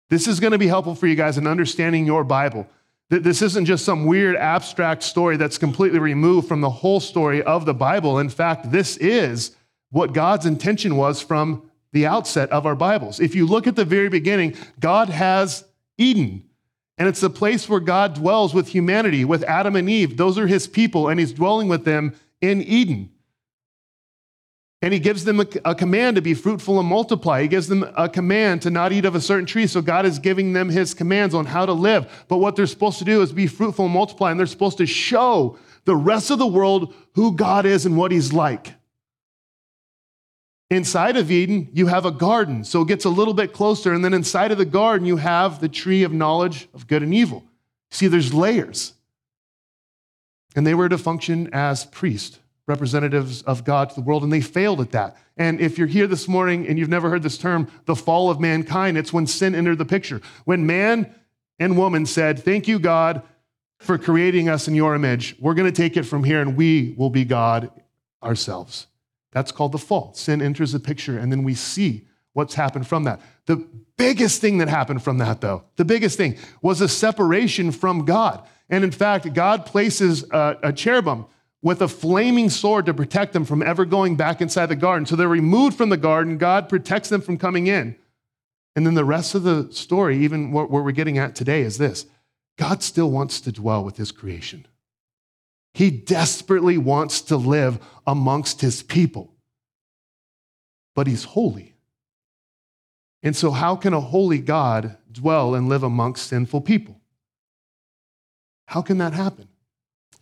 This 0.09 0.27
is 0.27 0.41
going 0.41 0.53
to 0.53 0.59
be 0.59 0.67
helpful 0.67 0.95
for 0.95 1.07
you 1.07 1.15
guys 1.15 1.39
in 1.39 1.47
understanding 1.47 2.07
your 2.07 2.25
Bible. 2.25 2.67
That 3.11 3.23
this 3.23 3.43
isn't 3.43 3.67
just 3.67 3.85
some 3.85 4.07
weird 4.07 4.37
abstract 4.37 5.03
story 5.03 5.37
that's 5.37 5.59
completely 5.59 5.99
removed 5.99 6.49
from 6.49 6.63
the 6.63 6.71
whole 6.71 6.99
story 6.99 7.43
of 7.43 7.67
the 7.67 7.75
Bible. 7.75 8.19
In 8.19 8.31
fact, 8.31 8.71
this 8.71 8.97
is 8.97 9.55
what 9.91 10.15
God's 10.15 10.47
intention 10.47 10.97
was 10.97 11.21
from 11.21 11.71
the 11.93 12.07
outset 12.07 12.51
of 12.51 12.65
our 12.65 12.75
Bibles. 12.75 13.21
If 13.21 13.35
you 13.35 13.47
look 13.47 13.67
at 13.67 13.77
the 13.77 13.85
very 13.85 14.09
beginning, 14.09 14.57
God 14.81 15.11
has 15.11 15.65
Eden. 15.99 16.45
And 17.03 17.09
it's 17.09 17.21
the 17.21 17.31
place 17.31 17.69
where 17.69 17.81
God 17.81 18.15
dwells 18.15 18.55
with 18.55 18.69
humanity, 18.69 19.25
with 19.25 19.43
Adam 19.43 19.75
and 19.75 19.91
Eve. 19.91 20.17
Those 20.17 20.39
are 20.39 20.47
his 20.47 20.69
people, 20.69 21.09
and 21.09 21.19
he's 21.19 21.33
dwelling 21.33 21.67
with 21.67 21.85
them 21.85 22.15
in 22.41 22.63
Eden. 22.63 23.11
And 24.83 24.95
he 24.95 25.01
gives 25.01 25.25
them 25.25 25.41
a, 25.41 25.47
a, 25.65 25.75
command 25.75 26.15
to 26.15 26.23
be 26.23 26.33
fruitful 26.33 26.79
and 26.79 26.89
multiply. 26.89 27.43
He 27.43 27.49
gives 27.49 27.67
them 27.67 27.85
a 27.97 28.09
command 28.09 28.63
to 28.63 28.71
not 28.71 28.93
eat 28.93 29.05
of 29.05 29.17
a 29.17 29.21
certain 29.21 29.47
tree. 29.47 29.67
So 29.67 29.83
God 29.83 30.07
is 30.07 30.21
giving 30.21 30.53
them 30.53 30.69
his 30.69 30.95
commands 30.95 31.35
on 31.35 31.45
how 31.45 31.67
to 31.67 31.73
live. 31.73 32.25
But 32.29 32.37
what 32.37 32.55
they're 32.55 32.69
supposed 32.69 33.01
to 33.01 33.05
do 33.05 33.21
is 33.21 33.33
be 33.33 33.49
fruitful 33.49 33.87
and 33.87 33.95
multiply. 33.95 34.31
And 34.31 34.39
they're 34.39 34.47
supposed 34.47 34.79
to 34.79 34.87
show 34.87 35.59
the 35.85 35.97
rest 35.97 36.31
of 36.31 36.39
the 36.39 36.47
world 36.47 36.95
who 37.17 37.35
God 37.35 37.67
is 37.67 37.85
and 37.85 37.97
what 37.97 38.13
he's 38.13 38.33
like. 38.33 38.75
Inside 40.73 41.19
of 41.19 41.31
Eden, 41.31 41.69
you 41.75 41.87
have 41.89 42.07
a 42.07 42.11
garden. 42.11 42.65
So 42.65 42.81
it 42.81 42.89
gets 42.89 43.05
a 43.05 43.11
little 43.11 43.35
bit 43.35 43.53
closer. 43.53 43.93
And 43.93 44.03
then 44.03 44.15
inside 44.15 44.53
of 44.53 44.59
the 44.59 44.65
garden, 44.65 45.07
you 45.07 45.19
have 45.19 45.61
the 45.61 45.69
tree 45.69 46.03
of 46.03 46.15
knowledge 46.15 46.67
of 46.73 46.87
good 46.87 47.03
and 47.03 47.13
evil. 47.13 47.45
See, 47.91 48.07
there's 48.07 48.33
layers. 48.33 48.95
And 50.57 50.67
they 50.67 50.73
were 50.73 50.89
to 50.89 50.97
function 50.97 51.51
as 51.53 51.85
priests 51.85 52.39
representatives 52.67 53.43
of 53.43 53.65
God 53.65 53.91
to 53.91 53.95
the 53.97 54.01
world, 54.01 54.23
and 54.23 54.33
they 54.33 54.41
failed 54.41 54.81
at 54.81 54.93
that. 54.93 55.17
And 55.37 55.61
if 55.61 55.77
you're 55.77 55.89
here 55.89 56.07
this 56.07 56.29
morning 56.29 56.67
and 56.69 56.79
you've 56.79 56.89
never 56.89 57.11
heard 57.11 57.23
this 57.23 57.37
term, 57.37 57.69
the 57.87 57.97
fall 57.97 58.31
of 58.31 58.41
mankind, 58.41 58.97
it's 58.97 59.13
when 59.13 59.27
sin 59.27 59.55
entered 59.55 59.79
the 59.79 59.85
picture. 59.85 60.23
When 60.45 60.65
man 60.65 61.13
and 61.59 61.77
woman 61.77 62.07
said, 62.07 62.39
Thank 62.39 62.69
you, 62.69 62.79
God, 62.79 63.23
for 63.79 63.99
creating 63.99 64.49
us 64.49 64.69
in 64.69 64.75
your 64.75 64.95
image. 64.95 65.37
We're 65.41 65.55
going 65.55 65.71
to 65.71 65.77
take 65.77 65.97
it 65.97 66.05
from 66.05 66.23
here 66.23 66.41
and 66.41 66.57
we 66.57 66.95
will 66.97 67.11
be 67.11 67.25
God 67.25 67.71
ourselves. 68.23 68.87
That's 69.33 69.51
called 69.51 69.73
the 69.73 69.79
fall. 69.79 70.15
Sin 70.15 70.41
enters 70.41 70.73
the 70.73 70.81
picture, 70.81 71.19
and 71.19 71.33
then 71.33 71.43
we 71.43 71.55
see 71.55 72.07
what's 72.35 72.55
happened 72.55 72.87
from 72.87 73.05
that. 73.05 73.21
The 73.47 73.67
biggest 73.97 74.41
thing 74.41 74.59
that 74.59 74.69
happened 74.69 75.03
from 75.03 75.19
that, 75.19 75.41
though, 75.41 75.65
the 75.77 75.85
biggest 75.85 76.17
thing 76.17 76.37
was 76.61 76.81
a 76.81 76.89
separation 76.89 77.73
from 77.73 78.05
God. 78.05 78.47
And 78.69 78.85
in 78.85 78.91
fact, 78.91 79.33
God 79.35 79.67
places 79.67 80.25
a, 80.31 80.57
a 80.63 80.73
cherubim 80.73 81.27
with 81.63 81.81
a 81.81 81.89
flaming 81.89 82.51
sword 82.51 82.87
to 82.87 82.95
protect 82.95 83.33
them 83.33 83.45
from 83.45 83.63
ever 83.63 83.85
going 83.85 84.17
back 84.17 84.41
inside 84.41 84.67
the 84.67 84.77
garden. 84.77 85.07
So 85.07 85.15
they're 85.15 85.29
removed 85.29 85.77
from 85.77 85.91
the 85.91 85.97
garden. 85.97 86.39
God 86.39 86.69
protects 86.69 87.09
them 87.09 87.21
from 87.21 87.39
coming 87.39 87.67
in. 87.69 87.97
And 88.75 88.87
then 88.87 88.95
the 88.95 89.05
rest 89.05 89.35
of 89.35 89.43
the 89.43 89.71
story, 89.73 90.19
even 90.19 90.51
what, 90.51 90.71
we're 90.71 90.91
getting 90.93 91.19
at 91.19 91.35
today, 91.35 91.63
is 91.63 91.79
this 91.79 92.07
God 92.57 92.83
still 92.83 93.11
wants 93.11 93.41
to 93.43 93.53
dwell 93.53 93.85
with 93.85 93.97
his 93.97 94.13
creation. 94.13 94.67
He 95.75 95.91
desperately 95.91 96.77
wants 96.79 97.23
to 97.23 97.37
live 97.37 97.79
amongst 98.07 98.61
his 98.61 98.83
people, 98.83 99.35
but 100.95 101.07
he's 101.07 101.25
holy. 101.25 101.75
And 103.23 103.37
so, 103.37 103.51
how 103.53 103.77
can 103.77 103.95
a 103.95 104.01
holy 104.01 104.39
God 104.39 104.97
dwell 105.11 105.55
and 105.55 105.69
live 105.69 105.83
amongst 105.83 106.27
sinful 106.27 106.63
people? 106.63 107.01
How 108.67 108.83
can 108.83 108.99
that 108.99 109.13
happen? 109.13 109.49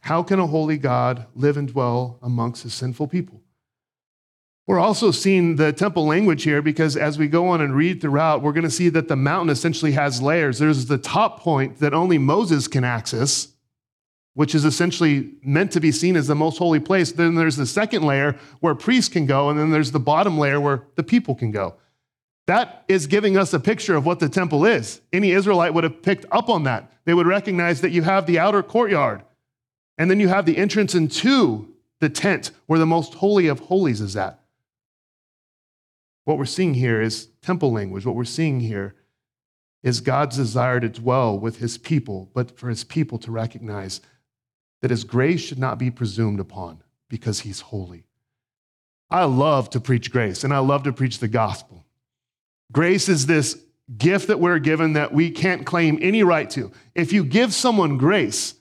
How 0.01 0.23
can 0.23 0.39
a 0.39 0.47
holy 0.47 0.79
God 0.79 1.27
live 1.35 1.57
and 1.57 1.69
dwell 1.69 2.19
amongst 2.23 2.63
his 2.63 2.75
sinful 2.75 3.09
people? 3.09 3.43
We're 4.67 4.79
also 4.79 5.11
seeing 5.11 5.57
the 5.57 5.73
temple 5.73 6.07
language 6.07 6.45
here 6.45 6.63
because 6.63 6.97
as 6.97 7.19
we 7.19 7.27
go 7.27 7.49
on 7.49 7.61
and 7.61 7.75
read 7.75 8.01
throughout, 8.01 8.43
we're 8.43 8.53
going 8.53 8.65
to 8.65 8.71
see 8.71 8.89
that 8.91 9.09
the 9.09 9.17
mountain 9.17 9.51
essentially 9.51 9.93
has 9.93 10.23
layers. 10.23 10.59
There's 10.59 10.87
the 10.87 10.99
top 10.99 11.41
point 11.41 11.79
that 11.81 11.93
only 11.93 12.19
Moses 12.19 12.69
can 12.69 12.85
access, 12.85 13.49
which 14.35 14.55
is 14.55 14.65
essentially 14.65 15.33
meant 15.43 15.73
to 15.73 15.81
be 15.81 15.93
seen 15.93 16.17
as 16.17 16.27
the 16.27 16.35
most 16.35 16.59
holy 16.59 16.81
place. 16.81 17.13
Then 17.13 17.35
there's 17.35 17.57
the 17.57 17.67
second 17.67 18.05
layer 18.05 18.37
where 18.61 18.75
priests 18.75 19.13
can 19.13 19.27
go, 19.27 19.51
and 19.51 19.59
then 19.59 19.71
there's 19.71 19.93
the 19.93 20.01
bottom 20.01 20.39
layer 20.39 20.61
where 20.61 20.85
the 20.95 21.03
people 21.03 21.35
can 21.35 21.51
go. 21.51 21.75
That 22.47 22.85
is 22.89 23.07
giving 23.07 23.37
us 23.37 23.53
a 23.53 23.61
picture 23.61 23.95
of 23.95 24.07
what 24.07 24.19
the 24.19 24.29
temple 24.29 24.65
is. 24.65 25.01
Any 25.13 25.33
Israelite 25.33 25.75
would 25.75 25.85
have 25.85 26.03
picked 26.03 26.27
up 26.33 26.49
on 26.49 26.65
that. 26.65 26.91
They 27.05 27.15
would 27.15 27.27
recognize 27.27 27.81
that 27.81 27.93
you 27.93 28.03
have 28.03 28.27
the 28.27 28.39
outer 28.39 28.63
courtyard 28.63 29.23
and 30.01 30.11
then 30.11 30.19
you 30.19 30.29
have 30.29 30.47
the 30.47 30.57
entrance 30.57 30.95
into 30.95 31.69
the 32.01 32.09
tent 32.09 32.53
where 32.65 32.79
the 32.79 32.87
most 32.87 33.13
holy 33.13 33.49
of 33.49 33.61
holies 33.61 34.01
is 34.01 34.17
at. 34.17 34.41
What 36.25 36.39
we're 36.39 36.47
seeing 36.47 36.73
here 36.73 37.03
is 37.03 37.29
temple 37.43 37.71
language. 37.71 38.07
What 38.07 38.15
we're 38.15 38.25
seeing 38.25 38.61
here 38.61 38.95
is 39.83 40.01
God's 40.01 40.37
desire 40.37 40.81
to 40.81 40.89
dwell 40.89 41.39
with 41.39 41.59
his 41.59 41.77
people, 41.77 42.31
but 42.33 42.59
for 42.59 42.71
his 42.71 42.83
people 42.83 43.19
to 43.19 43.31
recognize 43.31 44.01
that 44.81 44.91
his 44.91 45.05
grace 45.05 45.41
should 45.41 45.59
not 45.59 45.79
be 45.79 45.91
presumed 45.91 46.41
upon 46.41 46.83
because 47.09 47.41
he's 47.41 47.61
holy. 47.61 48.05
I 49.11 49.25
love 49.25 49.71
to 49.71 49.81
preach 49.81 50.11
grace 50.11 50.45
and 50.45 50.55
I 50.55 50.59
love 50.59 50.85
to 50.85 50.93
preach 50.93 51.19
the 51.19 51.29
gospel. 51.29 51.85
Grace 52.73 53.09
is 53.09 53.27
this 53.27 53.59
gift 53.99 54.29
that 54.29 54.39
we're 54.39 54.61
given 54.61 54.93
that 54.93 55.13
we 55.13 55.31
can't 55.31 55.67
claim 55.67 55.99
any 56.01 56.23
right 56.23 56.49
to. 56.51 56.71
If 56.95 57.13
you 57.13 57.25
give 57.25 57.53
someone 57.53 57.99
grace, 57.99 58.55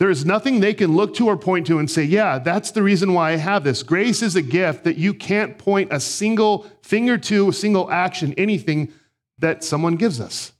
there 0.00 0.10
is 0.10 0.24
nothing 0.24 0.60
they 0.60 0.74
can 0.74 0.96
look 0.96 1.14
to 1.16 1.26
or 1.26 1.36
point 1.36 1.66
to 1.66 1.78
and 1.78 1.90
say, 1.90 2.02
Yeah, 2.02 2.38
that's 2.38 2.70
the 2.70 2.82
reason 2.82 3.12
why 3.12 3.32
I 3.32 3.36
have 3.36 3.62
this. 3.62 3.82
Grace 3.82 4.22
is 4.22 4.34
a 4.34 4.42
gift 4.42 4.84
that 4.84 4.96
you 4.96 5.14
can't 5.14 5.58
point 5.58 5.92
a 5.92 6.00
single 6.00 6.66
finger 6.82 7.18
to, 7.18 7.50
a 7.50 7.52
single 7.52 7.90
action, 7.90 8.34
anything 8.36 8.92
that 9.38 9.62
someone 9.62 9.96
gives 9.96 10.20
us. 10.20 10.52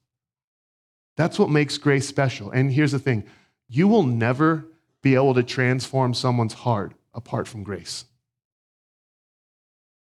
That's 1.17 1.39
what 1.39 1.51
makes 1.51 1.79
grace 1.79 2.07
special. 2.07 2.51
And 2.51 2.73
here's 2.73 2.93
the 2.93 2.99
thing 2.99 3.25
you 3.69 3.89
will 3.89 4.03
never 4.03 4.67
be 5.05 5.15
able 5.15 5.35
to 5.35 5.43
transform 5.43 6.15
someone's 6.15 6.55
heart 6.55 6.95
apart 7.13 7.47
from 7.47 7.63
grace. 7.63 8.07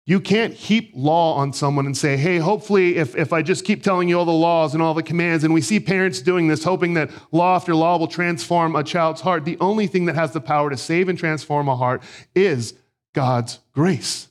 You 0.05 0.19
can't 0.19 0.53
heap 0.53 0.91
law 0.93 1.35
on 1.35 1.51
someone 1.53 1.85
and 1.85 1.97
say, 1.97 2.15
hey, 2.15 2.37
hopefully, 2.37 2.97
if, 2.97 3.15
if 3.15 3.33
I 3.33 3.41
just 3.41 3.65
keep 3.65 3.83
telling 3.83 4.09
you 4.09 4.19
all 4.19 4.25
the 4.25 4.31
laws 4.31 4.73
and 4.73 4.83
all 4.83 4.93
the 4.93 5.01
commands, 5.01 5.43
and 5.45 5.53
we 5.53 5.61
see 5.61 5.79
parents 5.79 6.21
doing 6.21 6.47
this, 6.47 6.63
hoping 6.63 6.93
that 6.93 7.09
law 7.31 7.55
after 7.55 7.73
law 7.73 7.97
will 7.97 8.07
transform 8.07 8.75
a 8.75 8.83
child's 8.83 9.21
heart, 9.21 9.45
the 9.45 9.57
only 9.59 9.87
thing 9.87 10.05
that 10.05 10.15
has 10.15 10.31
the 10.31 10.41
power 10.41 10.69
to 10.69 10.77
save 10.77 11.09
and 11.09 11.17
transform 11.17 11.67
a 11.69 11.75
heart 11.75 12.03
is 12.35 12.73
God's 13.13 13.59
grace. 13.73 14.27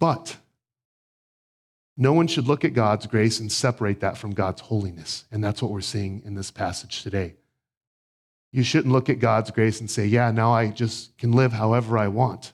But 0.00 0.36
no 1.96 2.12
one 2.12 2.26
should 2.26 2.46
look 2.46 2.64
at 2.64 2.72
God's 2.72 3.06
grace 3.06 3.38
and 3.40 3.52
separate 3.52 4.00
that 4.00 4.16
from 4.16 4.32
God's 4.32 4.62
holiness. 4.62 5.26
And 5.30 5.44
that's 5.44 5.60
what 5.60 5.70
we're 5.70 5.80
seeing 5.82 6.22
in 6.24 6.34
this 6.34 6.50
passage 6.50 7.02
today. 7.02 7.34
You 8.50 8.62
shouldn't 8.62 8.92
look 8.92 9.08
at 9.08 9.18
God's 9.18 9.50
grace 9.50 9.80
and 9.80 9.90
say, 9.90 10.06
yeah, 10.06 10.30
now 10.30 10.52
I 10.52 10.68
just 10.68 11.16
can 11.18 11.32
live 11.32 11.52
however 11.52 11.98
I 11.98 12.08
want 12.08 12.52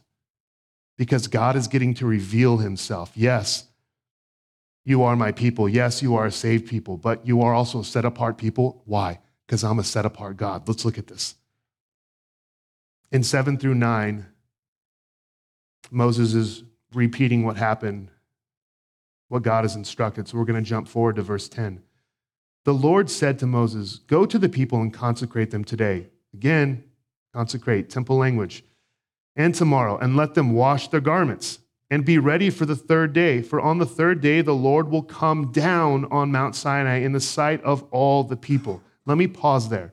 because 0.97 1.27
God 1.27 1.57
is 1.57 1.69
getting 1.69 1.95
to 1.95 2.07
reveal 2.07 2.59
himself. 2.59 3.13
Yes, 3.15 3.69
you 4.85 5.03
are 5.03 5.17
my 5.17 5.33
people. 5.33 5.69
Yes, 5.69 6.03
you 6.03 6.17
are 6.17 6.27
a 6.27 6.33
saved 6.33 6.69
people, 6.69 6.97
but 6.97 7.27
you 7.27 7.41
are 7.43 7.55
also 7.55 7.81
a 7.81 7.85
set 7.85 8.05
apart 8.05 8.37
people. 8.37 8.83
Why? 8.85 9.21
Because 9.47 9.65
I'm 9.65 9.79
a 9.79 9.85
set 9.85 10.05
apart 10.05 10.37
God. 10.37 10.69
Let's 10.69 10.85
look 10.85 10.99
at 10.99 11.07
this. 11.07 11.37
In 13.13 13.23
7 13.23 13.59
through 13.59 13.77
9, 13.77 14.27
Moses 15.91 16.35
is 16.35 16.65
repeating 16.93 17.45
what 17.45 17.57
happened, 17.57 18.11
what 19.29 19.43
God 19.43 19.65
has 19.65 19.77
instructed. 19.77 20.29
So 20.29 20.39
we're 20.39 20.45
going 20.45 20.63
to 20.63 20.69
jump 20.69 20.89
forward 20.89 21.17
to 21.17 21.23
verse 21.23 21.49
10. 21.49 21.83
The 22.65 22.75
Lord 22.75 23.11
said 23.11 23.39
to 23.39 23.47
Moses, 23.47 23.99
Go 24.07 24.25
to 24.27 24.39
the 24.39 24.49
people 24.49 24.81
and 24.81 24.93
consecrate 24.93 25.51
them 25.51 25.65
today. 25.65 26.09
Again, 26.33 26.85
consecrate, 27.33 27.91
temple 27.91 28.17
language 28.17 28.65
and 29.37 29.55
tomorrow, 29.55 29.99
and 29.99 30.17
let 30.17 30.35
them 30.35 30.53
wash 30.53 30.89
their 30.89 31.01
garments 31.01 31.59
and 31.91 32.05
be 32.05 32.19
ready 32.19 32.51
for 32.51 32.67
the 32.67 32.77
third 32.77 33.13
day. 33.13 33.43
For 33.43 33.61
on 33.61 33.79
the 33.79 33.87
third 33.87 34.21
day, 34.21 34.41
the 34.41 34.55
Lord 34.55 34.89
will 34.89 35.03
come 35.03 35.53
down 35.53 36.07
on 36.07 36.33
Mount 36.33 36.57
Sinai 36.57 36.99
in 36.99 37.13
the 37.13 37.21
sight 37.21 37.63
of 37.63 37.85
all 37.91 38.25
the 38.25 38.37
people. 38.37 38.83
Let 39.07 39.19
me 39.19 39.27
pause 39.27 39.69
there. 39.69 39.93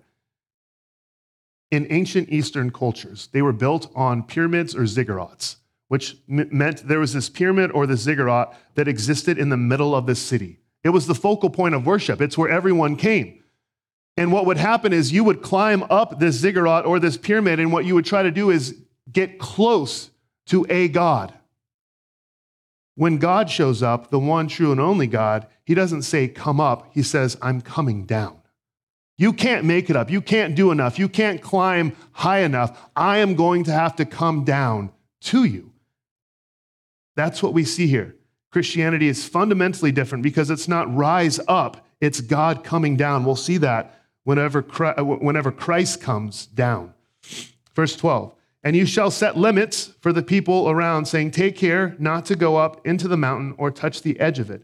In 1.72 1.88
ancient 1.90 2.30
Eastern 2.30 2.72
cultures, 2.72 3.30
they 3.32 3.42
were 3.42 3.54
built 3.54 3.92
on 3.96 4.24
pyramids 4.24 4.76
or 4.76 4.84
ziggurats, 4.84 5.58
which 5.88 6.18
meant 6.28 6.88
there 6.88 7.00
was 7.00 7.14
this 7.14 7.30
pyramid 7.30 7.72
or 7.72 7.88
the 7.88 7.98
ziggurat 7.98 8.54
that 8.76 8.88
existed 8.88 9.38
in 9.38 9.50
the 9.50 9.58
middle 9.58 9.96
of 9.96 10.06
the 10.06 10.16
city. 10.16 10.61
It 10.84 10.90
was 10.90 11.08
the 11.08 11.16
focal 11.16 11.50
point 11.50 11.76
of 11.76 11.86
worship, 11.86 12.22
it's 12.22 12.38
where 12.38 12.50
everyone 12.50 12.96
came. 12.96 13.44
And 14.18 14.32
what 14.32 14.46
would 14.46 14.58
happen 14.58 14.92
is 14.92 15.12
you 15.12 15.24
would 15.24 15.42
climb 15.42 15.84
up 15.84 16.20
this 16.20 16.36
ziggurat 16.36 16.86
or 16.86 17.00
this 17.00 17.18
pyramid, 17.18 17.60
and 17.60 17.72
what 17.72 17.86
you 17.86 17.96
would 17.96 18.06
try 18.06 18.24
to 18.24 18.32
do 18.32 18.50
is 18.50 18.76
get 19.12 19.40
close 19.40 20.10
to 20.48 20.66
a 20.70 20.88
God. 20.88 21.34
When 22.96 23.18
God 23.18 23.50
shows 23.50 23.82
up, 23.82 24.12
the 24.12 24.20
one 24.20 24.48
true 24.48 24.72
and 24.72 24.82
only 24.82 25.08
God, 25.08 25.48
he 25.64 25.74
doesn't 25.74 26.02
say, 26.04 26.28
Come 26.28 26.60
up. 26.60 26.92
He 26.94 27.04
says, 27.04 27.38
I'm 27.42 27.62
coming 27.62 28.06
down. 28.06 28.38
You 29.18 29.34
can't 29.34 29.66
make 29.66 29.90
it 29.90 29.96
up. 29.96 30.10
You 30.10 30.22
can't 30.22 30.56
do 30.56 30.72
enough. 30.72 31.00
You 31.00 31.08
can't 31.08 31.42
climb 31.42 31.96
high 32.12 32.40
enough. 32.40 32.90
I 32.96 33.20
am 33.20 33.36
going 33.36 33.64
to 33.66 33.72
have 33.72 33.96
to 33.98 34.06
come 34.06 34.44
down 34.44 34.92
to 35.22 35.44
you. 35.44 35.72
That's 37.16 37.42
what 37.44 37.54
we 37.54 37.64
see 37.64 37.88
here. 37.88 38.16
Christianity 38.52 39.08
is 39.08 39.28
fundamentally 39.28 39.92
different 39.92 40.24
because 40.24 40.50
it's 40.50 40.68
not 40.68 40.94
rise 40.94 41.40
up, 41.48 41.86
it's 42.00 42.22
God 42.22 42.64
coming 42.64 42.96
down. 42.96 43.24
We'll 43.24 43.36
see 43.36 43.58
that 43.58 43.94
uh, 44.28 45.04
whenever 45.04 45.52
Christ 45.52 46.02
comes 46.02 46.46
down. 46.46 46.94
Verse 47.74 47.96
12 47.96 48.36
and 48.64 48.76
you 48.76 48.86
shall 48.86 49.10
set 49.10 49.38
limits 49.38 49.92
for 50.02 50.14
the 50.14 50.22
people 50.22 50.70
around, 50.70 51.06
saying, 51.06 51.32
Take 51.32 51.56
care 51.56 51.96
not 51.98 52.26
to 52.26 52.36
go 52.36 52.58
up 52.58 52.86
into 52.86 53.08
the 53.08 53.18
mountain 53.18 53.56
or 53.58 53.72
touch 53.72 54.02
the 54.02 54.20
edge 54.20 54.40
of 54.40 54.52
it. 54.52 54.64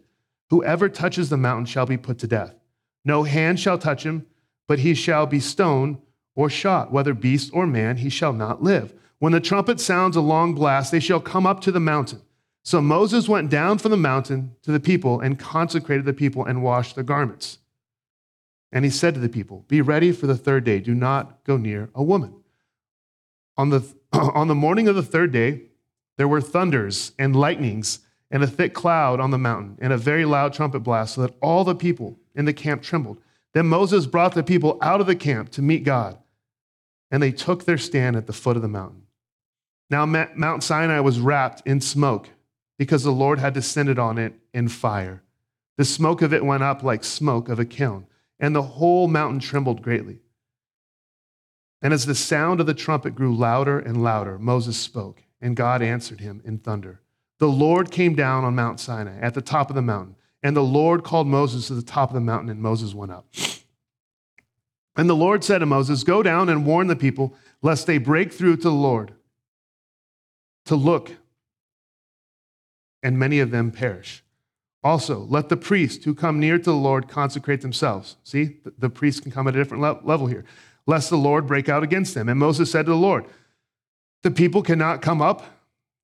Whoever 0.50 0.88
touches 0.88 1.30
the 1.30 1.38
mountain 1.38 1.66
shall 1.66 1.86
be 1.86 1.98
put 1.98 2.20
to 2.20 2.28
death. 2.28 2.54
No 3.04 3.24
hand 3.24 3.60
shall 3.60 3.78
touch 3.78 4.04
him, 4.04 4.26
but 4.68 4.80
he 4.80 4.94
shall 4.94 5.26
be 5.26 5.40
stoned 5.40 5.98
or 6.36 6.50
shot, 6.50 6.92
whether 6.92 7.14
beast 7.14 7.50
or 7.54 7.66
man, 7.66 7.98
he 7.98 8.10
shall 8.10 8.34
not 8.34 8.62
live. 8.62 8.94
When 9.20 9.34
the 9.34 9.40
trumpet 9.40 9.80
sounds 9.80 10.16
a 10.16 10.22
long 10.22 10.54
blast, 10.54 10.92
they 10.92 11.00
shall 11.00 11.20
come 11.20 11.48
up 11.48 11.62
to 11.62 11.72
the 11.72 11.80
mountain. 11.80 12.22
So 12.68 12.82
Moses 12.82 13.30
went 13.30 13.50
down 13.50 13.78
from 13.78 13.92
the 13.92 13.96
mountain 13.98 14.54
to 14.64 14.74
the 14.74 14.80
people 14.82 15.22
and 15.22 15.40
consecrated 15.40 16.04
the 16.04 16.12
people 16.12 16.44
and 16.44 16.62
washed 16.62 16.96
their 16.96 17.04
garments. 17.06 17.60
And 18.74 18.84
he 18.84 18.92
said 18.92 19.14
to 19.14 19.22
the 19.22 19.30
people, 19.30 19.64
Be 19.70 19.80
ready 19.80 20.12
for 20.12 20.28
the 20.28 20.36
third 20.36 20.66
day. 20.66 20.82
Do 20.82 20.94
not 20.94 21.46
go 21.46 21.56
near 21.56 21.90
a 21.96 22.04
woman. 22.04 22.36
On 23.56 23.70
the, 23.70 23.86
on 24.12 24.50
the 24.50 24.54
morning 24.54 24.90
of 24.90 24.96
the 24.96 25.02
third 25.02 25.32
day, 25.32 25.62
there 26.18 26.28
were 26.28 26.42
thunders 26.42 27.14
and 27.18 27.38
lightnings 27.38 28.00
and 28.30 28.44
a 28.44 28.48
thick 28.48 28.74
cloud 28.74 29.22
on 29.22 29.32
the 29.32 29.38
mountain 29.38 29.78
and 29.80 29.94
a 29.94 29.98
very 29.98 30.26
loud 30.26 30.52
trumpet 30.52 30.82
blast, 30.82 31.16
so 31.16 31.22
that 31.22 31.36
all 31.42 31.64
the 31.64 31.74
people 31.74 32.20
in 32.36 32.44
the 32.44 32.52
camp 32.52 32.84
trembled. 32.84 33.18
Then 33.54 33.68
Moses 33.68 34.08
brought 34.08 34.36
the 34.36 34.44
people 34.44 34.78
out 34.82 35.00
of 35.00 35.08
the 35.08 35.16
camp 35.16 35.52
to 35.52 35.62
meet 35.62 35.86
God, 35.86 36.18
and 37.12 37.24
they 37.24 37.32
took 37.32 37.64
their 37.64 37.78
stand 37.78 38.18
at 38.18 38.28
the 38.28 38.34
foot 38.34 38.58
of 38.58 38.62
the 38.62 38.68
mountain. 38.68 39.04
Now, 39.90 40.06
Mount 40.06 40.64
Sinai 40.64 41.00
was 41.00 41.22
wrapped 41.22 41.66
in 41.66 41.80
smoke 41.80 42.28
because 42.78 43.04
the 43.04 43.12
Lord 43.12 43.40
had 43.40 43.54
descended 43.54 43.98
on 43.98 44.18
it 44.18 44.34
in 44.54 44.68
fire. 44.68 45.24
The 45.78 45.86
smoke 45.86 46.22
of 46.22 46.34
it 46.34 46.46
went 46.46 46.64
up 46.64 46.84
like 46.84 47.04
smoke 47.04 47.50
of 47.50 47.60
a 47.60 47.66
kiln, 47.66 48.08
and 48.40 48.56
the 48.56 48.62
whole 48.62 49.08
mountain 49.08 49.40
trembled 49.40 49.82
greatly. 49.82 50.20
And 51.82 51.94
as 51.94 52.06
the 52.06 52.16
sound 52.16 52.60
of 52.60 52.66
the 52.66 52.74
trumpet 52.74 53.16
grew 53.16 53.36
louder 53.36 53.80
and 53.80 54.04
louder, 54.04 54.40
Moses 54.40 54.78
spoke, 54.78 55.24
and 55.40 55.56
God 55.56 55.82
answered 55.82 56.20
him 56.20 56.42
in 56.44 56.58
thunder. 56.58 57.02
The 57.40 57.48
Lord 57.48 57.92
came 57.92 58.16
down 58.16 58.44
on 58.44 58.56
Mount 58.56 58.80
Sinai 58.80 59.20
at 59.20 59.36
the 59.36 59.42
top 59.42 59.70
of 59.70 59.76
the 59.76 59.82
mountain, 59.82 60.16
and 60.42 60.56
the 60.56 60.64
Lord 60.64 61.04
called 61.04 61.28
Moses 61.28 61.68
to 61.68 61.76
the 61.76 61.84
top 61.84 62.10
of 62.10 62.16
the 62.16 62.20
mountain, 62.20 62.50
and 62.50 62.62
Moses 62.62 62.94
went 62.96 63.12
up. 63.12 63.28
And 64.96 65.08
the 65.08 65.16
Lord 65.16 65.44
said 65.44 65.60
to 65.60 65.68
Moses, 65.68 66.04
Go 66.04 66.24
down 66.24 66.50
and 66.50 66.66
warn 66.66 66.88
the 66.88 66.96
people, 66.96 67.36
lest 67.62 67.86
they 67.86 68.00
break 68.00 68.34
through 68.34 68.58
to 68.58 68.64
the 68.64 68.72
Lord 68.72 69.14
to 70.66 70.76
look, 70.76 71.12
and 73.08 73.18
many 73.18 73.40
of 73.40 73.52
them 73.52 73.72
perish. 73.72 74.24
Also, 74.84 75.20
let 75.30 75.50
the 75.50 75.58
priests 75.58 76.06
who 76.06 76.14
come 76.14 76.40
near 76.40 76.58
to 76.58 76.64
the 76.64 76.74
Lord 76.74 77.08
consecrate 77.08 77.62
themselves. 77.62 78.18
See, 78.24 78.58
the 78.78 78.90
priests 78.90 79.22
can 79.22 79.32
come 79.32 79.48
at 79.48 79.56
a 79.56 79.58
different 79.58 80.06
level 80.06 80.28
here 80.28 80.46
lest 80.88 81.10
the 81.10 81.18
Lord 81.18 81.46
break 81.46 81.70
out 81.70 81.84
against 81.84 82.16
them. 82.16 82.28
And 82.30 82.40
Moses 82.40 82.72
said 82.72 82.86
to 82.86 82.92
the 82.92 82.98
Lord, 82.98 83.26
The 84.24 84.32
people 84.32 84.64
cannot 84.64 85.02
come 85.02 85.22
up 85.22 85.44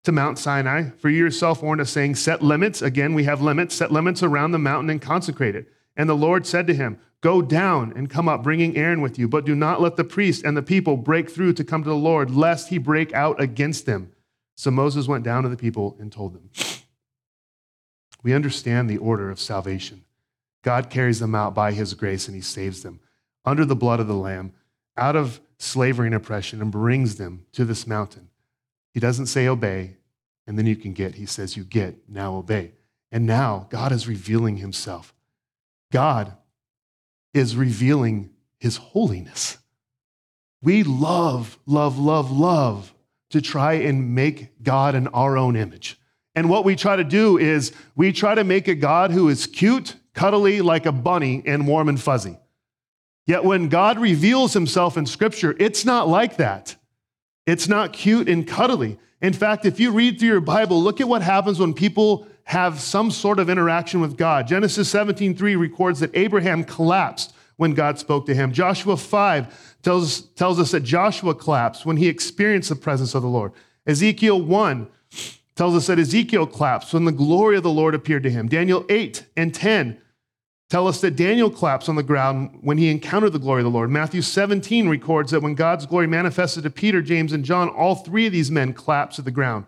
to 0.04 0.12
Mount 0.12 0.38
Sinai, 0.38 0.90
for 0.98 1.10
you 1.10 1.24
yourself 1.24 1.64
warned 1.64 1.82
us, 1.82 1.90
saying, 1.90 2.16
Set 2.16 2.44
limits. 2.44 2.82
Again, 2.82 3.14
we 3.14 3.24
have 3.24 3.42
limits. 3.42 3.74
Set 3.74 3.92
limits 3.92 4.22
around 4.22 4.52
the 4.52 4.60
mountain 4.60 4.90
and 4.90 5.02
consecrate 5.02 5.56
it. 5.56 5.70
And 5.96 6.10
the 6.10 6.16
Lord 6.16 6.46
said 6.46 6.68
to 6.68 6.76
him, 6.76 7.00
Go 7.22 7.42
down 7.42 7.94
and 7.96 8.10
come 8.10 8.28
up, 8.28 8.44
bringing 8.44 8.76
Aaron 8.76 9.02
with 9.02 9.18
you, 9.18 9.30
but 9.30 9.46
do 9.46 9.56
not 9.56 9.80
let 9.80 9.96
the 9.96 10.04
priest 10.04 10.44
and 10.44 10.58
the 10.58 10.62
people 10.62 10.98
break 10.98 11.32
through 11.32 11.54
to 11.54 11.64
come 11.64 11.82
to 11.84 11.90
the 11.90 11.96
Lord, 11.96 12.30
lest 12.30 12.68
he 12.68 12.78
break 12.78 13.14
out 13.14 13.42
against 13.42 13.86
them. 13.86 14.12
So 14.56 14.70
Moses 14.70 15.08
went 15.08 15.24
down 15.24 15.44
to 15.44 15.50
the 15.50 15.56
people 15.56 15.96
and 16.00 16.12
told 16.12 16.34
them. 16.34 16.50
We 18.24 18.34
understand 18.34 18.90
the 18.90 18.98
order 18.98 19.30
of 19.30 19.40
salvation. 19.40 20.06
God 20.64 20.90
carries 20.90 21.20
them 21.20 21.36
out 21.36 21.54
by 21.54 21.74
his 21.74 21.94
grace 21.94 22.28
and 22.28 22.36
he 22.36 22.42
saves 22.42 22.82
them 22.82 23.02
under 23.46 23.66
the 23.66 23.76
blood 23.76 24.00
of 24.00 24.08
the 24.08 24.14
Lamb 24.16 24.54
out 24.98 25.16
of 25.16 25.42
slavery 25.58 26.08
and 26.08 26.16
oppression 26.16 26.62
and 26.62 26.72
brings 26.72 27.16
them 27.16 27.46
to 27.52 27.66
this 27.66 27.86
mountain. 27.86 28.30
He 28.94 29.00
doesn't 29.00 29.26
say 29.26 29.48
obey, 29.48 29.98
and 30.46 30.58
then 30.58 30.66
you 30.66 30.76
can 30.76 30.94
get. 30.94 31.16
He 31.16 31.26
says, 31.26 31.58
You 31.58 31.64
get, 31.64 32.10
now 32.10 32.36
obey. 32.36 32.74
And 33.12 33.26
now 33.26 33.68
God 33.70 33.92
is 33.92 34.08
revealing 34.08 34.58
himself. 34.58 35.14
God 35.92 36.34
is 37.34 37.56
revealing 37.56 38.32
his 38.60 38.78
holiness. 38.78 39.58
We 40.62 40.84
love, 40.84 41.60
love, 41.66 41.98
love, 41.98 42.32
love 42.32 42.94
to 43.32 43.42
try 43.42 43.74
and 43.74 44.16
make 44.16 44.64
God 44.64 44.96
in 44.96 45.08
our 45.08 45.38
own 45.38 45.56
image. 45.56 46.00
And 46.36 46.50
what 46.50 46.66
we 46.66 46.76
try 46.76 46.96
to 46.96 47.04
do 47.04 47.38
is 47.38 47.72
we 47.96 48.12
try 48.12 48.36
to 48.36 48.44
make 48.44 48.68
a 48.68 48.76
God 48.76 49.12
who 49.12 49.30
is 49.30 49.46
cute, 49.46 49.96
cuddly 50.14 50.62
like 50.62 50.86
a 50.86 50.92
bunny 50.92 51.44
and 51.46 51.68
warm 51.68 51.90
and 51.90 52.00
fuzzy. 52.00 52.38
Yet 53.26 53.46
when 53.46 53.70
God 53.70 54.00
reveals 54.00 54.54
himself 54.54 54.98
in 54.98 55.06
Scripture, 55.06 55.56
it's 55.60 55.86
not 55.86 56.08
like 56.08 56.38
that. 56.38 56.76
It's 57.46 57.68
not 57.68 57.94
cute 57.94 58.28
and 58.28 58.48
cuddly. 58.48 58.98
In 59.22 59.34
fact, 59.34 59.66
if 59.66 59.80
you 59.80 59.92
read 59.92 60.20
through 60.20 60.30
your 60.30 60.42
Bible, 60.42 60.82
look 60.82 61.00
at 61.00 61.08
what 61.08 61.22
happens 61.22 61.60
when 61.60 61.74
people 61.74 62.28
have 62.46 62.80
some 62.80 63.10
sort 63.10 63.40
of 63.40 63.50
interaction 63.50 64.02
with 64.02 64.18
God. 64.18 64.48
Genesis 64.48 64.90
17:3 64.90 65.56
records 65.56 66.02
that 66.02 66.12
Abraham 66.14 66.64
collapsed 66.64 67.34
when 67.56 67.74
God 67.74 68.00
spoke 68.00 68.26
to 68.26 68.36
him. 68.36 68.52
Joshua 68.52 68.98
5 68.98 69.78
tells, 69.82 70.22
tells 70.22 70.60
us 70.60 70.72
that 70.72 70.82
Joshua 70.82 71.36
collapsed 71.36 71.86
when 71.86 71.98
he 71.98 72.08
experienced 72.08 72.70
the 72.70 72.76
presence 72.76 73.16
of 73.16 73.22
the 73.22 73.30
Lord. 73.30 73.54
Ezekiel 73.86 74.42
1 74.42 74.88
tells 75.56 75.76
us 75.76 75.88
that 75.88 76.00
Ezekiel 76.00 76.48
collapsed 76.48 76.94
when 76.94 77.06
the 77.06 77.12
glory 77.12 77.58
of 77.58 77.64
the 77.64 77.70
Lord 77.70 77.94
appeared 77.94 78.24
to 78.24 78.30
him. 78.30 78.48
Daniel 78.48 78.86
8 78.90 79.26
and 79.38 79.54
10 79.54 80.00
tell 80.70 80.88
us 80.88 81.02
that 81.02 81.16
Daniel 81.16 81.52
collapsed 81.52 81.90
on 81.90 81.96
the 81.96 82.04
ground 82.04 82.58
when 82.62 82.78
he 82.78 82.90
encountered 82.90 83.32
the 83.32 83.40
glory 83.40 83.62
of 83.62 83.66
the 83.66 83.70
Lord. 83.70 83.92
Matthew 83.92 84.22
17 84.22 84.90
records 84.90 85.32
that 85.32 85.42
when 85.42 85.54
God's 85.54 85.86
glory 85.86 86.08
manifested 86.08 86.64
to 86.64 86.70
Peter, 86.70 87.02
James, 87.02 87.32
and 87.32 87.46
John, 87.46 87.70
all 87.70 87.96
three 87.96 88.26
of 88.26 88.34
these 88.34 88.50
men 88.50 88.74
collapsed 88.74 89.18
to 89.18 89.22
the 89.22 89.32
ground. 89.32 89.66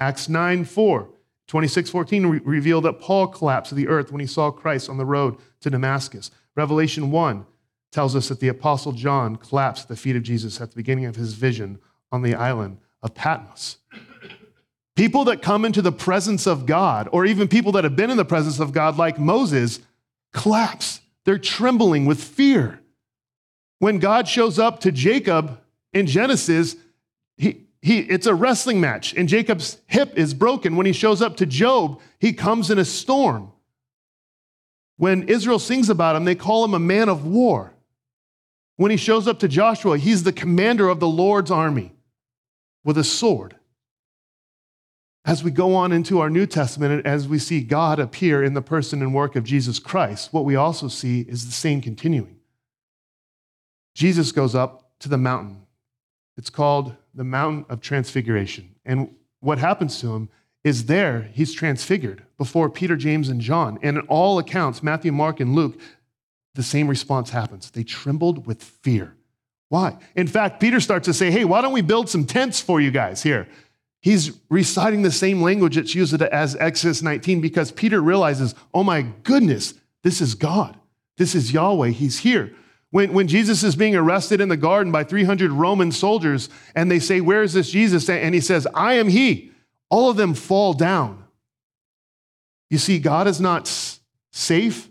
Acts 0.00 0.28
9 0.28 0.64
4, 0.64 1.08
26 1.46 1.90
14 1.90 2.26
re- 2.26 2.40
reveal 2.44 2.80
that 2.80 3.00
Paul 3.00 3.28
collapsed 3.28 3.68
to 3.70 3.74
the 3.74 3.88
earth 3.88 4.10
when 4.10 4.20
he 4.20 4.26
saw 4.26 4.50
Christ 4.50 4.88
on 4.88 4.96
the 4.96 5.04
road 5.04 5.36
to 5.60 5.70
Damascus. 5.70 6.30
Revelation 6.56 7.12
1 7.12 7.46
tells 7.92 8.16
us 8.16 8.28
that 8.28 8.40
the 8.40 8.48
apostle 8.48 8.92
John 8.92 9.36
collapsed 9.36 9.84
at 9.84 9.88
the 9.88 9.96
feet 9.96 10.16
of 10.16 10.22
Jesus 10.22 10.60
at 10.60 10.70
the 10.70 10.76
beginning 10.76 11.06
of 11.06 11.16
his 11.16 11.34
vision 11.34 11.78
on 12.10 12.22
the 12.22 12.34
island 12.34 12.78
of 13.02 13.14
Patmos. 13.14 13.78
People 14.98 15.26
that 15.26 15.42
come 15.42 15.64
into 15.64 15.80
the 15.80 15.92
presence 15.92 16.44
of 16.44 16.66
God, 16.66 17.08
or 17.12 17.24
even 17.24 17.46
people 17.46 17.70
that 17.70 17.84
have 17.84 17.94
been 17.94 18.10
in 18.10 18.16
the 18.16 18.24
presence 18.24 18.58
of 18.58 18.72
God, 18.72 18.96
like 18.96 19.16
Moses, 19.16 19.78
collapse. 20.32 21.00
They're 21.24 21.38
trembling 21.38 22.04
with 22.04 22.20
fear. 22.20 22.80
When 23.78 24.00
God 24.00 24.26
shows 24.26 24.58
up 24.58 24.80
to 24.80 24.90
Jacob 24.90 25.60
in 25.92 26.08
Genesis, 26.08 26.74
he, 27.36 27.68
he, 27.80 28.00
it's 28.00 28.26
a 28.26 28.34
wrestling 28.34 28.80
match, 28.80 29.14
and 29.14 29.28
Jacob's 29.28 29.78
hip 29.86 30.18
is 30.18 30.34
broken. 30.34 30.74
When 30.74 30.84
he 30.84 30.92
shows 30.92 31.22
up 31.22 31.36
to 31.36 31.46
Job, 31.46 32.00
he 32.18 32.32
comes 32.32 32.68
in 32.68 32.80
a 32.80 32.84
storm. 32.84 33.52
When 34.96 35.28
Israel 35.28 35.60
sings 35.60 35.88
about 35.88 36.16
him, 36.16 36.24
they 36.24 36.34
call 36.34 36.64
him 36.64 36.74
a 36.74 36.80
man 36.80 37.08
of 37.08 37.24
war. 37.24 37.72
When 38.74 38.90
he 38.90 38.96
shows 38.96 39.28
up 39.28 39.38
to 39.38 39.46
Joshua, 39.46 39.96
he's 39.96 40.24
the 40.24 40.32
commander 40.32 40.88
of 40.88 40.98
the 40.98 41.06
Lord's 41.06 41.52
army 41.52 41.92
with 42.82 42.98
a 42.98 43.04
sword. 43.04 43.54
As 45.28 45.44
we 45.44 45.50
go 45.50 45.74
on 45.74 45.92
into 45.92 46.20
our 46.20 46.30
New 46.30 46.46
Testament, 46.46 46.90
and 46.90 47.06
as 47.06 47.28
we 47.28 47.38
see 47.38 47.60
God 47.60 47.98
appear 47.98 48.42
in 48.42 48.54
the 48.54 48.62
person 48.62 49.02
and 49.02 49.12
work 49.12 49.36
of 49.36 49.44
Jesus 49.44 49.78
Christ, 49.78 50.32
what 50.32 50.46
we 50.46 50.56
also 50.56 50.88
see 50.88 51.20
is 51.20 51.44
the 51.44 51.52
same 51.52 51.82
continuing. 51.82 52.38
Jesus 53.94 54.32
goes 54.32 54.54
up 54.54 54.90
to 55.00 55.08
the 55.10 55.18
mountain. 55.18 55.66
It's 56.38 56.48
called 56.48 56.94
the 57.12 57.24
Mountain 57.24 57.66
of 57.68 57.82
Transfiguration. 57.82 58.74
And 58.86 59.14
what 59.40 59.58
happens 59.58 60.00
to 60.00 60.14
him 60.14 60.30
is 60.64 60.86
there, 60.86 61.28
he's 61.34 61.52
transfigured 61.52 62.22
before 62.38 62.70
Peter, 62.70 62.96
James, 62.96 63.28
and 63.28 63.42
John. 63.42 63.78
And 63.82 63.98
in 63.98 64.06
all 64.06 64.38
accounts, 64.38 64.82
Matthew, 64.82 65.12
Mark, 65.12 65.40
and 65.40 65.54
Luke, 65.54 65.78
the 66.54 66.62
same 66.62 66.88
response 66.88 67.28
happens. 67.28 67.70
They 67.70 67.84
trembled 67.84 68.46
with 68.46 68.62
fear. 68.62 69.14
Why? 69.68 69.98
In 70.16 70.26
fact, 70.26 70.58
Peter 70.58 70.80
starts 70.80 71.04
to 71.04 71.12
say, 71.12 71.30
hey, 71.30 71.44
why 71.44 71.60
don't 71.60 71.74
we 71.74 71.82
build 71.82 72.08
some 72.08 72.24
tents 72.24 72.62
for 72.62 72.80
you 72.80 72.90
guys 72.90 73.22
here? 73.22 73.46
He's 74.00 74.38
reciting 74.48 75.02
the 75.02 75.10
same 75.10 75.42
language 75.42 75.76
that's 75.76 75.94
used 75.94 76.20
as 76.22 76.56
Exodus 76.56 77.02
19 77.02 77.40
because 77.40 77.72
Peter 77.72 78.00
realizes, 78.00 78.54
oh 78.72 78.84
my 78.84 79.02
goodness, 79.22 79.74
this 80.02 80.20
is 80.20 80.34
God. 80.34 80.78
This 81.16 81.34
is 81.34 81.52
Yahweh. 81.52 81.88
He's 81.90 82.20
here. 82.20 82.54
When, 82.90 83.12
when 83.12 83.28
Jesus 83.28 83.62
is 83.62 83.76
being 83.76 83.96
arrested 83.96 84.40
in 84.40 84.48
the 84.48 84.56
garden 84.56 84.92
by 84.92 85.04
300 85.04 85.50
Roman 85.50 85.92
soldiers 85.92 86.48
and 86.74 86.90
they 86.90 87.00
say, 87.00 87.20
Where 87.20 87.42
is 87.42 87.52
this 87.52 87.70
Jesus? 87.70 88.08
And 88.08 88.34
he 88.34 88.40
says, 88.40 88.66
I 88.72 88.94
am 88.94 89.08
he. 89.08 89.52
All 89.90 90.10
of 90.10 90.16
them 90.16 90.32
fall 90.32 90.72
down. 90.72 91.24
You 92.70 92.78
see, 92.78 92.98
God 92.98 93.26
is 93.26 93.40
not 93.40 93.66
safe, 94.32 94.88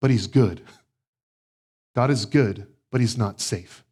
but 0.00 0.10
he's 0.10 0.26
good. 0.26 0.60
God 1.94 2.10
is 2.10 2.26
good, 2.26 2.66
but 2.90 3.00
he's 3.00 3.16
not 3.16 3.40
safe. 3.40 3.84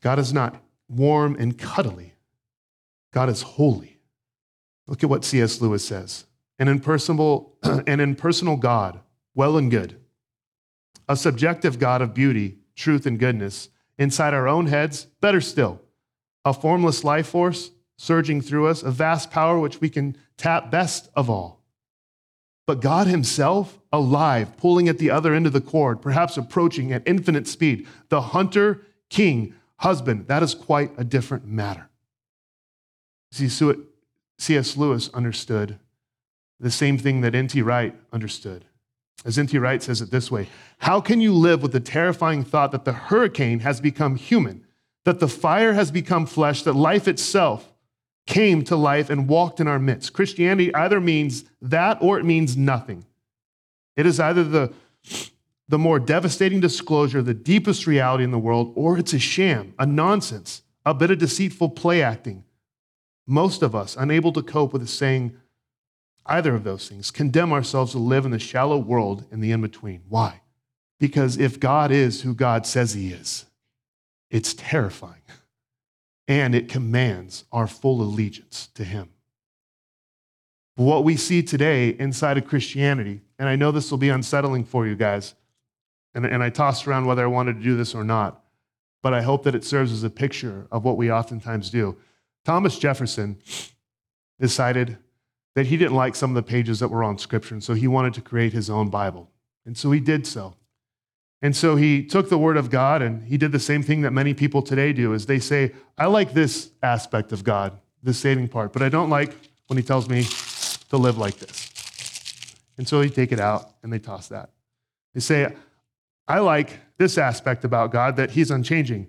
God 0.00 0.18
is 0.18 0.32
not 0.32 0.62
warm 0.88 1.36
and 1.38 1.58
cuddly, 1.58 2.14
God 3.12 3.28
is 3.28 3.42
holy. 3.42 3.98
Look 4.86 5.02
at 5.02 5.10
what 5.10 5.24
C.S. 5.24 5.60
Lewis 5.60 5.84
says 5.84 6.24
an 6.58 6.68
impersonal, 6.68 7.56
an 7.62 8.00
impersonal 8.00 8.56
God, 8.56 9.00
well 9.34 9.56
and 9.56 9.70
good, 9.70 10.00
a 11.08 11.16
subjective 11.16 11.78
God 11.78 12.02
of 12.02 12.14
beauty, 12.14 12.58
truth, 12.74 13.06
and 13.06 13.18
goodness, 13.18 13.68
inside 13.96 14.34
our 14.34 14.48
own 14.48 14.66
heads, 14.66 15.04
better 15.20 15.40
still, 15.40 15.80
a 16.44 16.52
formless 16.52 17.04
life 17.04 17.28
force 17.28 17.70
surging 17.96 18.40
through 18.40 18.68
us, 18.68 18.82
a 18.82 18.90
vast 18.90 19.30
power 19.30 19.58
which 19.58 19.80
we 19.80 19.90
can 19.90 20.16
tap 20.36 20.70
best 20.70 21.08
of 21.14 21.28
all. 21.28 21.64
But 22.66 22.80
God 22.80 23.06
Himself, 23.06 23.78
alive, 23.92 24.56
pulling 24.56 24.88
at 24.88 24.98
the 24.98 25.10
other 25.10 25.34
end 25.34 25.46
of 25.46 25.52
the 25.52 25.60
cord, 25.60 26.00
perhaps 26.00 26.36
approaching 26.36 26.92
at 26.92 27.02
infinite 27.06 27.48
speed, 27.48 27.86
the 28.08 28.20
hunter, 28.20 28.86
king, 29.10 29.54
husband, 29.78 30.28
that 30.28 30.42
is 30.42 30.54
quite 30.54 30.92
a 30.96 31.04
different 31.04 31.46
matter. 31.46 31.87
C.S. 33.30 34.76
Lewis 34.76 35.10
understood 35.12 35.78
the 36.60 36.70
same 36.70 36.98
thing 36.98 37.20
that 37.20 37.34
N.T. 37.34 37.62
Wright 37.62 37.94
understood. 38.12 38.64
As 39.24 39.38
N.T. 39.38 39.58
Wright 39.58 39.82
says 39.82 40.00
it 40.00 40.10
this 40.10 40.30
way 40.30 40.48
How 40.78 41.00
can 41.00 41.20
you 41.20 41.32
live 41.32 41.62
with 41.62 41.72
the 41.72 41.80
terrifying 41.80 42.44
thought 42.44 42.72
that 42.72 42.84
the 42.84 42.92
hurricane 42.92 43.60
has 43.60 43.80
become 43.80 44.16
human, 44.16 44.64
that 45.04 45.20
the 45.20 45.28
fire 45.28 45.72
has 45.72 45.90
become 45.90 46.26
flesh, 46.26 46.62
that 46.62 46.74
life 46.74 47.08
itself 47.08 47.72
came 48.26 48.62
to 48.64 48.76
life 48.76 49.10
and 49.10 49.28
walked 49.28 49.60
in 49.60 49.68
our 49.68 49.78
midst? 49.78 50.12
Christianity 50.12 50.74
either 50.74 51.00
means 51.00 51.44
that 51.60 51.98
or 52.00 52.18
it 52.18 52.24
means 52.24 52.56
nothing. 52.56 53.04
It 53.96 54.06
is 54.06 54.20
either 54.20 54.44
the, 54.44 54.72
the 55.68 55.78
more 55.78 55.98
devastating 55.98 56.60
disclosure, 56.60 57.20
the 57.20 57.34
deepest 57.34 57.86
reality 57.86 58.22
in 58.22 58.30
the 58.30 58.38
world, 58.38 58.72
or 58.76 58.96
it's 58.96 59.12
a 59.12 59.18
sham, 59.18 59.74
a 59.78 59.86
nonsense, 59.86 60.62
a 60.86 60.94
bit 60.94 61.10
of 61.10 61.18
deceitful 61.18 61.70
play 61.70 62.02
acting 62.02 62.44
most 63.28 63.62
of 63.62 63.74
us, 63.74 63.94
unable 63.96 64.32
to 64.32 64.42
cope 64.42 64.72
with 64.72 64.88
saying 64.88 65.36
either 66.26 66.54
of 66.54 66.64
those 66.64 66.88
things, 66.88 67.10
condemn 67.10 67.52
ourselves 67.52 67.92
to 67.92 67.98
live 67.98 68.24
in 68.24 68.30
the 68.30 68.38
shallow 68.38 68.78
world 68.78 69.24
in 69.30 69.40
the 69.40 69.52
in 69.52 69.60
between. 69.60 70.02
Why? 70.08 70.40
Because 70.98 71.36
if 71.38 71.60
God 71.60 71.90
is 71.90 72.22
who 72.22 72.34
God 72.34 72.66
says 72.66 72.94
he 72.94 73.12
is, 73.12 73.46
it's 74.30 74.54
terrifying. 74.54 75.22
And 76.26 76.54
it 76.54 76.68
commands 76.68 77.44
our 77.52 77.66
full 77.66 78.02
allegiance 78.02 78.68
to 78.74 78.84
him. 78.84 79.10
what 80.76 81.04
we 81.04 81.16
see 81.16 81.42
today 81.42 81.88
inside 81.98 82.38
of 82.38 82.46
Christianity, 82.46 83.20
and 83.38 83.48
I 83.48 83.56
know 83.56 83.72
this 83.72 83.90
will 83.90 83.98
be 83.98 84.10
unsettling 84.10 84.64
for 84.64 84.86
you 84.86 84.94
guys, 84.94 85.34
and, 86.14 86.24
and 86.24 86.42
I 86.42 86.50
tossed 86.50 86.86
around 86.86 87.06
whether 87.06 87.24
I 87.24 87.26
wanted 87.26 87.56
to 87.56 87.62
do 87.62 87.76
this 87.76 87.94
or 87.94 88.04
not, 88.04 88.44
but 89.02 89.12
I 89.12 89.22
hope 89.22 89.42
that 89.44 89.54
it 89.54 89.64
serves 89.64 89.92
as 89.92 90.02
a 90.02 90.10
picture 90.10 90.66
of 90.70 90.84
what 90.84 90.96
we 90.96 91.10
oftentimes 91.10 91.70
do. 91.70 91.96
Thomas 92.48 92.78
Jefferson 92.78 93.36
decided 94.40 94.96
that 95.54 95.66
he 95.66 95.76
didn't 95.76 95.94
like 95.94 96.14
some 96.14 96.30
of 96.30 96.34
the 96.34 96.42
pages 96.42 96.80
that 96.80 96.88
were 96.88 97.04
on 97.04 97.18
Scripture, 97.18 97.54
and 97.54 97.62
so 97.62 97.74
he 97.74 97.86
wanted 97.86 98.14
to 98.14 98.22
create 98.22 98.54
his 98.54 98.70
own 98.70 98.88
Bible. 98.88 99.30
And 99.66 99.76
so 99.76 99.90
he 99.90 100.00
did 100.00 100.26
so. 100.26 100.54
And 101.42 101.54
so 101.54 101.76
he 101.76 102.02
took 102.02 102.30
the 102.30 102.38
word 102.38 102.56
of 102.56 102.70
God 102.70 103.02
and 103.02 103.22
he 103.24 103.36
did 103.36 103.52
the 103.52 103.60
same 103.60 103.82
thing 103.82 104.00
that 104.00 104.12
many 104.14 104.32
people 104.32 104.62
today 104.62 104.94
do 104.94 105.12
is 105.12 105.26
they 105.26 105.40
say, 105.40 105.74
I 105.98 106.06
like 106.06 106.32
this 106.32 106.70
aspect 106.82 107.32
of 107.32 107.44
God, 107.44 107.78
the 108.02 108.14
saving 108.14 108.48
part, 108.48 108.72
but 108.72 108.80
I 108.80 108.88
don't 108.88 109.10
like 109.10 109.36
when 109.66 109.76
he 109.76 109.82
tells 109.82 110.08
me 110.08 110.24
to 110.88 110.96
live 110.96 111.18
like 111.18 111.36
this. 111.36 111.70
And 112.78 112.88
so 112.88 113.00
they 113.00 113.10
take 113.10 113.30
it 113.30 113.40
out 113.40 113.74
and 113.82 113.92
they 113.92 113.98
toss 113.98 114.28
that. 114.28 114.48
They 115.12 115.20
say, 115.20 115.54
I 116.26 116.38
like 116.38 116.78
this 116.96 117.18
aspect 117.18 117.64
about 117.64 117.92
God 117.92 118.16
that 118.16 118.30
he's 118.30 118.50
unchanging, 118.50 119.08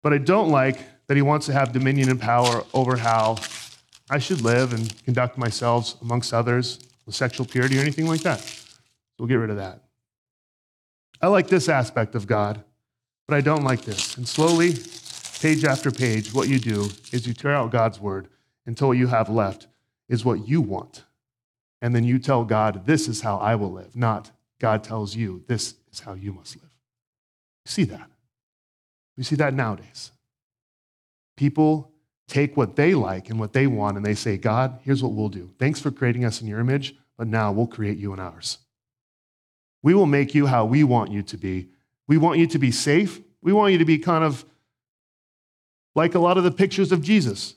but 0.00 0.12
I 0.12 0.18
don't 0.18 0.50
like 0.50 0.78
that 1.08 1.16
he 1.16 1.22
wants 1.22 1.46
to 1.46 1.52
have 1.52 1.72
dominion 1.72 2.10
and 2.10 2.20
power 2.20 2.64
over 2.72 2.96
how 2.96 3.36
I 4.10 4.18
should 4.18 4.42
live 4.42 4.72
and 4.72 5.04
conduct 5.04 5.36
myself 5.36 6.00
amongst 6.00 6.32
others 6.32 6.78
with 7.04 7.14
sexual 7.14 7.46
purity 7.46 7.78
or 7.78 7.80
anything 7.80 8.06
like 8.06 8.20
that. 8.20 8.40
So 8.40 8.76
we'll 9.18 9.28
get 9.28 9.36
rid 9.36 9.50
of 9.50 9.56
that. 9.56 9.82
I 11.20 11.26
like 11.26 11.48
this 11.48 11.68
aspect 11.68 12.14
of 12.14 12.26
God, 12.26 12.62
but 13.26 13.36
I 13.36 13.40
don't 13.40 13.64
like 13.64 13.82
this. 13.82 14.16
And 14.16 14.28
slowly, 14.28 14.74
page 15.40 15.64
after 15.64 15.90
page, 15.90 16.32
what 16.32 16.48
you 16.48 16.58
do 16.58 16.90
is 17.12 17.26
you 17.26 17.34
tear 17.34 17.52
out 17.52 17.72
God's 17.72 18.00
word 18.00 18.28
until 18.66 18.88
what 18.88 18.98
you 18.98 19.08
have 19.08 19.28
left 19.28 19.66
is 20.08 20.24
what 20.24 20.46
you 20.46 20.60
want. 20.60 21.04
And 21.80 21.94
then 21.94 22.04
you 22.04 22.18
tell 22.18 22.44
God, 22.44 22.86
this 22.86 23.08
is 23.08 23.22
how 23.22 23.38
I 23.38 23.54
will 23.54 23.72
live, 23.72 23.96
not 23.96 24.30
God 24.60 24.82
tells 24.82 25.14
you, 25.14 25.44
this 25.46 25.74
is 25.92 26.00
how 26.00 26.14
you 26.14 26.32
must 26.32 26.56
live. 26.56 26.70
You 27.64 27.70
see 27.70 27.84
that? 27.84 28.10
We 29.16 29.22
see 29.22 29.36
that 29.36 29.54
nowadays. 29.54 30.10
People 31.38 31.92
take 32.26 32.56
what 32.56 32.74
they 32.74 32.94
like 32.94 33.30
and 33.30 33.38
what 33.38 33.52
they 33.52 33.68
want 33.68 33.96
and 33.96 34.04
they 34.04 34.16
say, 34.16 34.36
God, 34.36 34.80
here's 34.82 35.04
what 35.04 35.12
we'll 35.12 35.28
do. 35.28 35.52
Thanks 35.56 35.78
for 35.78 35.92
creating 35.92 36.24
us 36.24 36.40
in 36.40 36.48
your 36.48 36.58
image, 36.58 36.96
but 37.16 37.28
now 37.28 37.52
we'll 37.52 37.68
create 37.68 37.96
you 37.96 38.12
in 38.12 38.18
ours. 38.18 38.58
We 39.80 39.94
will 39.94 40.06
make 40.06 40.34
you 40.34 40.46
how 40.46 40.64
we 40.64 40.82
want 40.82 41.12
you 41.12 41.22
to 41.22 41.36
be. 41.36 41.68
We 42.08 42.18
want 42.18 42.40
you 42.40 42.48
to 42.48 42.58
be 42.58 42.72
safe. 42.72 43.20
We 43.40 43.52
want 43.52 43.70
you 43.70 43.78
to 43.78 43.84
be 43.84 43.98
kind 43.98 44.24
of 44.24 44.44
like 45.94 46.16
a 46.16 46.18
lot 46.18 46.38
of 46.38 46.42
the 46.42 46.50
pictures 46.50 46.90
of 46.90 47.02
Jesus, 47.02 47.54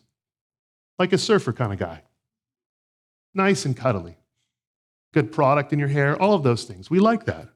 like 0.99 1.11
a 1.11 1.17
surfer 1.17 1.51
kind 1.51 1.73
of 1.73 1.79
guy. 1.79 2.03
Nice 3.33 3.65
and 3.65 3.75
cuddly. 3.75 4.15
Good 5.11 5.31
product 5.31 5.73
in 5.73 5.79
your 5.79 5.87
hair, 5.87 6.21
all 6.21 6.35
of 6.35 6.43
those 6.43 6.65
things. 6.65 6.91
We 6.91 6.99
like 6.99 7.25
that. 7.25 7.47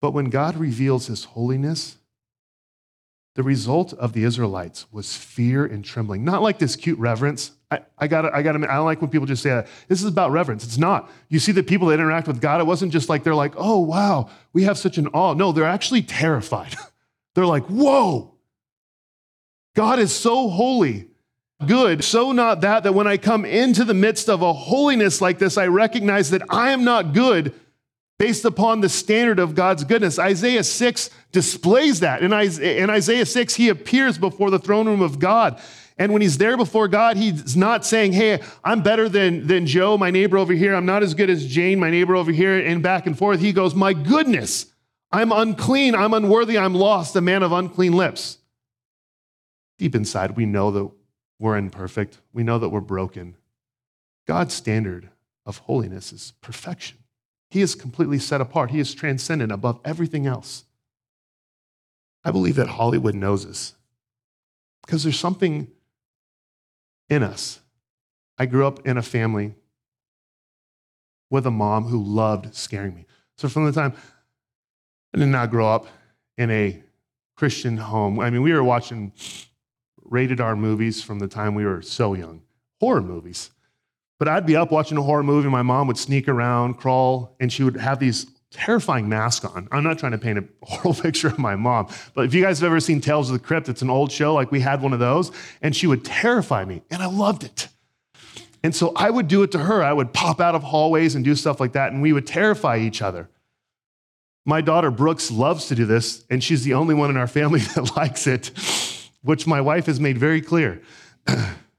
But 0.00 0.14
when 0.14 0.30
God 0.30 0.56
reveals 0.56 1.06
his 1.06 1.26
holiness, 1.26 1.96
the 3.34 3.42
result 3.42 3.92
of 3.94 4.12
the 4.12 4.24
Israelites 4.24 4.86
was 4.90 5.16
fear 5.16 5.64
and 5.64 5.84
trembling. 5.84 6.24
Not 6.24 6.42
like 6.42 6.58
this 6.58 6.74
cute 6.76 6.98
reverence. 6.98 7.52
I, 7.70 7.80
I 7.96 8.08
got 8.08 8.34
I 8.34 8.42
got 8.42 8.56
I 8.56 8.74
don't 8.74 8.84
like 8.84 9.00
when 9.00 9.10
people 9.10 9.26
just 9.26 9.42
say 9.42 9.50
that. 9.50 9.68
This 9.86 10.00
is 10.00 10.08
about 10.08 10.32
reverence. 10.32 10.64
It's 10.64 10.78
not. 10.78 11.10
You 11.28 11.38
see 11.38 11.52
the 11.52 11.62
people 11.62 11.88
that 11.88 11.94
interact 11.94 12.26
with 12.26 12.40
God, 12.40 12.60
it 12.60 12.66
wasn't 12.66 12.92
just 12.92 13.08
like 13.08 13.22
they're 13.22 13.34
like, 13.34 13.54
oh, 13.56 13.78
wow, 13.78 14.28
we 14.52 14.64
have 14.64 14.76
such 14.76 14.98
an 14.98 15.06
awe. 15.08 15.34
No, 15.34 15.52
they're 15.52 15.64
actually 15.64 16.02
terrified. 16.02 16.74
they're 17.34 17.46
like, 17.46 17.64
whoa, 17.66 18.34
God 19.76 20.00
is 20.00 20.12
so 20.12 20.48
holy, 20.48 21.08
good, 21.66 22.02
so 22.02 22.32
not 22.32 22.62
that, 22.62 22.82
that 22.82 22.94
when 22.94 23.06
I 23.06 23.16
come 23.16 23.44
into 23.44 23.84
the 23.84 23.94
midst 23.94 24.28
of 24.28 24.42
a 24.42 24.52
holiness 24.52 25.20
like 25.20 25.38
this, 25.38 25.56
I 25.56 25.66
recognize 25.68 26.30
that 26.30 26.42
I 26.50 26.72
am 26.72 26.84
not 26.84 27.14
good 27.14 27.54
based 28.20 28.44
upon 28.44 28.82
the 28.82 28.88
standard 28.90 29.38
of 29.38 29.54
God's 29.54 29.82
goodness. 29.82 30.18
Isaiah 30.18 30.62
6 30.62 31.08
displays 31.32 32.00
that. 32.00 32.22
In 32.22 32.34
Isaiah 32.34 33.24
6, 33.24 33.54
he 33.54 33.70
appears 33.70 34.18
before 34.18 34.50
the 34.50 34.58
throne 34.58 34.86
room 34.86 35.00
of 35.00 35.18
God. 35.18 35.58
And 35.96 36.12
when 36.12 36.20
he's 36.20 36.36
there 36.36 36.58
before 36.58 36.86
God, 36.86 37.16
he's 37.16 37.56
not 37.56 37.86
saying, 37.86 38.12
Hey, 38.12 38.42
I'm 38.62 38.82
better 38.82 39.08
than, 39.08 39.46
than 39.46 39.64
Joe, 39.64 39.96
my 39.96 40.10
neighbor 40.10 40.36
over 40.36 40.52
here. 40.52 40.74
I'm 40.74 40.84
not 40.84 41.02
as 41.02 41.14
good 41.14 41.30
as 41.30 41.46
Jane, 41.46 41.80
my 41.80 41.88
neighbor 41.88 42.14
over 42.14 42.30
here, 42.30 42.58
and 42.58 42.82
back 42.82 43.06
and 43.06 43.16
forth. 43.16 43.40
He 43.40 43.54
goes, 43.54 43.74
My 43.74 43.94
goodness, 43.94 44.66
I'm 45.10 45.32
unclean, 45.32 45.94
I'm 45.94 46.12
unworthy, 46.12 46.58
I'm 46.58 46.74
lost, 46.74 47.16
a 47.16 47.22
man 47.22 47.42
of 47.42 47.52
unclean 47.52 47.94
lips. 47.94 48.36
Deep 49.78 49.94
inside, 49.94 50.32
we 50.32 50.44
know 50.44 50.70
that 50.72 50.90
we're 51.38 51.56
imperfect, 51.56 52.18
we 52.34 52.42
know 52.42 52.58
that 52.58 52.68
we're 52.68 52.80
broken. 52.80 53.36
God's 54.26 54.52
standard 54.52 55.08
of 55.46 55.56
holiness 55.56 56.12
is 56.12 56.34
perfection. 56.42 56.98
He 57.50 57.60
is 57.60 57.74
completely 57.74 58.18
set 58.18 58.40
apart. 58.40 58.70
He 58.70 58.78
is 58.78 58.94
transcendent 58.94 59.50
above 59.50 59.80
everything 59.84 60.26
else. 60.26 60.64
I 62.24 62.30
believe 62.30 62.56
that 62.56 62.68
Hollywood 62.68 63.14
knows 63.14 63.46
this 63.46 63.74
because 64.82 65.02
there's 65.02 65.18
something 65.18 65.68
in 67.08 67.22
us. 67.22 67.60
I 68.38 68.46
grew 68.46 68.66
up 68.66 68.86
in 68.86 68.96
a 68.96 69.02
family 69.02 69.54
with 71.30 71.46
a 71.46 71.50
mom 71.50 71.84
who 71.84 72.02
loved 72.02 72.54
scaring 72.54 72.94
me. 72.94 73.06
So 73.36 73.48
from 73.48 73.64
the 73.64 73.72
time 73.72 73.94
I 75.14 75.18
did 75.18 75.28
not 75.28 75.50
grow 75.50 75.68
up 75.68 75.86
in 76.36 76.50
a 76.50 76.82
Christian 77.36 77.76
home, 77.78 78.20
I 78.20 78.30
mean, 78.30 78.42
we 78.42 78.52
were 78.52 78.64
watching 78.64 79.12
rated 80.02 80.40
R 80.40 80.56
movies 80.56 81.02
from 81.02 81.18
the 81.18 81.28
time 81.28 81.54
we 81.54 81.64
were 81.64 81.82
so 81.82 82.14
young, 82.14 82.42
horror 82.80 83.00
movies. 83.00 83.50
But 84.20 84.28
I'd 84.28 84.44
be 84.44 84.54
up 84.54 84.70
watching 84.70 84.98
a 84.98 85.02
horror 85.02 85.22
movie, 85.22 85.48
my 85.48 85.62
mom 85.62 85.86
would 85.86 85.96
sneak 85.96 86.28
around, 86.28 86.74
crawl, 86.74 87.34
and 87.40 87.50
she 87.50 87.64
would 87.64 87.78
have 87.78 87.98
these 87.98 88.26
terrifying 88.50 89.08
masks 89.08 89.46
on. 89.46 89.66
I'm 89.72 89.82
not 89.82 89.98
trying 89.98 90.12
to 90.12 90.18
paint 90.18 90.38
a 90.38 90.44
horrible 90.62 90.94
picture 90.94 91.28
of 91.28 91.38
my 91.38 91.56
mom, 91.56 91.88
but 92.14 92.26
if 92.26 92.34
you 92.34 92.42
guys 92.42 92.60
have 92.60 92.66
ever 92.66 92.80
seen 92.80 93.00
Tales 93.00 93.30
of 93.30 93.32
the 93.32 93.44
Crypt, 93.44 93.70
it's 93.70 93.80
an 93.80 93.88
old 93.88 94.12
show, 94.12 94.34
like 94.34 94.52
we 94.52 94.60
had 94.60 94.82
one 94.82 94.92
of 94.92 94.98
those, 94.98 95.32
and 95.62 95.74
she 95.74 95.86
would 95.86 96.04
terrify 96.04 96.66
me, 96.66 96.82
and 96.90 97.02
I 97.02 97.06
loved 97.06 97.44
it. 97.44 97.68
And 98.62 98.74
so 98.74 98.92
I 98.94 99.08
would 99.08 99.26
do 99.26 99.42
it 99.42 99.52
to 99.52 99.58
her. 99.58 99.82
I 99.82 99.94
would 99.94 100.12
pop 100.12 100.38
out 100.38 100.54
of 100.54 100.62
hallways 100.64 101.14
and 101.14 101.24
do 101.24 101.34
stuff 101.34 101.58
like 101.58 101.72
that, 101.72 101.92
and 101.92 102.02
we 102.02 102.12
would 102.12 102.26
terrify 102.26 102.76
each 102.76 103.00
other. 103.00 103.30
My 104.44 104.60
daughter 104.60 104.90
Brooks 104.90 105.30
loves 105.30 105.66
to 105.68 105.74
do 105.74 105.86
this, 105.86 106.26
and 106.28 106.44
she's 106.44 106.62
the 106.62 106.74
only 106.74 106.94
one 106.94 107.08
in 107.08 107.16
our 107.16 107.26
family 107.26 107.60
that 107.74 107.96
likes 107.96 108.26
it, 108.26 108.50
which 109.22 109.46
my 109.46 109.62
wife 109.62 109.86
has 109.86 109.98
made 109.98 110.18
very 110.18 110.42
clear. 110.42 110.82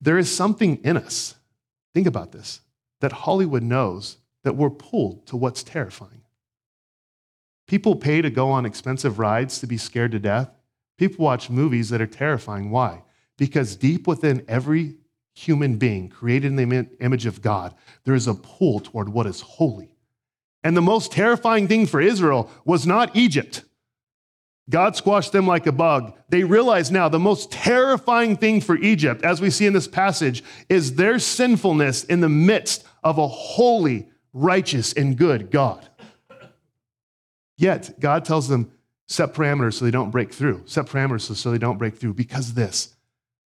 There 0.00 0.18
is 0.18 0.34
something 0.34 0.76
in 0.84 0.96
us, 0.96 1.34
think 1.94 2.06
about 2.06 2.32
this, 2.32 2.60
that 3.00 3.12
Hollywood 3.12 3.62
knows 3.62 4.18
that 4.44 4.56
we're 4.56 4.70
pulled 4.70 5.26
to 5.26 5.36
what's 5.36 5.62
terrifying. 5.62 6.22
People 7.66 7.96
pay 7.96 8.22
to 8.22 8.30
go 8.30 8.50
on 8.50 8.64
expensive 8.64 9.18
rides 9.18 9.60
to 9.60 9.66
be 9.66 9.76
scared 9.76 10.12
to 10.12 10.18
death. 10.18 10.50
People 10.96 11.24
watch 11.24 11.50
movies 11.50 11.90
that 11.90 12.00
are 12.00 12.06
terrifying. 12.06 12.70
Why? 12.70 13.02
Because 13.36 13.76
deep 13.76 14.06
within 14.06 14.44
every 14.48 14.96
human 15.34 15.76
being 15.76 16.08
created 16.08 16.46
in 16.46 16.56
the 16.56 16.88
image 17.00 17.26
of 17.26 17.42
God, 17.42 17.74
there 18.04 18.14
is 18.14 18.26
a 18.26 18.34
pull 18.34 18.80
toward 18.80 19.08
what 19.08 19.26
is 19.26 19.42
holy. 19.42 19.94
And 20.64 20.76
the 20.76 20.82
most 20.82 21.12
terrifying 21.12 21.68
thing 21.68 21.86
for 21.86 22.00
Israel 22.00 22.50
was 22.64 22.86
not 22.86 23.14
Egypt. 23.14 23.64
God 24.70 24.96
squashed 24.96 25.32
them 25.32 25.46
like 25.46 25.66
a 25.66 25.72
bug. 25.72 26.14
They 26.28 26.44
realize 26.44 26.90
now 26.90 27.08
the 27.08 27.18
most 27.18 27.50
terrifying 27.50 28.36
thing 28.36 28.60
for 28.60 28.76
Egypt, 28.76 29.22
as 29.22 29.40
we 29.40 29.50
see 29.50 29.66
in 29.66 29.72
this 29.72 29.88
passage, 29.88 30.44
is 30.68 30.96
their 30.96 31.18
sinfulness 31.18 32.04
in 32.04 32.20
the 32.20 32.28
midst 32.28 32.84
of 33.02 33.16
a 33.16 33.26
holy, 33.26 34.08
righteous, 34.32 34.92
and 34.92 35.16
good 35.16 35.50
God. 35.50 35.88
Yet, 37.56 37.98
God 37.98 38.24
tells 38.24 38.48
them, 38.48 38.70
set 39.06 39.32
parameters 39.32 39.74
so 39.74 39.84
they 39.84 39.90
don't 39.90 40.10
break 40.10 40.32
through. 40.32 40.62
Set 40.66 40.86
parameters 40.86 41.34
so 41.34 41.50
they 41.50 41.58
don't 41.58 41.78
break 41.78 41.96
through. 41.96 42.14
Because 42.14 42.52
this, 42.52 42.94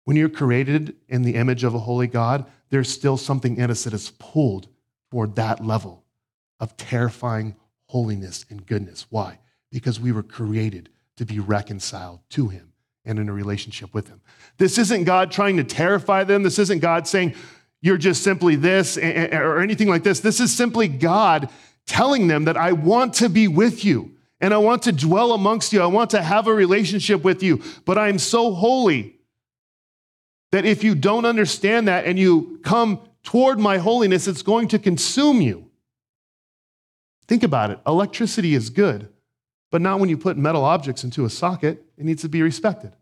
when 0.04 0.16
you're 0.16 0.28
created 0.28 0.96
in 1.08 1.22
the 1.22 1.36
image 1.36 1.62
of 1.62 1.74
a 1.74 1.78
holy 1.78 2.08
God, 2.08 2.44
there's 2.70 2.88
still 2.88 3.16
something 3.16 3.56
in 3.56 3.70
us 3.70 3.84
that 3.84 3.94
is 3.94 4.10
pulled 4.18 4.66
toward 5.10 5.36
that 5.36 5.64
level 5.64 6.04
of 6.58 6.76
terrifying 6.76 7.54
holiness 7.86 8.44
and 8.50 8.66
goodness. 8.66 9.06
Why? 9.08 9.38
Because 9.70 10.00
we 10.00 10.10
were 10.10 10.22
created 10.22 10.88
to 11.16 11.24
be 11.24 11.38
reconciled 11.38 12.20
to 12.30 12.48
him 12.48 12.72
and 13.04 13.18
in 13.18 13.28
a 13.28 13.32
relationship 13.32 13.92
with 13.92 14.08
him. 14.08 14.20
This 14.58 14.78
isn't 14.78 15.04
God 15.04 15.30
trying 15.30 15.56
to 15.56 15.64
terrify 15.64 16.24
them. 16.24 16.42
This 16.42 16.58
isn't 16.58 16.78
God 16.80 17.06
saying, 17.06 17.34
you're 17.80 17.98
just 17.98 18.22
simply 18.22 18.54
this 18.54 18.96
or 18.96 19.58
anything 19.58 19.88
like 19.88 20.04
this. 20.04 20.20
This 20.20 20.40
is 20.40 20.54
simply 20.54 20.88
God 20.88 21.50
telling 21.86 22.28
them 22.28 22.44
that 22.44 22.56
I 22.56 22.72
want 22.72 23.14
to 23.14 23.28
be 23.28 23.48
with 23.48 23.84
you 23.84 24.12
and 24.40 24.54
I 24.54 24.58
want 24.58 24.82
to 24.84 24.92
dwell 24.92 25.32
amongst 25.32 25.72
you. 25.72 25.82
I 25.82 25.86
want 25.86 26.10
to 26.10 26.22
have 26.22 26.46
a 26.46 26.52
relationship 26.52 27.24
with 27.24 27.42
you, 27.42 27.60
but 27.84 27.98
I'm 27.98 28.18
so 28.18 28.54
holy 28.54 29.16
that 30.52 30.64
if 30.64 30.84
you 30.84 30.94
don't 30.94 31.24
understand 31.24 31.88
that 31.88 32.04
and 32.04 32.18
you 32.18 32.60
come 32.62 33.00
toward 33.22 33.58
my 33.58 33.78
holiness, 33.78 34.28
it's 34.28 34.42
going 34.42 34.68
to 34.68 34.78
consume 34.78 35.40
you. 35.40 35.70
Think 37.26 37.42
about 37.42 37.70
it. 37.70 37.80
Electricity 37.86 38.54
is 38.54 38.70
good, 38.70 39.08
but 39.72 39.80
not 39.80 39.98
when 39.98 40.10
you 40.10 40.18
put 40.18 40.36
metal 40.36 40.64
objects 40.64 41.02
into 41.02 41.24
a 41.24 41.30
socket. 41.30 41.82
It 41.96 42.04
needs 42.04 42.22
to 42.22 42.28
be 42.28 42.42
respected. 42.42 42.92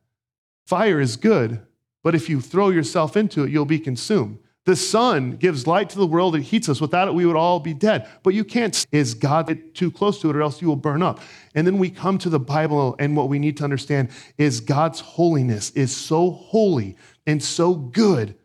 Fire 0.67 1.01
is 1.01 1.17
good, 1.17 1.61
but 2.03 2.15
if 2.15 2.31
you 2.31 2.41
throw 2.41 2.71
yourself 2.71 3.17
into 3.17 3.43
it, 3.43 3.51
you'll 3.51 3.65
be 3.67 3.81
consumed. 3.81 4.39
The 4.67 4.77
sun 4.77 5.33
gives 5.33 5.67
light 5.67 5.91
to 5.91 5.99
the 5.99 6.07
world, 6.07 6.37
it 6.37 6.43
heats 6.43 6.69
us. 6.69 6.81
Without 6.81 7.09
it, 7.09 7.15
we 7.15 7.27
would 7.27 7.35
all 7.35 7.59
be 7.59 7.75
dead. 7.75 8.09
But 8.23 8.35
you 8.35 8.45
can't, 8.45 8.87
is 8.93 9.15
God 9.15 9.59
too 9.75 9.91
close 9.91 10.21
to 10.21 10.31
it, 10.31 10.37
or 10.37 10.43
else 10.43 10.63
you 10.63 10.69
will 10.69 10.77
burn 10.77 11.03
up. 11.03 11.21
And 11.57 11.67
then 11.67 11.79
we 11.79 11.91
come 11.91 12.19
to 12.19 12.29
the 12.29 12.39
Bible, 12.39 12.95
and 13.01 13.17
what 13.17 13.29
we 13.29 13.41
need 13.41 13.57
to 13.57 13.65
understand 13.65 14.11
is 14.39 14.61
God's 14.61 15.01
holiness 15.01 15.71
is 15.71 15.97
so 15.97 16.31
holy 16.31 16.97
and 17.27 17.43
so 17.43 17.75
good 17.75 18.37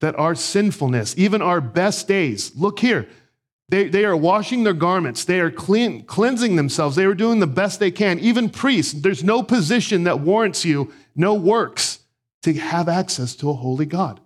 that 0.00 0.16
our 0.16 0.36
sinfulness, 0.36 1.14
even 1.18 1.42
our 1.42 1.60
best 1.60 2.06
days, 2.06 2.54
look 2.54 2.78
here, 2.78 3.08
they, 3.68 3.88
they 3.88 4.04
are 4.04 4.16
washing 4.16 4.62
their 4.62 4.72
garments. 4.72 5.24
They 5.24 5.40
are 5.40 5.50
clean, 5.50 6.04
cleansing 6.04 6.56
themselves. 6.56 6.94
They 6.94 7.04
are 7.04 7.14
doing 7.14 7.40
the 7.40 7.46
best 7.46 7.80
they 7.80 7.90
can. 7.90 8.18
Even 8.20 8.48
priests, 8.48 8.92
there's 8.92 9.24
no 9.24 9.42
position 9.42 10.04
that 10.04 10.20
warrants 10.20 10.64
you, 10.64 10.92
no 11.16 11.34
works, 11.34 12.00
to 12.42 12.54
have 12.54 12.88
access 12.88 13.34
to 13.36 13.50
a 13.50 13.54
holy 13.54 13.86
God. 13.86 14.20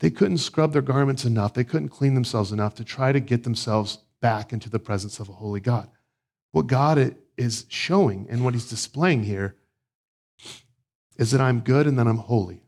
They 0.00 0.10
couldn't 0.10 0.38
scrub 0.38 0.72
their 0.72 0.82
garments 0.82 1.24
enough. 1.24 1.52
They 1.52 1.64
couldn't 1.64 1.90
clean 1.90 2.14
themselves 2.14 2.52
enough 2.52 2.74
to 2.76 2.84
try 2.84 3.12
to 3.12 3.20
get 3.20 3.44
themselves 3.44 3.98
back 4.20 4.52
into 4.52 4.70
the 4.70 4.78
presence 4.78 5.20
of 5.20 5.28
a 5.28 5.32
holy 5.32 5.60
God. 5.60 5.90
What 6.52 6.68
God 6.68 7.16
is 7.36 7.66
showing 7.68 8.26
and 8.30 8.44
what 8.44 8.54
he's 8.54 8.70
displaying 8.70 9.24
here 9.24 9.56
is 11.18 11.32
that 11.32 11.40
I'm 11.40 11.60
good 11.60 11.86
and 11.86 11.98
that 11.98 12.06
I'm 12.06 12.16
holy. 12.16 12.62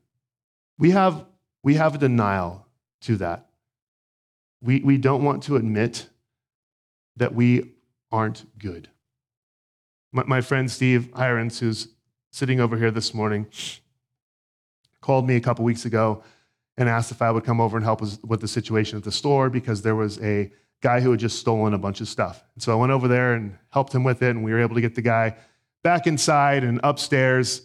We 0.79 0.91
have, 0.91 1.25
we 1.63 1.75
have 1.75 1.95
a 1.95 1.99
denial 1.99 2.67
to 3.03 3.17
that. 3.17 3.50
We, 4.63 4.81
we 4.81 4.99
don't 4.99 5.25
want 5.25 5.43
to 5.45 5.57
admit 5.57 6.09
that 7.17 7.35
we 7.35 7.73
aren't 8.13 8.47
good. 8.59 8.89
My, 10.13 10.25
my 10.25 10.41
friend 10.41 10.71
Steve 10.71 11.11
Hirons, 11.13 11.59
who's 11.59 11.89
sitting 12.33 12.61
over 12.61 12.77
here 12.77 12.91
this 12.91 13.15
morning, 13.15 13.47
called 15.01 15.27
me 15.27 15.37
a 15.37 15.41
couple 15.41 15.65
weeks 15.65 15.85
ago 15.85 16.23
and 16.77 16.89
asked 16.89 17.11
if 17.11 17.23
I 17.23 17.31
would 17.31 17.45
come 17.45 17.61
over 17.61 17.77
and 17.77 17.85
help 17.85 18.01
with 18.01 18.41
the 18.41 18.49
situation 18.49 18.97
at 18.97 19.05
the 19.05 19.13
store 19.13 19.51
because 19.51 19.83
there 19.83 19.97
was 19.97 20.21
a 20.23 20.51
guy 20.81 21.01
who 21.01 21.11
had 21.11 21.21
just 21.21 21.39
stolen 21.39 21.75
a 21.75 21.79
bunch 21.79 22.01
of 22.01 22.09
stuff. 22.09 22.43
And 22.55 22.63
so 22.63 22.73
I 22.73 22.75
went 22.75 22.93
over 22.93 23.07
there 23.07 23.35
and 23.35 23.57
helped 23.71 23.95
him 23.95 24.05
with 24.05 24.23
it, 24.23 24.31
and 24.31 24.43
we 24.43 24.53
were 24.53 24.61
able 24.61 24.75
to 24.75 24.81
get 24.81 24.95
the 24.95 25.03
guy 25.03 25.37
back 25.83 26.07
inside 26.07 26.65
and 26.65 26.81
upstairs. 26.83 27.63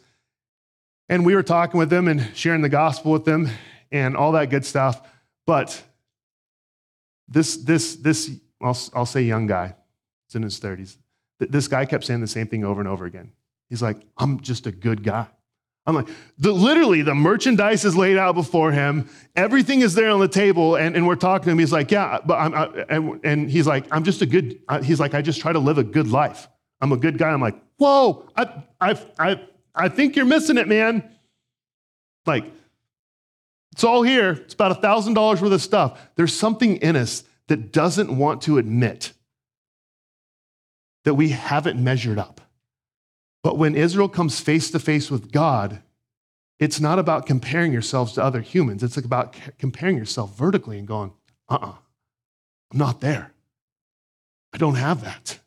And 1.08 1.26
we 1.26 1.36
were 1.36 1.44
talking 1.44 1.78
with 1.78 1.92
him 1.92 2.08
and 2.08 2.30
sharing 2.34 2.62
the 2.62 2.70
gospel 2.70 3.12
with 3.12 3.26
them 3.26 3.50
and 3.92 4.18
all 4.18 4.34
that 4.34 4.50
good 4.50 4.66
stuff. 4.66 5.02
But 5.46 5.82
this, 7.28 7.58
this, 7.58 7.96
this, 7.96 8.32
I'll, 8.62 8.78
I'll 8.94 9.06
say 9.06 9.24
young 9.24 9.48
guy, 9.48 9.76
he's 10.28 10.36
in 10.36 10.44
his 10.44 10.60
30s. 10.60 10.98
This 11.40 11.68
guy 11.68 11.86
kept 11.86 12.06
saying 12.06 12.22
the 12.22 12.28
same 12.28 12.48
thing 12.48 12.64
over 12.64 12.80
and 12.80 12.88
over 12.88 13.06
again. 13.06 13.32
He's 13.70 13.82
like, 13.82 13.98
I'm 14.18 14.40
just 14.40 14.68
a 14.68 14.72
good 14.72 15.04
guy. 15.04 15.28
I'm 15.88 15.94
like, 15.94 16.08
the, 16.40 16.52
literally, 16.52 17.04
the 17.04 17.14
merchandise 17.14 17.86
is 17.86 17.96
laid 17.96 18.18
out 18.18 18.34
before 18.34 18.72
him. 18.72 19.08
Everything 19.36 19.82
is 19.82 19.94
there 19.94 20.10
on 20.10 20.20
the 20.20 20.28
table, 20.28 20.76
and, 20.76 20.96
and 20.96 21.06
we're 21.06 21.16
talking 21.16 21.46
to 21.46 21.52
him. 21.52 21.60
He's 21.60 21.72
like, 21.72 21.92
yeah, 21.92 22.20
but 22.26 22.36
I'm, 22.36 22.56
I, 22.56 22.86
and, 22.90 23.20
and 23.24 23.52
he's 23.52 23.68
like, 23.68 23.86
I'm 23.92 24.04
just 24.04 24.22
a 24.22 24.26
good, 24.26 24.60
he's 24.84 25.00
like, 25.00 25.14
I 25.14 25.22
just 25.22 25.40
try 25.40 25.54
to 25.54 25.60
live 25.60 25.78
a 25.78 25.84
good 25.84 26.08
life. 26.08 26.48
I'm 26.82 26.92
a 26.92 26.98
good 26.98 27.18
guy. 27.18 27.30
I'm 27.30 27.42
like, 27.42 27.56
whoa, 27.78 28.28
I, 28.36 28.64
I, 28.82 29.00
I, 29.20 29.42
I 29.76 29.90
think 29.90 30.16
you're 30.16 30.26
missing 30.26 30.58
it, 30.58 30.68
man. 30.68 31.08
Like, 32.26 32.52
it's 33.76 33.84
all 33.84 34.04
here. 34.04 34.32
It's 34.32 34.54
about 34.54 34.72
a 34.72 34.76
$1,000 34.76 35.42
worth 35.42 35.52
of 35.52 35.62
stuff. 35.62 36.00
There's 36.16 36.34
something 36.34 36.78
in 36.78 36.96
us 36.96 37.26
that 37.48 37.74
doesn't 37.74 38.18
want 38.18 38.44
to 38.44 38.58
admit 38.58 39.12
that 41.04 41.16
we 41.16 41.28
haven't 41.30 41.84
measured 41.84 42.18
up. 42.18 42.40
But 43.44 43.58
when 43.58 43.76
Israel 43.76 44.08
comes 44.08 44.40
face 44.40 44.72
to 44.72 44.80
face 44.80 45.12
with 45.12 45.30
God, 45.30 45.82
it's 46.58 46.80
not 46.80 47.00
about 47.00 47.26
comparing 47.26 47.74
yourselves 47.74 48.14
to 48.14 48.24
other 48.24 48.40
humans. 48.40 48.82
It's 48.82 48.96
about 48.96 49.36
comparing 49.60 49.98
yourself 49.98 50.38
vertically 50.38 50.80
and 50.80 50.88
going, 50.88 51.12
uh 51.50 51.56
uh-uh, 51.56 51.68
uh, 51.68 51.72
i 51.72 52.76
am 52.76 52.80
not 52.80 53.02
there. 53.02 53.34
I 54.54 54.58
don't 54.58 54.76
have 54.76 55.04
that. 55.04 55.40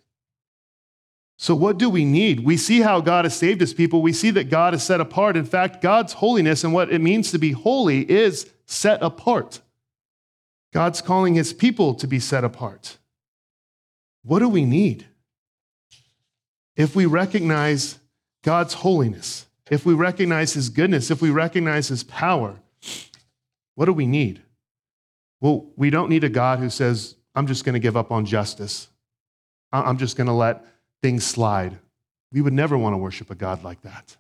So, 1.38 1.54
what 1.54 1.78
do 1.78 1.88
we 1.88 2.04
need? 2.04 2.40
We 2.40 2.56
see 2.56 2.80
how 2.80 3.00
God 3.00 3.24
has 3.24 3.34
saved 3.34 3.60
his 3.60 3.72
people. 3.72 4.02
We 4.02 4.12
see 4.12 4.30
that 4.32 4.50
God 4.50 4.74
is 4.74 4.82
set 4.82 5.00
apart. 5.00 5.36
In 5.36 5.46
fact, 5.46 5.80
God's 5.80 6.12
holiness 6.14 6.64
and 6.64 6.74
what 6.74 6.92
it 6.92 7.00
means 7.00 7.30
to 7.30 7.38
be 7.38 7.52
holy 7.52 8.10
is 8.10 8.50
set 8.66 9.02
apart. 9.02 9.60
God's 10.74 11.00
calling 11.00 11.34
his 11.34 11.54
people 11.54 11.94
to 11.94 12.06
be 12.06 12.20
set 12.20 12.44
apart. 12.44 12.98
What 14.22 14.40
do 14.40 14.48
we 14.48 14.66
need? 14.66 15.06
if 16.78 16.94
we 16.94 17.04
recognize 17.04 17.98
God's 18.44 18.72
holiness, 18.72 19.46
if 19.68 19.84
we 19.84 19.92
recognize 19.92 20.54
His 20.54 20.70
goodness, 20.70 21.10
if 21.10 21.20
we 21.20 21.28
recognize 21.28 21.88
His 21.88 22.04
power, 22.04 22.54
what 23.74 23.86
do 23.86 23.92
we 23.92 24.06
need? 24.06 24.40
Well, 25.40 25.66
we 25.76 25.90
don't 25.90 26.08
need 26.08 26.24
a 26.24 26.28
God 26.28 26.60
who 26.60 26.70
says, 26.70 27.16
I'm 27.34 27.48
just 27.48 27.64
going 27.64 27.74
to 27.74 27.80
give 27.80 27.96
up 27.96 28.12
on 28.12 28.24
justice. 28.24 28.88
I'm 29.72 29.98
just 29.98 30.16
going 30.16 30.28
to 30.28 30.32
let 30.32 30.64
things 31.02 31.24
slide. 31.24 31.78
We 32.32 32.40
would 32.40 32.52
never 32.52 32.76
want 32.76 32.94
to 32.94 32.98
worship 32.98 33.30
a 33.30 33.34
God 33.34 33.64
like 33.64 33.82
that. 33.82 34.16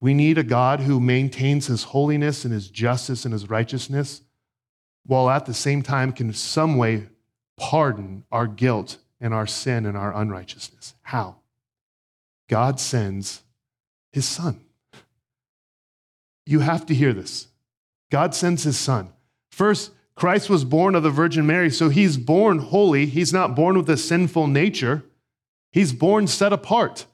We 0.00 0.14
need 0.14 0.38
a 0.38 0.42
God 0.42 0.80
who 0.80 1.00
maintains 1.00 1.66
his 1.66 1.84
holiness 1.84 2.44
and 2.44 2.52
his 2.52 2.68
justice 2.68 3.24
and 3.24 3.32
his 3.32 3.48
righteousness, 3.48 4.22
while 5.04 5.30
at 5.30 5.46
the 5.46 5.54
same 5.54 5.82
time 5.82 6.12
can 6.12 6.32
some 6.32 6.76
way 6.76 7.08
pardon 7.56 8.24
our 8.30 8.46
guilt 8.46 8.98
and 9.20 9.32
our 9.32 9.46
sin 9.46 9.86
and 9.86 9.96
our 9.96 10.14
unrighteousness. 10.14 10.94
How? 11.02 11.36
God 12.48 12.78
sends 12.78 13.42
his 14.12 14.26
son. 14.26 14.60
You 16.44 16.60
have 16.60 16.86
to 16.86 16.94
hear 16.94 17.12
this. 17.12 17.48
God 18.10 18.34
sends 18.34 18.62
his 18.62 18.78
son. 18.78 19.10
First, 19.50 19.90
Christ 20.14 20.48
was 20.48 20.64
born 20.64 20.94
of 20.94 21.02
the 21.02 21.10
Virgin 21.10 21.46
Mary, 21.46 21.70
so 21.70 21.88
he's 21.88 22.16
born 22.16 22.58
holy. 22.58 23.06
He's 23.06 23.32
not 23.32 23.56
born 23.56 23.76
with 23.76 23.90
a 23.90 23.96
sinful 23.96 24.46
nature, 24.46 25.04
he's 25.76 25.92
born 25.92 26.26
set 26.26 26.54
apart. 26.54 27.04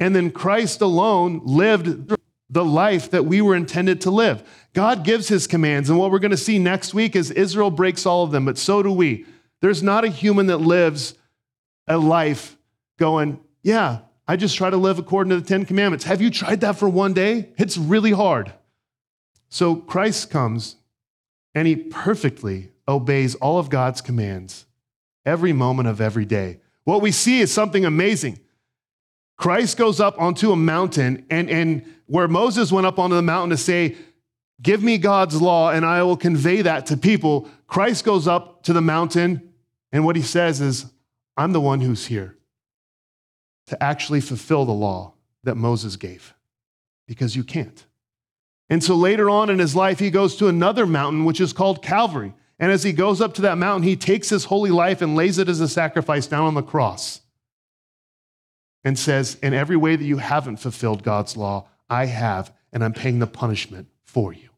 And 0.00 0.16
then 0.16 0.32
Christ 0.32 0.80
alone 0.80 1.42
lived 1.44 2.12
the 2.50 2.64
life 2.64 3.12
that 3.12 3.24
we 3.24 3.40
were 3.40 3.54
intended 3.54 4.00
to 4.00 4.10
live. 4.10 4.42
God 4.72 5.04
gives 5.04 5.28
his 5.28 5.46
commands, 5.46 5.88
and 5.88 5.96
what 5.96 6.10
we're 6.10 6.18
going 6.18 6.32
to 6.32 6.36
see 6.36 6.58
next 6.58 6.92
week 6.92 7.14
is 7.14 7.30
Israel 7.30 7.70
breaks 7.70 8.04
all 8.06 8.24
of 8.24 8.32
them, 8.32 8.44
but 8.44 8.58
so 8.58 8.82
do 8.82 8.90
we. 8.90 9.26
There's 9.60 9.80
not 9.80 10.04
a 10.04 10.08
human 10.08 10.46
that 10.46 10.58
lives 10.58 11.14
a 11.86 11.98
life 11.98 12.56
going, 12.98 13.38
Yeah, 13.62 13.98
I 14.26 14.34
just 14.34 14.56
try 14.56 14.70
to 14.70 14.76
live 14.76 14.98
according 14.98 15.30
to 15.30 15.40
the 15.40 15.46
Ten 15.46 15.64
Commandments. 15.64 16.04
Have 16.04 16.20
you 16.20 16.30
tried 16.30 16.62
that 16.62 16.76
for 16.76 16.88
one 16.88 17.12
day? 17.12 17.50
It's 17.58 17.78
really 17.78 18.10
hard. 18.10 18.52
So 19.50 19.76
Christ 19.76 20.30
comes 20.30 20.74
and 21.54 21.68
he 21.68 21.76
perfectly 21.76 22.72
obeys 22.88 23.36
all 23.36 23.60
of 23.60 23.70
God's 23.70 24.00
commands 24.00 24.66
every 25.24 25.52
moment 25.52 25.86
of 25.88 26.00
every 26.00 26.24
day. 26.24 26.58
What 26.84 27.02
we 27.02 27.12
see 27.12 27.40
is 27.40 27.52
something 27.52 27.84
amazing. 27.84 28.40
Christ 29.36 29.76
goes 29.76 30.00
up 30.00 30.20
onto 30.20 30.52
a 30.52 30.56
mountain, 30.56 31.24
and, 31.30 31.48
and 31.48 31.84
where 32.06 32.28
Moses 32.28 32.70
went 32.70 32.86
up 32.86 32.98
onto 32.98 33.16
the 33.16 33.22
mountain 33.22 33.50
to 33.50 33.56
say, 33.56 33.96
Give 34.62 34.82
me 34.82 34.98
God's 34.98 35.40
law, 35.40 35.70
and 35.70 35.86
I 35.86 36.02
will 36.02 36.16
convey 36.16 36.60
that 36.62 36.86
to 36.86 36.96
people. 36.96 37.48
Christ 37.66 38.04
goes 38.04 38.28
up 38.28 38.62
to 38.64 38.74
the 38.74 38.82
mountain, 38.82 39.52
and 39.92 40.04
what 40.04 40.16
he 40.16 40.22
says 40.22 40.60
is, 40.60 40.86
I'm 41.36 41.52
the 41.52 41.60
one 41.60 41.80
who's 41.80 42.06
here 42.06 42.36
to 43.68 43.82
actually 43.82 44.20
fulfill 44.20 44.66
the 44.66 44.72
law 44.72 45.14
that 45.44 45.54
Moses 45.54 45.96
gave 45.96 46.34
because 47.06 47.34
you 47.34 47.44
can't. 47.44 47.86
And 48.68 48.84
so 48.84 48.94
later 48.94 49.30
on 49.30 49.48
in 49.48 49.58
his 49.58 49.74
life, 49.74 49.98
he 49.98 50.10
goes 50.10 50.36
to 50.36 50.48
another 50.48 50.86
mountain, 50.86 51.24
which 51.24 51.40
is 51.40 51.52
called 51.52 51.82
Calvary. 51.82 52.34
And 52.60 52.70
as 52.70 52.82
he 52.82 52.92
goes 52.92 53.22
up 53.22 53.32
to 53.34 53.42
that 53.42 53.56
mountain, 53.56 53.88
he 53.88 53.96
takes 53.96 54.28
his 54.28 54.44
holy 54.44 54.70
life 54.70 55.00
and 55.00 55.16
lays 55.16 55.38
it 55.38 55.48
as 55.48 55.60
a 55.60 55.68
sacrifice 55.68 56.26
down 56.26 56.44
on 56.44 56.54
the 56.54 56.62
cross 56.62 57.22
and 58.84 58.98
says, 58.98 59.38
In 59.42 59.54
every 59.54 59.78
way 59.78 59.96
that 59.96 60.04
you 60.04 60.18
haven't 60.18 60.58
fulfilled 60.58 61.02
God's 61.02 61.38
law, 61.38 61.66
I 61.88 62.04
have, 62.04 62.52
and 62.70 62.84
I'm 62.84 62.92
paying 62.92 63.18
the 63.18 63.26
punishment 63.26 63.88
for 64.04 64.34
you. 64.34 64.50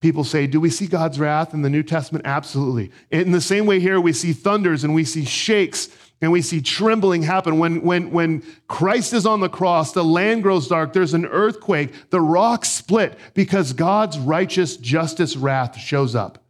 People 0.00 0.22
say, 0.22 0.46
Do 0.46 0.60
we 0.60 0.70
see 0.70 0.86
God's 0.86 1.18
wrath 1.18 1.52
in 1.52 1.62
the 1.62 1.70
New 1.70 1.82
Testament? 1.82 2.26
Absolutely. 2.26 2.92
In 3.10 3.32
the 3.32 3.40
same 3.40 3.66
way, 3.66 3.80
here 3.80 4.00
we 4.00 4.12
see 4.12 4.32
thunders 4.32 4.84
and 4.84 4.94
we 4.94 5.04
see 5.04 5.24
shakes 5.24 5.88
and 6.20 6.30
we 6.30 6.42
see 6.42 6.60
trembling 6.60 7.22
happen. 7.22 7.58
When, 7.58 7.82
when, 7.82 8.12
when 8.12 8.44
Christ 8.68 9.12
is 9.12 9.26
on 9.26 9.40
the 9.40 9.48
cross, 9.48 9.92
the 9.92 10.04
land 10.04 10.44
grows 10.44 10.68
dark, 10.68 10.92
there's 10.92 11.12
an 11.12 11.26
earthquake, 11.26 12.10
the 12.10 12.20
rocks 12.20 12.68
split 12.68 13.18
because 13.34 13.72
God's 13.72 14.16
righteous 14.16 14.76
justice 14.76 15.36
wrath 15.36 15.76
shows 15.76 16.14
up. 16.14 16.43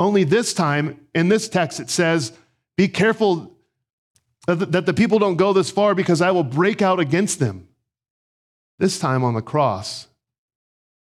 Only 0.00 0.24
this 0.24 0.54
time, 0.54 0.98
in 1.14 1.28
this 1.28 1.46
text, 1.46 1.78
it 1.78 1.90
says, 1.90 2.32
Be 2.78 2.88
careful 2.88 3.54
that 4.46 4.86
the 4.86 4.94
people 4.94 5.18
don't 5.18 5.36
go 5.36 5.52
this 5.52 5.70
far 5.70 5.94
because 5.94 6.22
I 6.22 6.30
will 6.30 6.42
break 6.42 6.80
out 6.80 6.98
against 6.98 7.38
them. 7.38 7.68
This 8.78 8.98
time 8.98 9.22
on 9.22 9.34
the 9.34 9.42
cross, 9.42 10.08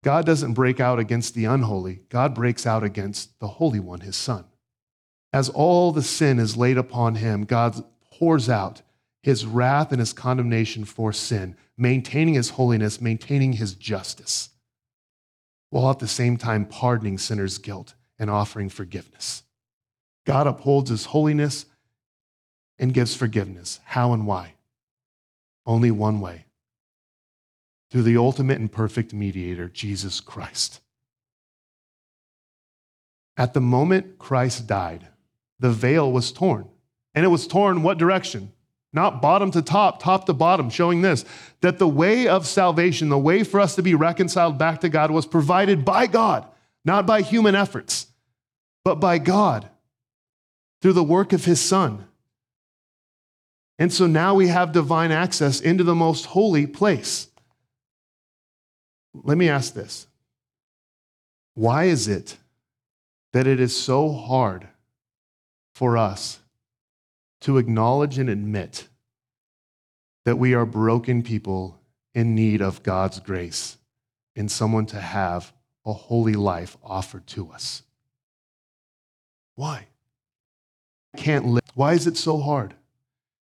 God 0.03 0.27
doesn't 0.27 0.55
break 0.55 0.81
out 0.81 0.99
against 0.99 1.35
the 1.35 1.45
unholy, 1.45 2.01
God 2.09 2.35
breaks 2.35 2.67
out 2.67 2.83
against 2.83 3.39
the 3.39 3.47
Holy 3.47 3.79
One, 3.79 4.01
his 4.01 4.17
Son. 4.17 4.45
As 5.33 5.49
all 5.49 5.93
the 5.93 6.03
sin 6.03 6.41
is 6.41 6.57
laid 6.57 6.77
upon 6.77 7.15
him, 7.15 7.45
God 7.45 7.85
pours 8.11 8.49
out 8.51 8.83
his 9.23 9.47
wrath 9.47 9.93
and 9.93 10.01
his 10.01 10.13
condemnation 10.13 10.85
for 10.85 11.13
sin, 11.13 11.57
maintaining 11.79 12.35
his 12.35 12.51
holiness, 12.51 13.01
maintaining 13.01 13.53
his 13.53 13.75
justice, 13.75 14.51
while 15.71 15.89
at 15.89 16.01
the 16.01 16.09
same 16.09 16.37
time 16.37 16.67
pardoning 16.67 17.17
sinners' 17.17 17.59
guilt 17.59 17.95
and 18.23 18.31
offering 18.31 18.69
forgiveness. 18.69 19.43
God 20.25 20.47
upholds 20.47 20.91
his 20.91 21.07
holiness 21.07 21.67
and 22.79 22.95
gives 22.95 23.17
forgiveness. 23.17 23.81
How 23.85 24.13
and 24.13 24.29
why? 24.29 24.55
Only 25.67 25.91
one 25.91 26.21
way 26.21 26.45
through 27.91 28.05
the 28.05 28.17
ultimate 28.17 28.61
and 28.61 28.71
perfect 28.71 29.13
mediator, 29.13 29.69
Jesus 29.69 30.21
Christ. 30.21 30.81
At 33.37 33.55
the 33.55 33.61
moment 33.61 34.21
Christ 34.21 34.69
died, 34.69 35.09
the 35.59 35.71
veil 35.71 36.13
was 36.13 36.31
torn. 36.31 36.69
And 37.17 37.25
it 37.25 37.29
was 37.29 37.49
torn 37.49 37.83
what 37.83 37.99
direction? 37.99 38.53
Not 38.93 39.21
bottom 39.21 39.51
to 39.51 39.63
top, 39.63 40.01
top 40.01 40.27
to 40.27 40.33
bottom, 40.33 40.71
showing 40.71 41.03
this 41.03 41.25
that 41.61 41.81
the 41.81 41.89
way 41.89 42.29
of 42.29 42.47
salvation, 42.47 43.09
the 43.09 43.19
way 43.19 43.43
for 43.43 43.59
us 43.59 43.75
to 43.75 43.83
be 43.83 43.97
reconciled 43.97 44.59
back 44.59 44.81
to 44.83 44.89
God, 44.89 45.11
was 45.11 45.27
provided 45.27 45.85
by 45.85 46.07
God, 46.07 46.47
not 46.85 47.05
by 47.05 47.23
human 47.23 47.57
efforts, 47.57 48.07
but 48.85 48.97
by 48.97 49.19
God 49.19 49.69
through 50.81 50.95
the 50.95 51.03
work 51.03 51.33
of 51.33 51.45
His 51.45 51.61
Son. 51.61 52.07
And 53.79 53.93
so 53.93 54.07
now 54.07 54.35
we 54.35 54.49
have 54.49 54.73
divine 54.73 55.11
access 55.11 55.61
into 55.61 55.85
the 55.85 55.95
most 55.95 56.27
holy 56.27 56.67
place. 56.67 57.29
Let 59.15 59.39
me 59.39 59.49
ask 59.49 59.75
this 59.75 60.07
Why 61.55 61.85
is 61.85 62.09
it 62.09 62.37
that 63.33 63.47
it 63.47 63.61
is 63.61 63.77
so 63.77 64.13
hard 64.13 64.69
for 65.75 65.97
us 65.97 66.39
to 67.41 67.59
acknowledge 67.59 68.19
and 68.19 68.29
admit 68.29 68.89
that 70.25 70.39
we 70.39 70.55
are 70.55 70.67
broken 70.67 71.23
people 71.23 71.81
in 72.15 72.35
need 72.35 72.61
of 72.61 72.83
God's 72.83 73.19
grace 73.21 73.79
and 74.37 74.51
someone 74.51 74.87
to 74.87 75.01
have 75.01 75.53
a 75.85 75.93
holy 75.93 76.35
life 76.35 76.77
offered 76.83 77.27
to 77.29 77.51
us. 77.51 77.83
Why? 79.55 79.87
I 81.15 81.19
can't 81.19 81.47
live. 81.47 81.63
Why 81.75 81.95
is 81.95 82.07
it 82.07 82.17
so 82.17 82.39
hard? 82.39 82.75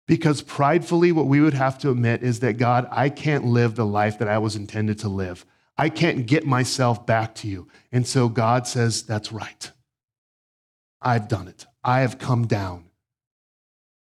Because 0.07 0.41
pridefully, 0.41 1.11
what 1.11 1.25
we 1.25 1.41
would 1.41 1.55
have 1.55 1.79
to 1.79 1.89
admit 1.89 2.21
is 2.21 2.39
that 2.41 2.57
God, 2.57 2.87
I 2.91 3.09
can't 3.09 3.45
live 3.45 3.75
the 3.75 3.85
life 3.85 4.19
that 4.19 4.27
I 4.27 4.37
was 4.37 4.55
intended 4.55 4.99
to 4.99 5.09
live. 5.09 5.45
I 5.77 5.89
can't 5.89 6.25
get 6.25 6.45
myself 6.45 7.05
back 7.05 7.35
to 7.35 7.47
you. 7.47 7.67
And 7.91 8.05
so 8.05 8.29
God 8.29 8.67
says, 8.67 9.03
That's 9.03 9.31
right. 9.31 9.71
I've 11.01 11.27
done 11.27 11.47
it. 11.47 11.65
I 11.83 12.01
have 12.01 12.17
come 12.17 12.47
down. 12.47 12.85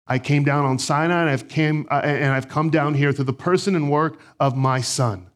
I 0.07 0.19
came 0.19 0.45
down 0.45 0.67
on 0.67 0.79
Sinai 0.79 1.23
and 1.23 1.31
I've, 1.31 1.49
came, 1.49 1.87
uh, 1.91 2.03
and 2.05 2.33
I've 2.33 2.49
come 2.49 2.71
down 2.71 2.95
here 2.95 3.13
through 3.13 3.25
the 3.25 3.33
person 3.33 3.75
and 3.75 3.91
work 3.91 4.21
of 4.39 4.57
my 4.57 4.81
son. 4.81 5.29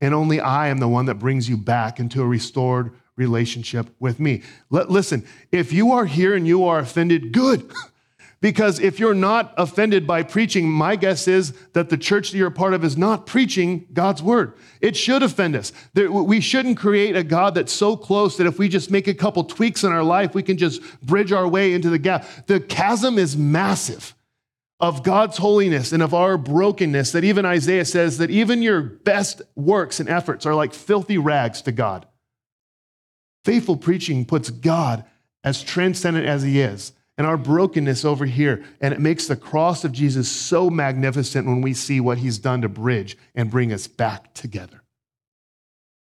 And 0.00 0.14
only 0.14 0.40
I 0.40 0.68
am 0.68 0.78
the 0.78 0.88
one 0.88 1.06
that 1.06 1.16
brings 1.16 1.48
you 1.48 1.56
back 1.56 2.00
into 2.00 2.22
a 2.22 2.26
restored 2.26 2.92
relationship 3.18 3.88
with 3.98 4.18
me. 4.18 4.42
Listen, 4.70 5.26
if 5.52 5.72
you 5.72 5.92
are 5.92 6.06
here 6.06 6.34
and 6.34 6.46
you 6.46 6.64
are 6.64 6.78
offended, 6.78 7.32
good. 7.32 7.70
Because 8.40 8.78
if 8.78 9.00
you're 9.00 9.14
not 9.14 9.52
offended 9.56 10.06
by 10.06 10.22
preaching, 10.22 10.70
my 10.70 10.94
guess 10.94 11.26
is 11.26 11.52
that 11.72 11.88
the 11.88 11.96
church 11.96 12.30
that 12.30 12.38
you're 12.38 12.48
a 12.48 12.52
part 12.52 12.72
of 12.72 12.84
is 12.84 12.96
not 12.96 13.26
preaching 13.26 13.86
God's 13.92 14.22
word. 14.22 14.52
It 14.80 14.96
should 14.96 15.24
offend 15.24 15.56
us. 15.56 15.72
We 15.94 16.40
shouldn't 16.40 16.78
create 16.78 17.16
a 17.16 17.24
God 17.24 17.56
that's 17.56 17.72
so 17.72 17.96
close 17.96 18.36
that 18.36 18.46
if 18.46 18.56
we 18.56 18.68
just 18.68 18.92
make 18.92 19.08
a 19.08 19.14
couple 19.14 19.42
tweaks 19.42 19.82
in 19.82 19.90
our 19.90 20.04
life, 20.04 20.34
we 20.34 20.44
can 20.44 20.56
just 20.56 20.80
bridge 21.00 21.32
our 21.32 21.48
way 21.48 21.72
into 21.72 21.90
the 21.90 21.98
gap. 21.98 22.26
The 22.46 22.60
chasm 22.60 23.18
is 23.18 23.36
massive 23.36 24.14
of 24.78 25.02
God's 25.02 25.38
holiness 25.38 25.90
and 25.90 26.02
of 26.02 26.14
our 26.14 26.38
brokenness 26.38 27.10
that 27.12 27.24
even 27.24 27.44
Isaiah 27.44 27.84
says 27.84 28.18
that 28.18 28.30
even 28.30 28.62
your 28.62 28.80
best 28.80 29.42
works 29.56 29.98
and 29.98 30.08
efforts 30.08 30.46
are 30.46 30.54
like 30.54 30.72
filthy 30.72 31.18
rags 31.18 31.62
to 31.62 31.72
God. 31.72 32.06
Faithful 33.48 33.78
preaching 33.78 34.26
puts 34.26 34.50
God 34.50 35.06
as 35.42 35.62
transcendent 35.62 36.26
as 36.26 36.42
he 36.42 36.60
is 36.60 36.92
and 37.16 37.26
our 37.26 37.38
brokenness 37.38 38.04
over 38.04 38.26
here. 38.26 38.62
And 38.78 38.92
it 38.92 39.00
makes 39.00 39.26
the 39.26 39.36
cross 39.36 39.84
of 39.84 39.92
Jesus 39.92 40.30
so 40.30 40.68
magnificent 40.68 41.46
when 41.46 41.62
we 41.62 41.72
see 41.72 41.98
what 41.98 42.18
he's 42.18 42.36
done 42.36 42.60
to 42.60 42.68
bridge 42.68 43.16
and 43.34 43.50
bring 43.50 43.72
us 43.72 43.86
back 43.86 44.34
together. 44.34 44.82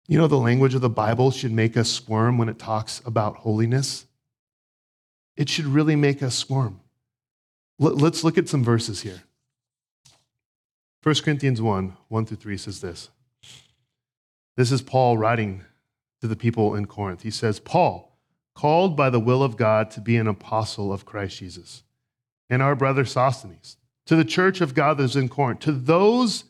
You 0.06 0.16
know, 0.16 0.26
the 0.26 0.38
language 0.38 0.74
of 0.74 0.80
the 0.80 0.88
Bible 0.88 1.30
should 1.30 1.52
make 1.52 1.76
us 1.76 1.90
squirm 1.90 2.38
when 2.38 2.48
it 2.48 2.58
talks 2.58 3.02
about 3.04 3.36
holiness. 3.36 4.06
It 5.36 5.50
should 5.50 5.66
really 5.66 5.96
make 5.96 6.22
us 6.22 6.34
squirm. 6.34 6.80
Let's 7.78 8.24
look 8.24 8.38
at 8.38 8.48
some 8.48 8.64
verses 8.64 9.02
here. 9.02 9.22
1 11.02 11.14
Corinthians 11.16 11.60
1 11.60 11.94
1 12.08 12.24
through 12.24 12.38
3 12.38 12.56
says 12.56 12.80
this. 12.80 13.10
This 14.56 14.72
is 14.72 14.80
Paul 14.80 15.18
writing 15.18 15.66
to 16.20 16.26
the 16.26 16.36
people 16.36 16.74
in 16.74 16.86
Corinth. 16.86 17.22
He 17.22 17.30
says, 17.30 17.60
Paul, 17.60 18.18
called 18.54 18.96
by 18.96 19.10
the 19.10 19.20
will 19.20 19.42
of 19.42 19.56
God 19.56 19.90
to 19.92 20.00
be 20.00 20.16
an 20.16 20.26
apostle 20.26 20.92
of 20.92 21.04
Christ 21.04 21.38
Jesus, 21.38 21.82
and 22.50 22.62
our 22.62 22.74
brother 22.74 23.04
Sosthenes, 23.04 23.76
to 24.06 24.16
the 24.16 24.24
church 24.24 24.60
of 24.60 24.74
God 24.74 24.98
that 24.98 25.04
is 25.04 25.16
in 25.16 25.28
Corinth, 25.28 25.60
to 25.60 25.72
those 25.72 26.44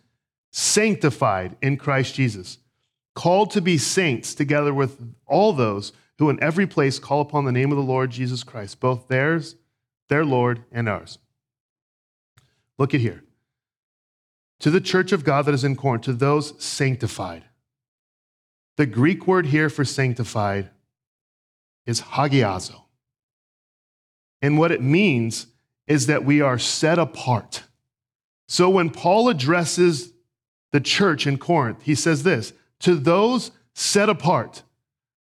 sanctified 0.51 1.57
in 1.61 1.77
Christ 1.77 2.14
Jesus, 2.14 2.59
called 3.14 3.51
to 3.51 3.61
be 3.61 3.77
saints 3.77 4.35
together 4.35 4.73
with 4.73 5.14
all 5.27 5.53
those 5.53 5.93
who 6.19 6.31
in 6.31 6.43
every 6.43 6.66
place 6.66 6.99
call 6.99 7.21
upon 7.21 7.45
the 7.45 7.53
name 7.53 7.71
of 7.71 7.77
the 7.77 7.83
Lord 7.83 8.11
Jesus 8.11 8.43
Christ, 8.43 8.81
both 8.81 9.09
theirs, 9.09 9.57
their 10.09 10.25
Lord, 10.25 10.64
and 10.73 10.89
ours. 10.89 11.19
Look 12.79 12.95
at 12.95 13.01
here. 13.01 13.25
To 14.61 14.71
the 14.71 14.81
church 14.81 15.12
of 15.12 15.25
God 15.25 15.45
that 15.45 15.55
is 15.55 15.64
in 15.64 15.77
Corinth, 15.77 16.05
to 16.05 16.12
those 16.12 16.61
sanctified. 16.62 17.45
The 18.79 18.87
Greek 18.87 19.26
word 19.26 19.47
here 19.47 19.68
for 19.68 19.85
sanctified 19.85 20.70
is 21.85 22.01
hagiazo. 22.01 22.83
And 24.41 24.57
what 24.57 24.70
it 24.70 24.81
means 24.81 25.49
is 25.89 26.07
that 26.07 26.24
we 26.24 26.41
are 26.41 26.61
set 26.61 26.97
apart. 26.97 27.64
So 28.47 28.70
when 28.70 28.91
Paul 28.91 29.29
addresses 29.29 30.12
the 30.70 30.81
church 30.81 31.26
in 31.26 31.39
Corinth, 31.39 31.83
he 31.83 31.97
says 31.97 32.22
this 32.22 32.53
to 32.79 32.95
those 32.95 33.51
set 33.74 34.09
apart, 34.09 34.62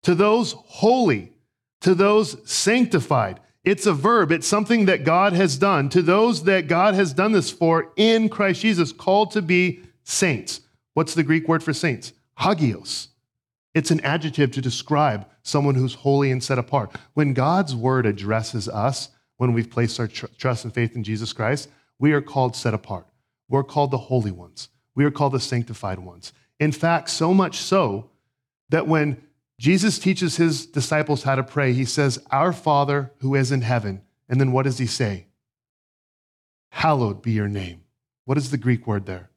to 0.02 0.14
those 0.14 0.52
holy, 0.52 1.32
to 1.80 1.94
those 1.94 2.36
sanctified. 2.48 3.40
It's 3.64 3.86
a 3.86 3.94
verb, 3.94 4.32
it's 4.32 4.46
something 4.46 4.84
that 4.84 5.02
God 5.02 5.32
has 5.32 5.56
done. 5.56 5.88
To 5.88 6.02
those 6.02 6.44
that 6.44 6.68
God 6.68 6.94
has 6.94 7.14
done 7.14 7.32
this 7.32 7.50
for 7.50 7.90
in 7.96 8.28
Christ 8.28 8.60
Jesus, 8.60 8.92
called 8.92 9.30
to 9.30 9.40
be 9.40 9.80
saints. 10.04 10.60
What's 10.92 11.14
the 11.14 11.22
Greek 11.22 11.48
word 11.48 11.62
for 11.62 11.72
saints? 11.72 12.12
Hagios. 12.38 13.08
It's 13.76 13.90
an 13.90 14.00
adjective 14.00 14.52
to 14.52 14.62
describe 14.62 15.26
someone 15.42 15.74
who's 15.74 15.92
holy 15.92 16.30
and 16.30 16.42
set 16.42 16.58
apart. 16.58 16.96
When 17.12 17.34
God's 17.34 17.76
word 17.76 18.06
addresses 18.06 18.70
us, 18.70 19.10
when 19.36 19.52
we've 19.52 19.68
placed 19.68 20.00
our 20.00 20.08
tr- 20.08 20.28
trust 20.38 20.64
and 20.64 20.72
faith 20.72 20.96
in 20.96 21.04
Jesus 21.04 21.34
Christ, 21.34 21.68
we 21.98 22.14
are 22.14 22.22
called 22.22 22.56
set 22.56 22.72
apart. 22.72 23.06
We're 23.50 23.64
called 23.64 23.90
the 23.90 23.98
holy 23.98 24.30
ones. 24.30 24.70
We 24.94 25.04
are 25.04 25.10
called 25.10 25.34
the 25.34 25.40
sanctified 25.40 25.98
ones. 25.98 26.32
In 26.58 26.72
fact, 26.72 27.10
so 27.10 27.34
much 27.34 27.58
so 27.58 28.08
that 28.70 28.88
when 28.88 29.22
Jesus 29.60 29.98
teaches 29.98 30.36
his 30.36 30.64
disciples 30.64 31.24
how 31.24 31.34
to 31.34 31.44
pray, 31.44 31.74
he 31.74 31.84
says, 31.84 32.18
Our 32.30 32.54
Father 32.54 33.12
who 33.18 33.34
is 33.34 33.52
in 33.52 33.60
heaven. 33.60 34.00
And 34.26 34.40
then 34.40 34.52
what 34.52 34.62
does 34.62 34.78
he 34.78 34.86
say? 34.86 35.26
Hallowed 36.70 37.20
be 37.20 37.32
your 37.32 37.48
name. 37.48 37.82
What 38.24 38.38
is 38.38 38.50
the 38.50 38.56
Greek 38.56 38.86
word 38.86 39.04
there? 39.04 39.28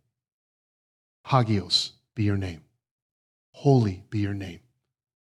Hagios 1.25 1.91
be 2.15 2.23
your 2.23 2.37
name. 2.37 2.61
Holy 3.59 4.03
be 4.09 4.19
your 4.19 4.33
name. 4.33 4.61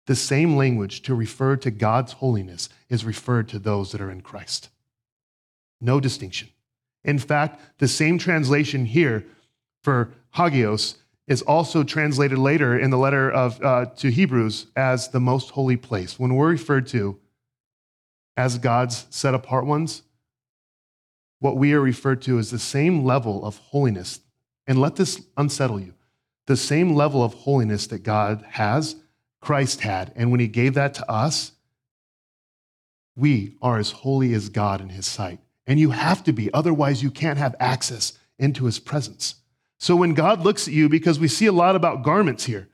The 0.07 0.14
same 0.14 0.55
language 0.55 1.01
to 1.05 1.14
refer 1.14 1.57
to 1.57 1.71
God's 1.71 2.12
holiness 2.12 2.68
is 2.91 3.03
referred 3.03 3.49
to 3.49 3.59
those 3.59 3.93
that 3.93 4.01
are 4.03 4.11
in 4.11 4.21
Christ. 4.21 4.68
No 5.81 6.01
distinction. 6.01 6.51
In 7.03 7.18
fact, 7.18 7.79
the 7.79 7.89
same 7.89 8.18
translation 8.18 8.85
here 8.85 9.25
for 9.83 10.12
hagios 10.35 10.99
is 11.29 11.41
also 11.41 11.83
translated 11.83 12.37
later 12.37 12.79
in 12.79 12.91
the 12.91 12.99
letter 12.99 13.31
of, 13.31 13.59
uh, 13.62 13.87
to 13.97 14.11
Hebrews 14.11 14.66
as 14.77 15.09
the 15.09 15.21
most 15.21 15.53
holy 15.53 15.79
place. 15.79 16.18
When 16.18 16.35
we're 16.35 16.51
referred 16.51 16.89
to 16.89 17.18
as 18.37 18.59
God's 18.59 19.07
set 19.09 19.33
apart 19.33 19.64
ones, 19.64 20.03
what 21.39 21.57
we 21.57 21.73
are 21.73 21.81
referred 21.81 22.21
to 22.23 22.37
is 22.37 22.51
the 22.51 22.59
same 22.59 23.03
level 23.03 23.47
of 23.47 23.57
holiness. 23.57 24.21
And 24.66 24.79
let 24.79 24.97
this 24.97 25.23
unsettle 25.39 25.81
you 25.81 25.95
the 26.51 26.57
same 26.57 26.97
level 26.97 27.23
of 27.23 27.33
holiness 27.33 27.87
that 27.87 28.03
God 28.03 28.45
has, 28.51 28.97
Christ 29.41 29.83
had. 29.83 30.13
And 30.17 30.33
when 30.33 30.41
he 30.41 30.49
gave 30.49 30.75
that 30.75 30.95
to 30.95 31.09
us, 31.09 31.53
we 33.15 33.57
are 33.63 33.79
as 33.79 33.93
holy 33.93 34.35
as 34.35 34.49
God 34.49 34.81
in 34.81 34.89
his 34.89 35.07
sight. 35.07 35.39
And 35.69 35.79
you 35.79 35.91
have 35.91 36.25
to 36.25 36.33
be, 36.33 36.53
otherwise, 36.53 37.05
you 37.05 37.11
can't 37.13 37.39
have 37.39 37.55
access 37.61 38.19
into 38.37 38.65
his 38.65 38.81
presence. 38.81 39.37
So 39.79 39.95
when 39.95 40.13
God 40.13 40.41
looks 40.41 40.67
at 40.67 40.75
you, 40.75 40.89
because 40.89 41.21
we 41.21 41.29
see 41.29 41.47
a 41.47 41.53
lot 41.53 41.77
about 41.77 42.03
garments 42.03 42.47
here, 42.47 42.69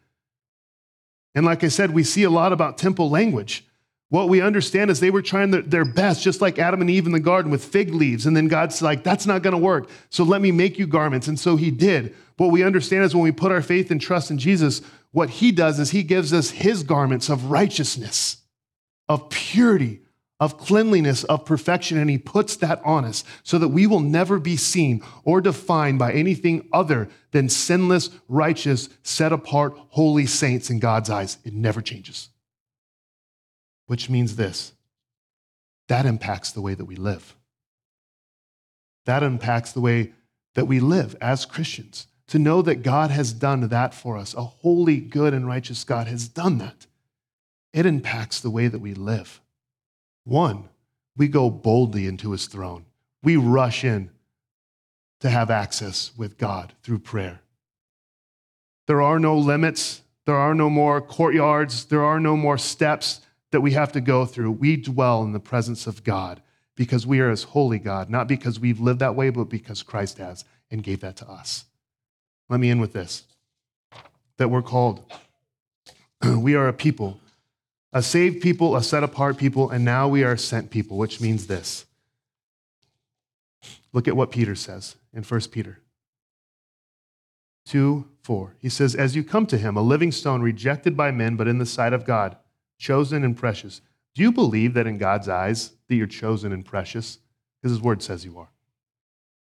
and 1.35 1.45
like 1.45 1.63
I 1.63 1.69
said, 1.69 1.91
we 1.91 2.03
see 2.03 2.23
a 2.23 2.31
lot 2.31 2.55
about 2.55 2.79
temple 2.79 3.11
language. 3.11 3.67
What 4.17 4.31
we 4.31 4.41
understand 4.41 4.91
is 4.91 4.99
they 4.99 5.11
were 5.11 5.21
trying 5.21 5.51
their 5.51 5.85
best, 5.85 6.23
just 6.23 6.41
like 6.41 6.59
Adam 6.59 6.81
and 6.81 6.89
Eve 6.89 7.05
in 7.05 7.13
the 7.13 7.21
garden 7.21 7.51
with 7.51 7.63
fig 7.63 7.93
leaves. 7.93 8.25
And 8.25 8.35
then 8.35 8.49
God's 8.49 8.81
like, 8.81 9.03
that's 9.03 9.27
not 9.27 9.43
going 9.43 9.53
to 9.53 9.59
work. 9.59 9.91
So 10.09 10.25
let 10.25 10.41
me 10.41 10.51
make 10.53 10.79
you 10.79 10.87
garments. 10.87 11.29
And 11.29 11.39
so 11.39 11.57
he 11.57 11.71
did. 11.71 12.15
What 12.39 12.51
we 12.51 12.63
understand 12.63 13.05
is 13.05 13.15
when 13.15 13.25
we 13.25 13.31
put 13.31 13.53
our 13.53 13.61
faith 13.61 13.91
and 13.91 14.01
trust 14.01 14.31
in 14.31 14.39
Jesus, 14.39 14.81
what 15.13 15.29
he 15.29 15.53
does 15.53 15.79
is 15.79 15.91
he 15.91 16.03
gives 16.03 16.33
us 16.33 16.49
his 16.49 16.83
garments 16.83 17.29
of 17.29 17.51
righteousness, 17.51 18.39
of 19.07 19.29
purity, 19.29 20.01
of 20.41 20.57
cleanliness, 20.57 21.25
of 21.25 21.45
perfection, 21.45 21.99
and 21.99 22.09
he 22.09 22.17
puts 22.17 22.57
that 22.57 22.81
on 22.87 23.05
us 23.05 23.23
so 23.43 23.59
that 23.59 23.69
we 23.69 23.87
will 23.87 24.01
never 24.01 24.39
be 24.39 24.57
seen 24.57 25.03
or 25.25 25.43
defined 25.43 25.99
by 25.99 26.15
anything 26.15 26.67
other 26.73 27.11
than 27.33 27.51
sinless, 27.51 28.09
righteous, 28.29 28.89
set 29.03 29.31
apart, 29.31 29.77
holy 29.91 30.25
saints 30.25 30.71
in 30.71 30.79
God's 30.79 31.11
eyes. 31.11 31.37
It 31.45 31.53
never 31.53 31.83
changes. 31.83 32.31
Which 33.87 34.11
means 34.11 34.37
this 34.37 34.73
that 35.89 36.07
impacts 36.07 36.51
the 36.51 36.61
way 36.61 36.75
that 36.75 36.85
we 36.85 36.97
live. 36.97 37.37
That 39.05 39.23
impacts 39.23 39.73
the 39.73 39.81
way 39.81 40.13
that 40.55 40.67
we 40.67 40.81
live 40.81 41.15
as 41.21 41.47
Christians 41.47 42.09
to 42.29 42.39
know 42.39 42.61
that 42.63 42.83
God 42.83 43.11
has 43.11 43.33
done 43.33 43.69
that 43.69 43.95
for 43.95 44.17
us. 44.17 44.35
A 44.35 44.43
holy, 44.43 44.99
good, 44.99 45.33
and 45.33 45.47
righteous 45.47 45.85
God 45.85 46.09
has 46.09 46.27
done 46.27 46.59
that. 46.59 46.87
It 47.73 47.87
impacts 47.87 48.41
the 48.41 48.51
way 48.51 48.69
that 48.69 48.81
we 48.81 48.95
live. 48.95 49.41
One, 50.25 50.69
we 51.17 51.29
go 51.29 51.51
boldly 51.51 52.07
into 52.07 52.33
his 52.33 52.47
throne. 52.47 52.85
We 53.23 53.37
rush 53.37 53.85
in 53.85 54.11
to 55.21 55.31
have 55.31 55.51
access 55.51 56.11
with 56.17 56.37
God 56.37 56.75
through 56.83 56.99
prayer. 57.01 57.41
There 58.87 59.03
are 59.03 59.19
no 59.19 59.37
limits. 59.37 60.03
There 60.25 60.37
are 60.37 60.55
no 60.55 60.69
more 60.69 61.01
courtyards. 61.01 61.85
There 61.85 62.03
are 62.03 62.19
no 62.19 62.37
more 62.37 62.59
steps 62.59 63.21
that 63.53 63.61
we 63.61 63.73
have 63.73 63.93
to 63.93 64.01
go 64.01 64.27
through. 64.27 64.53
We 64.53 64.77
dwell 64.77 65.23
in 65.23 65.33
the 65.33 65.41
presence 65.41 65.87
of 65.87 66.05
God 66.05 66.43
because 66.75 67.07
we 67.07 67.21
are 67.21 67.31
as 67.31 67.45
holy 67.45 67.79
God, 67.79 68.11
not 68.11 68.29
because 68.29 68.61
we've 68.61 68.81
lived 68.81 69.01
that 69.01 69.15
way, 69.15 69.31
but 69.31 69.45
because 69.45 69.83
Christ 69.83 70.19
has 70.19 70.45
and 70.71 70.83
gave 70.83 71.01
that 71.01 71.17
to 71.17 71.29
us. 71.29 71.65
Let 72.49 72.61
me 72.61 72.71
end 72.71 72.81
with 72.81 72.93
this 72.93 73.25
that 74.37 74.49
we're 74.49 74.63
called. 74.63 75.03
we 76.25 76.55
are 76.55 76.69
a 76.69 76.73
people, 76.73 77.21
a 77.93 78.03
saved 78.03 78.43
people, 78.43 78.77
a 78.77 78.83
set 78.83 79.03
apart 79.03 79.39
people, 79.39 79.71
and 79.71 79.85
now 79.85 80.07
we 80.07 80.23
are 80.23 80.37
sent 80.37 80.71
people, 80.71 80.99
which 80.99 81.21
means 81.21 81.47
this. 81.47 81.87
Look 83.93 84.07
at 84.07 84.17
what 84.17 84.31
Peter 84.31 84.55
says 84.55 84.97
in 85.15 85.23
1 85.23 85.41
Peter 85.51 85.81
2 87.67 88.07
4. 88.23 88.55
He 88.59 88.69
says, 88.69 88.95
As 88.95 89.17
you 89.17 89.25
come 89.25 89.47
to 89.47 89.57
him, 89.57 89.77
a 89.77 89.81
living 89.81 90.13
stone 90.13 90.43
rejected 90.43 90.97
by 90.97 91.11
men, 91.11 91.37
but 91.37 91.49
in 91.49 91.59
the 91.59 91.67
sight 91.67 91.93
of 91.93 92.05
God, 92.05 92.37
chosen 92.79 93.25
and 93.25 93.37
precious, 93.37 93.81
Do 94.15 94.23
you 94.23 94.33
believe 94.33 94.75
that 94.75 94.87
in 94.87 94.99
God's 94.99 95.29
eyes 95.29 95.73
that 95.89 95.95
you're 95.95 96.07
chosen 96.07 96.53
and 96.53 96.65
precious? 96.65 97.19
Because 97.61 97.77
his 97.77 97.83
word 97.83 98.03
says 98.03 98.25
you 98.25 98.39
are. 98.39 98.49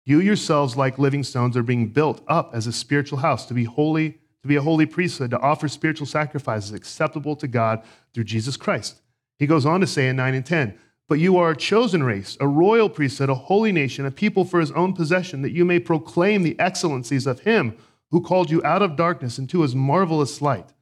You 0.06 0.20
yourselves, 0.20 0.76
like 0.76 1.00
living 1.00 1.24
stones, 1.24 1.56
are 1.56 1.64
being 1.64 1.88
built 1.88 2.22
up 2.28 2.52
as 2.54 2.68
a 2.68 2.74
spiritual 2.74 3.20
house 3.20 3.46
to 3.46 3.54
be 3.54 3.64
holy, 3.64 4.18
to 4.42 4.48
be 4.48 4.56
a 4.56 4.62
holy 4.62 4.86
priesthood, 4.86 5.32
to 5.32 5.40
offer 5.40 5.68
spiritual 5.68 6.08
sacrifices 6.08 6.74
acceptable 6.74 7.36
to 7.38 7.48
God 7.48 7.84
through 8.14 8.26
Jesus 8.26 8.58
Christ. 8.58 9.02
He 9.40 9.48
goes 9.48 9.66
on 9.66 9.80
to 9.82 9.88
say 9.88 10.10
in 10.10 10.16
9 10.18 10.34
and 10.34 10.46
10, 10.46 10.78
but 11.08 11.20
you 11.20 11.38
are 11.38 11.52
a 11.52 11.56
chosen 11.56 12.04
race, 12.04 12.38
a 12.40 12.48
royal 12.48 12.90
priesthood, 12.90 13.30
a 13.30 13.36
holy 13.36 13.72
nation, 13.72 14.06
a 14.06 14.12
people 14.12 14.46
for 14.46 14.60
his 14.60 14.72
own 14.72 14.94
possession, 14.94 15.42
that 15.42 15.52
you 15.52 15.66
may 15.66 15.80
proclaim 15.80 16.44
the 16.44 16.60
excellencies 16.60 17.28
of 17.28 17.42
him 17.42 17.78
who 18.12 18.22
called 18.22 18.50
you 18.50 18.62
out 18.64 18.82
of 18.82 18.96
darkness 18.96 19.38
into 19.38 19.62
his 19.62 19.76
marvelous 19.76 20.42
light. 20.42 20.74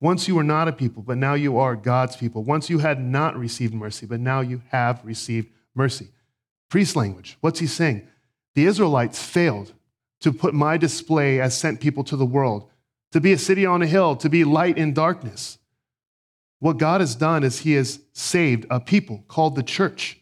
Once 0.00 0.28
you 0.28 0.34
were 0.34 0.44
not 0.44 0.68
a 0.68 0.72
people, 0.72 1.02
but 1.02 1.18
now 1.18 1.34
you 1.34 1.58
are 1.58 1.74
God's 1.74 2.16
people. 2.16 2.44
Once 2.44 2.70
you 2.70 2.78
had 2.78 3.00
not 3.00 3.36
received 3.36 3.74
mercy, 3.74 4.06
but 4.06 4.20
now 4.20 4.40
you 4.40 4.62
have 4.70 5.04
received 5.04 5.48
mercy. 5.74 6.08
Priest 6.68 6.94
language. 6.94 7.36
What's 7.40 7.58
he 7.58 7.66
saying? 7.66 8.06
The 8.54 8.66
Israelites 8.66 9.22
failed 9.22 9.72
to 10.20 10.32
put 10.32 10.54
my 10.54 10.76
display 10.76 11.40
as 11.40 11.56
sent 11.56 11.80
people 11.80 12.04
to 12.04 12.16
the 12.16 12.26
world, 12.26 12.68
to 13.12 13.20
be 13.20 13.32
a 13.32 13.38
city 13.38 13.66
on 13.66 13.82
a 13.82 13.86
hill, 13.86 14.16
to 14.16 14.28
be 14.28 14.44
light 14.44 14.78
in 14.78 14.92
darkness. 14.92 15.58
What 16.60 16.78
God 16.78 17.00
has 17.00 17.14
done 17.14 17.44
is 17.44 17.60
he 17.60 17.72
has 17.74 18.00
saved 18.12 18.66
a 18.70 18.80
people 18.80 19.24
called 19.28 19.54
the 19.54 19.62
church. 19.62 20.18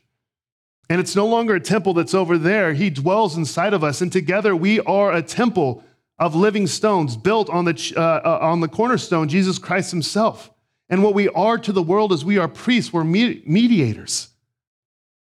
And 0.88 1.00
it's 1.00 1.16
no 1.16 1.26
longer 1.26 1.54
a 1.54 1.60
temple 1.60 1.94
that's 1.94 2.14
over 2.14 2.38
there. 2.38 2.74
He 2.74 2.90
dwells 2.90 3.36
inside 3.36 3.74
of 3.74 3.82
us. 3.82 4.00
And 4.00 4.12
together 4.12 4.54
we 4.54 4.80
are 4.80 5.12
a 5.12 5.22
temple 5.22 5.82
of 6.18 6.34
living 6.34 6.66
stones 6.66 7.16
built 7.16 7.50
on 7.50 7.64
the, 7.64 7.94
uh, 7.96 8.00
uh, 8.00 8.38
on 8.40 8.60
the 8.60 8.68
cornerstone, 8.68 9.28
Jesus 9.28 9.58
Christ 9.58 9.90
himself. 9.90 10.50
And 10.88 11.02
what 11.02 11.14
we 11.14 11.28
are 11.28 11.58
to 11.58 11.72
the 11.72 11.82
world 11.82 12.12
is 12.12 12.24
we 12.24 12.38
are 12.38 12.48
priests, 12.48 12.92
we're 12.92 13.04
mediators. 13.04 14.28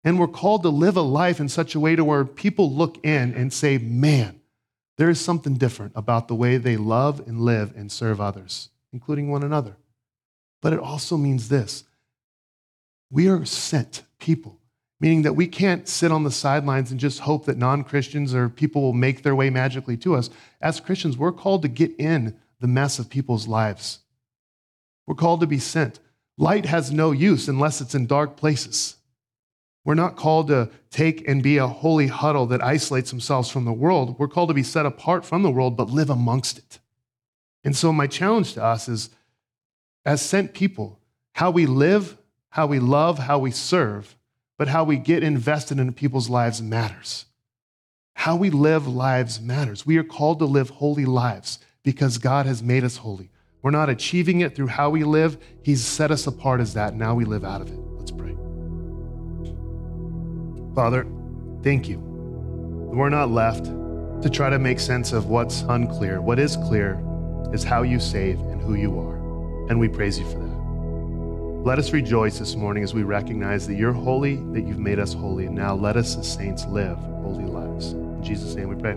And 0.05 0.19
we're 0.19 0.29
called 0.29 0.63
to 0.63 0.69
live 0.69 0.97
a 0.97 1.03
life 1.03 1.39
in 1.39 1.49
such 1.49 1.75
a 1.75 1.81
way 1.81 1.95
to 1.95 2.05
where 2.05 2.25
people 2.25 2.73
look 2.73 3.05
in 3.05 3.35
and 3.35 3.53
say, 3.53 3.79
man, 3.79 4.41
there 4.99 5.11
is 5.11 5.21
something 5.21 5.55
different 5.55 5.93
about 5.95 6.29
the 6.29 6.35
way 6.35 6.57
they 6.57 6.77
love 6.77 7.27
and 7.27 7.41
live 7.41 7.73
and 7.77 7.91
serve 7.91 8.21
others, 8.21 8.71
including 8.93 9.31
one 9.31 9.43
another. 9.43 9.77
But 10.61 10.73
it 10.73 10.79
also 10.81 11.17
means 11.17 11.49
this 11.49 11.85
we 13.11 13.29
are 13.29 13.45
sent 13.45 14.03
people, 14.19 14.59
meaning 15.03 15.23
that 15.23 15.35
we 15.35 15.49
can't 15.49 15.89
sit 15.89 16.13
on 16.13 16.23
the 16.23 16.31
sidelines 16.31 16.93
and 16.93 17.01
just 17.01 17.19
hope 17.19 17.45
that 17.47 17.59
non 17.59 17.83
Christians 17.83 18.37
or 18.37 18.49
people 18.49 18.83
will 18.83 18.93
make 18.93 19.25
their 19.25 19.35
way 19.35 19.51
magically 19.51 19.97
to 19.97 20.15
us. 20.15 20.31
As 20.61 20.79
Christians, 20.79 21.19
we're 21.19 21.33
called 21.33 21.63
to 21.63 21.69
get 21.69 21.99
in 21.99 22.39
the 22.61 22.69
mess 22.69 23.01
of 23.01 23.11
people's 23.11 23.49
lives. 23.49 23.99
We're 25.05 25.17
called 25.17 25.41
to 25.41 25.47
be 25.49 25.59
sent. 25.59 25.99
Light 26.39 26.67
has 26.67 26.93
no 26.93 27.11
use 27.11 27.49
unless 27.49 27.81
it's 27.81 27.97
in 27.97 28.07
dark 28.07 28.37
places. 28.37 28.95
We're 29.85 29.95
not 29.95 30.15
called 30.15 30.47
to 30.47 30.71
take 30.91 31.27
and 31.27 31.43
be 31.43 31.57
a 31.57 31.67
holy 31.67 32.07
huddle 32.07 32.47
that 32.47 32.63
isolates 32.63 33.11
themselves 33.11 33.49
from 33.49 33.65
the 33.65 33.73
world. 33.73 34.21
We're 34.21 34.29
called 34.29 34.51
to 34.51 34.55
be 34.55 34.63
set 34.63 34.87
apart 34.87 35.27
from 35.27 35.43
the 35.43 35.51
world, 35.51 35.77
but 35.77 35.91
live 35.91 36.11
amongst 36.11 36.59
it. 36.59 36.79
And 37.65 37.77
so, 37.77 37.93
my 37.93 38.07
challenge 38.07 38.55
to 38.55 38.63
us 38.63 38.89
is 38.89 39.11
as 40.07 40.23
sent 40.23 40.55
people, 40.55 41.01
how 41.33 41.51
we 41.51 41.67
live, 41.67 42.17
how 42.51 42.69
we 42.69 42.79
love, 42.79 43.19
how 43.19 43.41
we 43.41 43.51
serve, 43.51 44.17
but 44.63 44.69
how 44.69 44.85
we 44.85 44.97
get 44.97 45.25
invested 45.25 45.81
in 45.81 45.93
people's 45.93 46.31
lives 46.31 46.63
matters. 46.63 47.27
How 48.15 48.37
we 48.37 48.49
live 48.49 48.87
lives 48.87 49.41
matters. 49.41 49.85
We 49.85 49.97
are 49.97 50.05
called 50.05 50.39
to 50.39 50.45
live 50.45 50.71
holy 50.71 51.05
lives 51.05 51.59
because 51.83 52.17
God 52.17 52.47
has 52.47 52.63
made 52.63 52.85
us 52.85 52.99
holy. 52.99 53.33
We're 53.63 53.73
not 53.73 53.91
achieving 53.91 54.41
it 54.41 54.55
through 54.55 54.69
how 54.69 54.89
we 54.91 55.03
live, 55.03 55.37
He's 55.65 55.85
set 55.85 56.13
us 56.13 56.29
apart 56.29 56.61
as 56.61 56.75
that. 56.75 56.95
Now 56.95 57.13
we 57.13 57.25
live 57.25 57.45
out 57.45 57.61
of 57.61 57.73
it. 57.73 57.77
Let's 57.77 58.13
pray. 58.13 58.37
Father, 60.77 61.09
thank 61.65 61.89
you. 61.89 61.99
We're 61.99 63.09
not 63.09 63.33
left 63.33 63.65
to 63.65 64.31
try 64.31 64.49
to 64.49 64.61
make 64.61 64.79
sense 64.79 65.13
of 65.13 65.27
what's 65.27 65.63
unclear. 65.63 66.23
What 66.23 66.39
is 66.39 66.55
clear 66.55 67.05
is 67.53 67.65
how 67.65 67.83
you 67.83 67.99
save 67.99 68.39
and 68.39 68.63
who 68.63 68.75
you 68.75 68.97
are. 68.97 69.17
And 69.69 69.81
we 69.81 69.89
praise 69.89 70.21
you 70.21 70.31
for 70.31 70.39
that. 70.39 70.52
Let 71.65 71.79
us 71.79 71.93
rejoice 71.93 72.41
this 72.41 72.57
morning 72.57 72.83
as 72.83 72.93
we 72.93 73.05
recognize 73.05 73.69
that 73.69 73.75
you're 73.75 73.93
holy, 73.93 74.35
that 74.53 74.63
you've 74.63 74.81
made 74.81 74.99
us 74.99 75.13
holy, 75.13 75.47
and 75.47 75.55
now 75.55 75.77
let 75.77 75.97
us 75.97 76.17
as 76.17 76.33
saints 76.33 76.67
live 76.67 76.99
holy 76.99 77.45
lives. 77.45 77.93
In 77.93 78.21
Jesus' 78.21 78.57
name 78.57 78.69
we 78.69 78.75
pray. 78.75 78.97